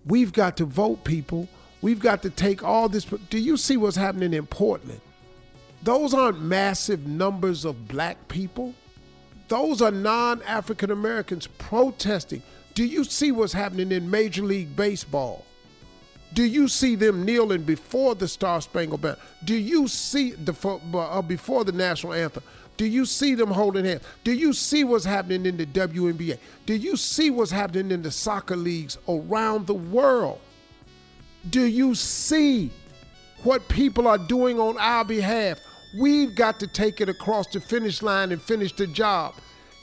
[0.05, 1.47] We've got to vote, people.
[1.81, 3.05] We've got to take all this.
[3.29, 4.99] Do you see what's happening in Portland?
[5.83, 8.73] Those aren't massive numbers of black people.
[9.47, 12.41] Those are non African Americans protesting.
[12.73, 15.45] Do you see what's happening in Major League Baseball?
[16.33, 19.17] Do you see them kneeling before the Star Spangled Banner?
[19.43, 20.53] Do you see the
[20.95, 22.43] uh, before the national anthem?
[22.75, 24.03] Do you see them holding hands?
[24.23, 26.39] Do you see what's happening in the WNBA?
[26.65, 30.39] Do you see what's happening in the soccer leagues around the world?
[31.49, 32.71] Do you see
[33.43, 35.59] what people are doing on our behalf?
[35.99, 39.35] We've got to take it across the finish line and finish the job.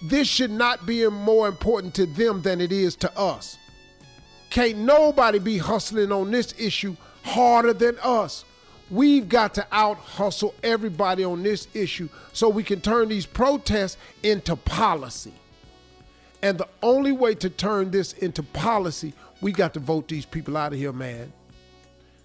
[0.02, 3.58] This should not be more important to them than it is to us.
[4.50, 8.44] Can't nobody be hustling on this issue harder than us.
[8.90, 13.96] We've got to out hustle everybody on this issue so we can turn these protests
[14.24, 15.32] into policy.
[16.42, 20.56] And the only way to turn this into policy, we got to vote these people
[20.56, 21.32] out of here, man.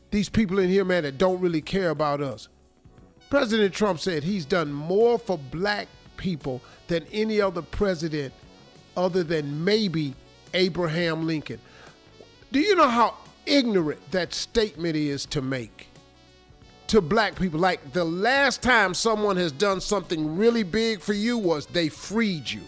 [0.09, 2.47] These people in here, man, that don't really care about us.
[3.29, 5.87] President Trump said he's done more for black
[6.17, 8.33] people than any other president
[8.95, 10.15] other than maybe
[10.53, 11.59] Abraham Lincoln.
[12.55, 13.15] Do you know how
[13.45, 15.89] ignorant that statement is to make?
[16.87, 17.59] to black people.
[17.59, 22.49] Like the last time someone has done something really big for you was they freed
[22.49, 22.61] you.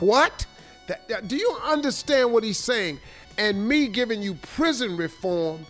[0.00, 0.46] What?
[0.86, 2.98] That, that- do you understand what he's saying?
[3.36, 5.66] And me giving you prison reform,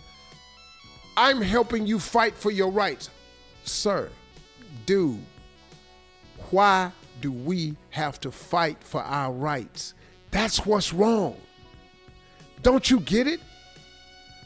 [1.17, 3.09] I'm helping you fight for your rights.
[3.65, 4.09] Sir,
[4.85, 5.19] dude,
[6.49, 9.95] why do we have to fight for our rights?
[10.31, 11.35] That's what's wrong.
[12.61, 13.39] Don't you get it?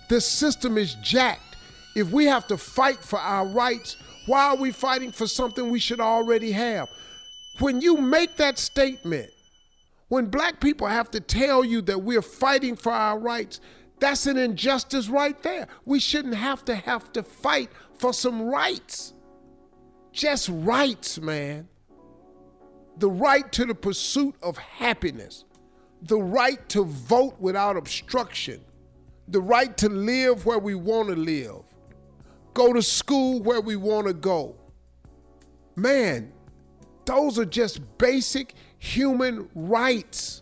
[0.09, 1.55] The system is jacked.
[1.95, 5.79] If we have to fight for our rights, why are we fighting for something we
[5.79, 6.87] should already have?
[7.59, 9.29] When you make that statement,
[10.07, 13.61] when black people have to tell you that we're fighting for our rights,
[13.99, 15.67] that's an injustice right there.
[15.85, 19.13] We shouldn't have to have to fight for some rights.
[20.11, 21.67] Just rights, man.
[22.97, 25.45] The right to the pursuit of happiness,
[26.01, 28.61] the right to vote without obstruction,
[29.27, 31.61] the right to live where we want to live,
[32.53, 34.55] go to school where we want to go.
[35.75, 36.31] Man,
[37.05, 40.41] those are just basic human rights.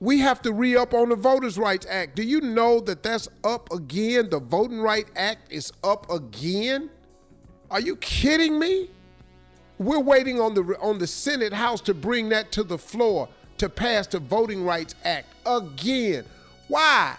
[0.00, 2.16] We have to re up on the Voters' Rights Act.
[2.16, 4.28] Do you know that that's up again?
[4.28, 6.90] The Voting Rights Act is up again?
[7.70, 8.90] Are you kidding me?
[9.78, 13.28] We're waiting on the on the Senate House to bring that to the floor
[13.58, 16.24] to pass the Voting Rights Act again.
[16.68, 17.16] Why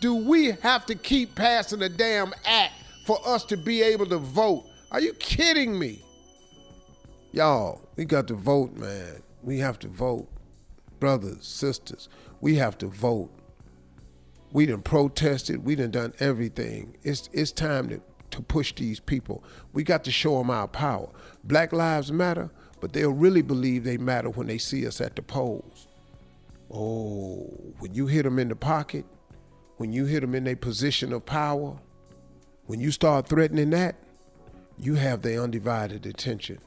[0.00, 2.74] do we have to keep passing a damn act
[3.04, 4.64] for us to be able to vote?
[4.90, 6.02] Are you kidding me?
[7.32, 9.22] Y'all, we got to vote, man.
[9.42, 10.28] We have to vote.
[10.98, 12.08] Brothers, sisters,
[12.40, 13.30] we have to vote.
[14.52, 15.64] We done protested.
[15.64, 16.96] We done done everything.
[17.02, 18.00] It's it's time to,
[18.30, 19.44] to push these people.
[19.72, 21.08] We got to show them our power.
[21.44, 25.22] Black lives matter, but they'll really believe they matter when they see us at the
[25.22, 25.88] polls.
[26.70, 29.04] Oh, when you hit them in the pocket,
[29.78, 31.78] when you hit them in their position of power,
[32.66, 33.96] when you start threatening that,
[34.78, 36.58] you have their undivided attention.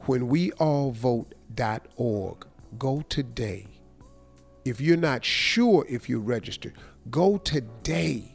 [0.00, 2.46] When we all vote.org,
[2.78, 3.66] go today.
[4.64, 6.74] If you're not sure if you're registered,
[7.10, 8.30] go today.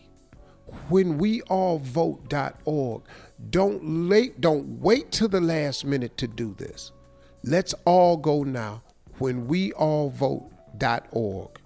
[0.90, 3.04] When we all vote.org,
[3.50, 6.92] don't late, don't wait till the last minute to do this.
[7.44, 8.84] Let's all go now.
[9.18, 11.60] When we all vote.org.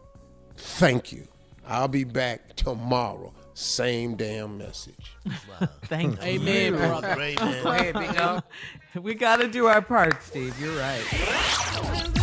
[0.56, 1.28] Thank you.
[1.68, 3.34] I'll be back tomorrow.
[3.54, 5.16] Same damn message.
[5.84, 6.28] Thank you.
[6.28, 7.16] Amen, brother.
[7.16, 7.64] Great, man.
[7.64, 8.44] Go ahead,
[8.95, 10.60] we got to do our part, Steve.
[10.60, 12.14] You're right.